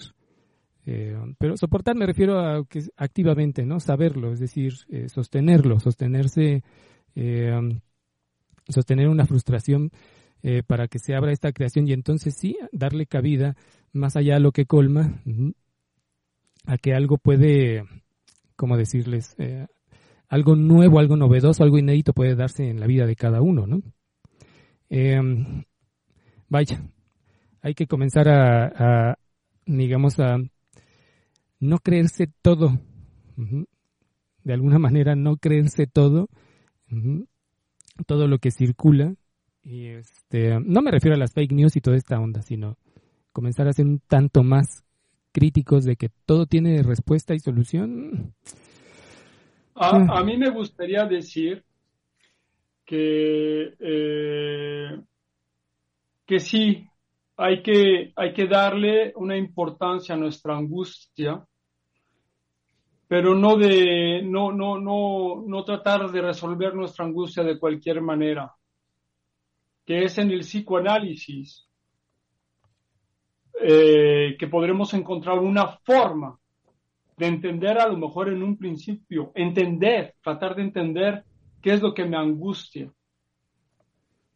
Eh, 0.84 1.16
pero 1.38 1.56
soportar 1.56 1.94
me 1.94 2.06
refiero 2.06 2.40
a 2.40 2.64
que 2.64 2.82
activamente, 2.96 3.64
¿no? 3.64 3.78
Saberlo, 3.78 4.32
es 4.32 4.40
decir, 4.40 4.72
eh, 4.88 5.08
sostenerlo, 5.08 5.78
sostenerse, 5.78 6.62
sostener 8.68 9.08
una 9.08 9.26
frustración 9.26 9.90
para 10.66 10.88
que 10.88 10.98
se 10.98 11.14
abra 11.14 11.30
esta 11.30 11.52
creación 11.52 11.86
y 11.86 11.92
entonces 11.92 12.34
sí, 12.36 12.56
darle 12.72 13.06
cabida 13.06 13.54
más 13.92 14.16
allá 14.16 14.34
de 14.34 14.40
lo 14.40 14.50
que 14.50 14.64
colma, 14.66 15.22
a 16.66 16.78
que 16.78 16.94
algo 16.94 17.18
puede, 17.18 17.84
como 18.56 18.76
decirles, 18.76 19.36
algo 20.28 20.56
nuevo, 20.56 20.98
algo 20.98 21.16
novedoso, 21.16 21.62
algo 21.62 21.78
inédito 21.78 22.12
puede 22.12 22.34
darse 22.34 22.68
en 22.68 22.80
la 22.80 22.86
vida 22.86 23.06
de 23.06 23.14
cada 23.14 23.40
uno, 23.42 23.66
¿no? 23.66 23.82
Vaya, 26.48 26.82
hay 27.60 27.74
que 27.74 27.86
comenzar 27.86 28.28
a, 28.28 29.16
digamos, 29.66 30.18
a 30.18 30.38
no 31.62 31.78
creerse 31.78 32.26
todo. 32.42 32.80
De 34.42 34.52
alguna 34.52 34.80
manera, 34.80 35.14
no 35.14 35.36
creerse 35.36 35.86
todo, 35.86 36.28
todo 38.06 38.26
lo 38.26 38.38
que 38.38 38.50
circula. 38.50 39.14
Y 39.62 39.86
este, 39.86 40.58
no 40.58 40.82
me 40.82 40.90
refiero 40.90 41.14
a 41.14 41.18
las 41.18 41.32
fake 41.32 41.52
news 41.52 41.76
y 41.76 41.80
toda 41.80 41.96
esta 41.96 42.18
onda, 42.18 42.42
sino 42.42 42.76
comenzar 43.32 43.68
a 43.68 43.72
ser 43.72 43.86
un 43.86 44.00
tanto 44.00 44.42
más 44.42 44.84
críticos 45.30 45.84
de 45.84 45.94
que 45.94 46.08
todo 46.26 46.46
tiene 46.46 46.82
respuesta 46.82 47.32
y 47.32 47.38
solución. 47.38 48.34
A, 49.76 50.24
mí 50.24 50.36
me 50.36 50.50
gustaría 50.50 51.06
decir 51.06 51.64
que, 52.84 53.74
eh, 53.78 55.00
que 56.26 56.40
sí, 56.40 56.88
hay 57.36 57.62
que, 57.62 58.12
hay 58.16 58.34
que 58.34 58.46
darle 58.48 59.12
una 59.14 59.36
importancia 59.36 60.16
a 60.16 60.18
nuestra 60.18 60.56
angustia, 60.56 61.46
pero 63.12 63.34
no 63.34 63.58
de 63.58 64.22
no, 64.24 64.52
no, 64.52 64.80
no, 64.80 65.44
no 65.46 65.64
tratar 65.64 66.10
de 66.10 66.22
resolver 66.22 66.74
nuestra 66.74 67.04
angustia 67.04 67.42
de 67.42 67.58
cualquier 67.58 68.00
manera, 68.00 68.56
que 69.84 70.04
es 70.04 70.16
en 70.16 70.30
el 70.30 70.40
psicoanálisis 70.40 71.68
eh, 73.60 74.34
que 74.38 74.48
podremos 74.48 74.94
encontrar 74.94 75.40
una 75.40 75.76
forma 75.84 76.38
de 77.18 77.26
entender 77.26 77.78
a 77.78 77.86
lo 77.86 77.98
mejor 77.98 78.30
en 78.30 78.42
un 78.42 78.56
principio, 78.56 79.30
entender, 79.34 80.14
tratar 80.22 80.56
de 80.56 80.62
entender 80.62 81.22
qué 81.60 81.74
es 81.74 81.82
lo 81.82 81.92
que 81.92 82.06
me 82.06 82.16
angustia. 82.16 82.90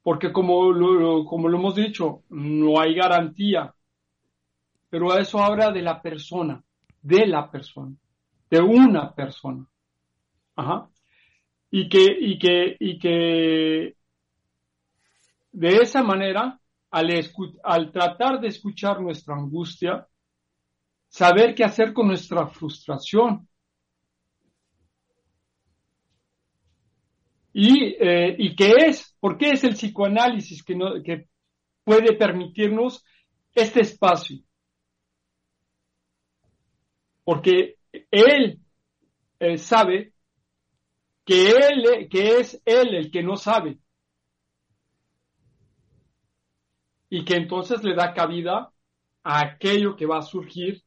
Porque 0.02 0.30
como 0.30 0.70
lo, 0.70 1.24
como 1.24 1.48
lo 1.48 1.56
hemos 1.56 1.76
dicho, 1.76 2.24
no 2.28 2.78
hay 2.78 2.94
garantía, 2.94 3.74
pero 4.90 5.16
eso 5.16 5.42
habla 5.42 5.72
de 5.72 5.80
la 5.80 6.02
persona, 6.02 6.62
de 7.00 7.26
la 7.26 7.50
persona, 7.50 7.96
de 8.51 8.60
una 8.60 9.14
persona. 9.14 9.66
Ajá. 10.55 10.89
Y 11.70 11.89
que, 11.89 12.05
y 12.18 12.39
que, 12.39 12.77
y 12.78 12.98
que 12.98 13.97
de 15.52 15.68
esa 15.77 16.02
manera, 16.02 16.60
al, 16.90 17.10
al 17.64 17.93
tratar 17.93 18.40
de 18.40 18.48
escuchar 18.48 19.01
nuestra 19.01 19.35
angustia, 19.35 20.06
saber 21.09 21.55
qué 21.55 21.64
hacer 21.64 21.93
con 21.93 22.09
nuestra 22.09 22.47
frustración. 22.47 23.48
¿Y, 27.52 27.97
eh, 27.98 28.36
¿Y 28.39 28.55
qué 28.55 28.73
es? 28.86 29.16
¿Por 29.18 29.39
qué 29.39 29.51
es 29.51 29.64
el 29.64 29.74
psicoanálisis 29.74 30.62
que, 30.62 30.77
no, 30.77 31.02
que 31.02 31.28
puede 31.85 32.14
permitirnos 32.14 33.02
este 33.55 33.81
espacio? 33.81 34.39
Porque 37.24 37.75
él 38.10 38.60
eh, 39.39 39.59
sabe 39.59 40.12
que, 41.24 41.51
él, 41.51 42.09
que 42.10 42.39
es 42.39 42.60
él 42.64 42.94
el 42.94 43.10
que 43.10 43.23
no 43.23 43.36
sabe. 43.36 43.78
Y 47.09 47.24
que 47.24 47.35
entonces 47.35 47.82
le 47.82 47.94
da 47.94 48.14
cabida 48.14 48.73
a 49.23 49.40
aquello 49.40 49.97
que 49.97 50.06
va 50.06 50.18
a 50.18 50.23
surgir 50.23 50.82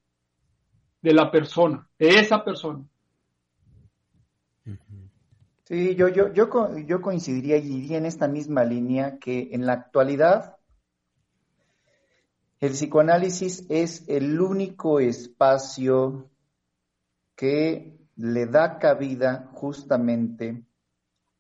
de 1.02 1.14
la 1.14 1.32
persona, 1.32 1.88
de 1.98 2.10
esa 2.10 2.44
persona. 2.44 2.86
Sí, 5.64 5.96
yo, 5.96 6.08
yo, 6.08 6.34
yo, 6.34 6.50
yo 6.80 7.02
coincidiría 7.02 7.58
y 7.58 7.62
diría 7.62 7.98
en 7.98 8.06
esta 8.06 8.28
misma 8.28 8.64
línea 8.64 9.20
que 9.20 9.50
en 9.52 9.66
la 9.66 9.74
actualidad 9.74 10.58
el 12.60 12.72
psicoanálisis 12.72 13.66
es 13.70 14.04
el 14.10 14.42
único 14.42 15.00
espacio 15.00 16.29
que 17.40 17.98
le 18.18 18.48
da 18.48 18.80
cabida 18.80 19.50
justamente 19.54 20.66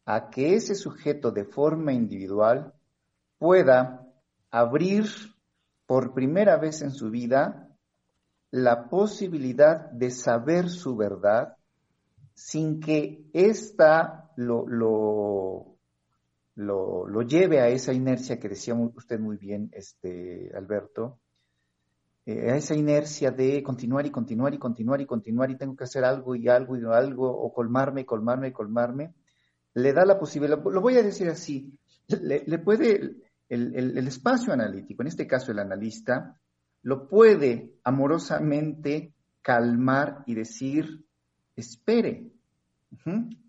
a 0.06 0.30
que 0.30 0.54
ese 0.54 0.74
sujeto 0.74 1.30
de 1.30 1.44
forma 1.44 1.92
individual 1.92 2.74
pueda 3.38 4.08
abrir 4.50 5.08
por 5.86 6.14
primera 6.14 6.56
vez 6.56 6.82
en 6.84 6.92
su 6.92 7.10
vida 7.10 7.68
la 8.50 8.88
posibilidad 8.88 9.92
de 9.92 10.10
saber 10.10 10.70
su 10.70 10.96
verdad 10.96 11.58
sin 12.34 12.80
que 12.80 13.26
ésta 13.34 14.32
lo, 14.38 14.66
lo, 14.68 15.76
lo, 16.56 17.22
lleve 17.24 17.60
a 17.60 17.68
esa 17.68 17.92
inercia 17.92 18.40
que 18.40 18.48
decía 18.48 18.74
usted 18.74 19.20
muy 19.20 19.36
bien, 19.36 19.70
este, 19.74 20.50
Alberto, 20.56 21.20
eh, 22.26 22.52
a 22.52 22.56
esa 22.56 22.76
inercia 22.76 23.32
de 23.32 23.64
continuar 23.64 24.06
y 24.06 24.12
continuar 24.12 24.54
y 24.54 24.58
continuar 24.58 25.02
y 25.02 25.06
continuar 25.06 25.52
y 25.52 25.58
tengo 25.58 25.76
que 25.76 25.84
hacer 25.84 26.04
algo 26.04 26.36
y 26.36 26.48
algo 26.48 26.78
y 26.78 26.86
algo, 26.86 27.30
o 27.30 27.54
colmarme 27.54 28.06
colmarme 28.06 28.54
colmarme, 28.54 29.14
le 29.74 29.94
da 29.94 30.06
la 30.06 30.20
posibilidad, 30.20 30.64
lo 30.64 30.82
voy 30.82 30.98
a 30.98 31.04
decir 31.04 31.30
así, 31.30 31.74
le, 32.08 32.60
puede, 32.60 33.16
el, 33.48 33.76
el 33.76 34.08
espacio 34.08 34.52
analítico, 34.52 35.04
en 35.04 35.08
este 35.08 35.28
caso 35.28 35.52
el 35.52 35.60
analista, 35.60 36.40
lo 36.82 37.08
puede 37.08 37.76
amorosamente 37.84 39.14
calmar 39.42 40.24
y 40.26 40.36
decir, 40.36 41.06
espere, 41.56 42.32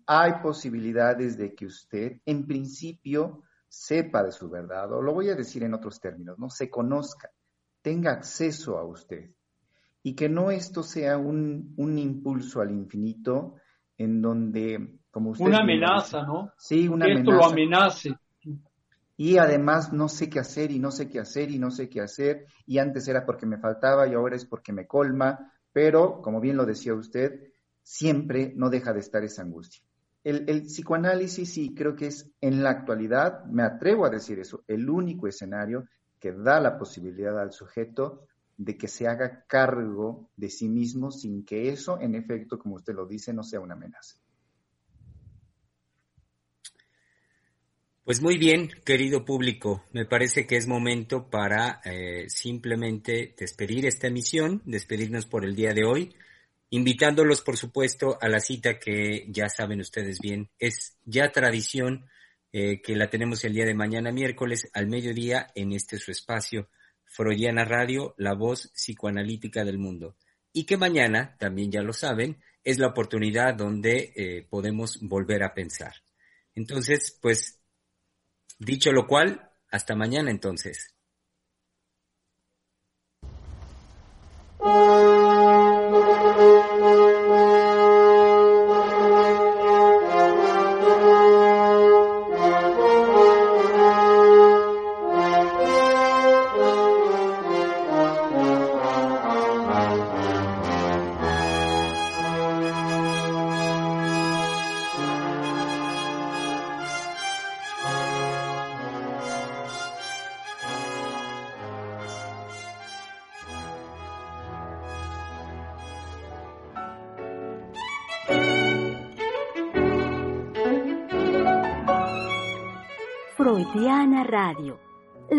hay 0.05 0.33
posibilidades 0.41 1.37
de 1.37 1.53
que 1.55 1.65
usted 1.65 2.21
en 2.25 2.45
principio 2.45 3.43
sepa 3.67 4.23
de 4.23 4.31
su 4.31 4.49
verdad, 4.49 4.91
o 4.91 5.01
lo 5.01 5.13
voy 5.13 5.29
a 5.29 5.35
decir 5.35 5.63
en 5.63 5.73
otros 5.73 5.99
términos, 5.99 6.37
¿no? 6.37 6.49
Se 6.49 6.69
conozca, 6.69 7.31
tenga 7.81 8.11
acceso 8.11 8.77
a 8.77 8.85
usted, 8.85 9.31
y 10.03 10.15
que 10.15 10.29
no 10.29 10.51
esto 10.51 10.83
sea 10.83 11.17
un, 11.17 11.73
un 11.77 11.97
impulso 11.97 12.61
al 12.61 12.71
infinito 12.71 13.55
en 13.97 14.21
donde 14.21 14.99
Como 15.11 15.31
usted 15.31 15.45
una 15.45 15.59
amenaza, 15.59 16.19
dice. 16.19 16.27
¿no? 16.27 16.51
Sí, 16.57 16.87
una 16.87 17.05
que 17.05 17.13
esto 17.13 17.31
amenaza. 17.31 17.47
lo 17.47 17.51
amenace. 17.51 18.15
Y 19.17 19.37
además 19.37 19.93
no 19.93 20.07
sé 20.09 20.29
qué 20.29 20.39
hacer 20.39 20.71
y 20.71 20.79
no 20.79 20.89
sé 20.89 21.07
qué 21.07 21.19
hacer 21.19 21.51
y 21.51 21.59
no 21.59 21.69
sé 21.69 21.87
qué 21.87 22.01
hacer. 22.01 22.47
Y 22.65 22.79
antes 22.79 23.07
era 23.07 23.23
porque 23.23 23.45
me 23.45 23.59
faltaba 23.59 24.07
y 24.07 24.15
ahora 24.15 24.35
es 24.35 24.45
porque 24.45 24.73
me 24.73 24.87
colma. 24.87 25.53
Pero, 25.71 26.21
como 26.21 26.41
bien 26.41 26.57
lo 26.57 26.65
decía 26.65 26.95
usted, 26.95 27.51
siempre 27.83 28.53
no 28.55 28.71
deja 28.71 28.93
de 28.93 28.99
estar 28.99 29.23
esa 29.23 29.43
angustia. 29.43 29.83
El, 30.23 30.49
el 30.49 30.63
psicoanálisis 30.63 31.53
sí 31.53 31.75
creo 31.75 31.95
que 31.95 32.07
es 32.07 32.31
en 32.41 32.63
la 32.63 32.71
actualidad, 32.71 33.45
me 33.45 33.63
atrevo 33.63 34.05
a 34.05 34.09
decir 34.09 34.39
eso, 34.39 34.63
el 34.67 34.89
único 34.89 35.27
escenario 35.27 35.85
que 36.21 36.31
da 36.31 36.61
la 36.61 36.77
posibilidad 36.77 37.37
al 37.41 37.51
sujeto 37.51 38.27
de 38.55 38.77
que 38.77 38.87
se 38.87 39.07
haga 39.07 39.43
cargo 39.47 40.29
de 40.37 40.49
sí 40.49 40.69
mismo 40.69 41.11
sin 41.11 41.43
que 41.43 41.69
eso, 41.69 41.99
en 41.99 42.13
efecto, 42.13 42.59
como 42.59 42.75
usted 42.75 42.93
lo 42.93 43.07
dice, 43.07 43.33
no 43.33 43.43
sea 43.43 43.59
una 43.59 43.73
amenaza. 43.73 44.17
Pues 48.03 48.21
muy 48.21 48.37
bien, 48.37 48.69
querido 48.85 49.25
público, 49.25 49.83
me 49.93 50.05
parece 50.05 50.45
que 50.45 50.57
es 50.57 50.67
momento 50.67 51.29
para 51.29 51.81
eh, 51.85 52.29
simplemente 52.29 53.33
despedir 53.37 53.85
esta 53.85 54.07
emisión, 54.07 54.61
despedirnos 54.65 55.25
por 55.25 55.43
el 55.43 55.55
día 55.55 55.73
de 55.73 55.85
hoy, 55.85 56.13
invitándolos, 56.69 57.41
por 57.41 57.57
supuesto, 57.57 58.17
a 58.21 58.27
la 58.27 58.39
cita 58.39 58.77
que 58.79 59.25
ya 59.29 59.49
saben 59.49 59.79
ustedes 59.79 60.19
bien, 60.19 60.49
es 60.59 60.97
ya 61.05 61.31
tradición 61.31 62.05
eh, 62.51 62.81
que 62.81 62.95
la 62.95 63.09
tenemos 63.09 63.43
el 63.43 63.53
día 63.53 63.65
de 63.65 63.73
mañana, 63.73 64.11
miércoles, 64.11 64.69
al 64.73 64.87
mediodía, 64.87 65.47
en 65.55 65.71
este 65.73 65.97
su 65.97 66.11
espacio, 66.11 66.69
Freudiana 67.05 67.65
Radio, 67.65 68.15
la 68.17 68.33
voz 68.33 68.71
psicoanalítica 68.73 69.63
del 69.63 69.77
mundo. 69.77 70.15
Y 70.53 70.65
que 70.65 70.77
mañana, 70.77 71.35
también 71.37 71.71
ya 71.71 71.81
lo 71.81 71.93
saben, 71.93 72.41
es 72.63 72.77
la 72.77 72.87
oportunidad 72.87 73.55
donde 73.55 74.13
eh, 74.15 74.47
podemos 74.49 74.99
volver 75.01 75.43
a 75.43 75.53
pensar. 75.53 75.93
Entonces, 76.53 77.17
pues 77.21 77.61
Dicho 78.63 78.91
lo 78.91 79.07
cual, 79.07 79.49
hasta 79.71 79.95
mañana 79.95 80.29
entonces. 80.29 80.93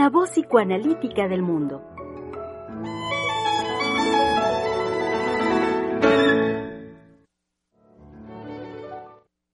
La 0.03 0.11
voz 0.11 0.31
psicoanalítica 0.31 1.29
del 1.29 1.43
mundo. 1.43 1.92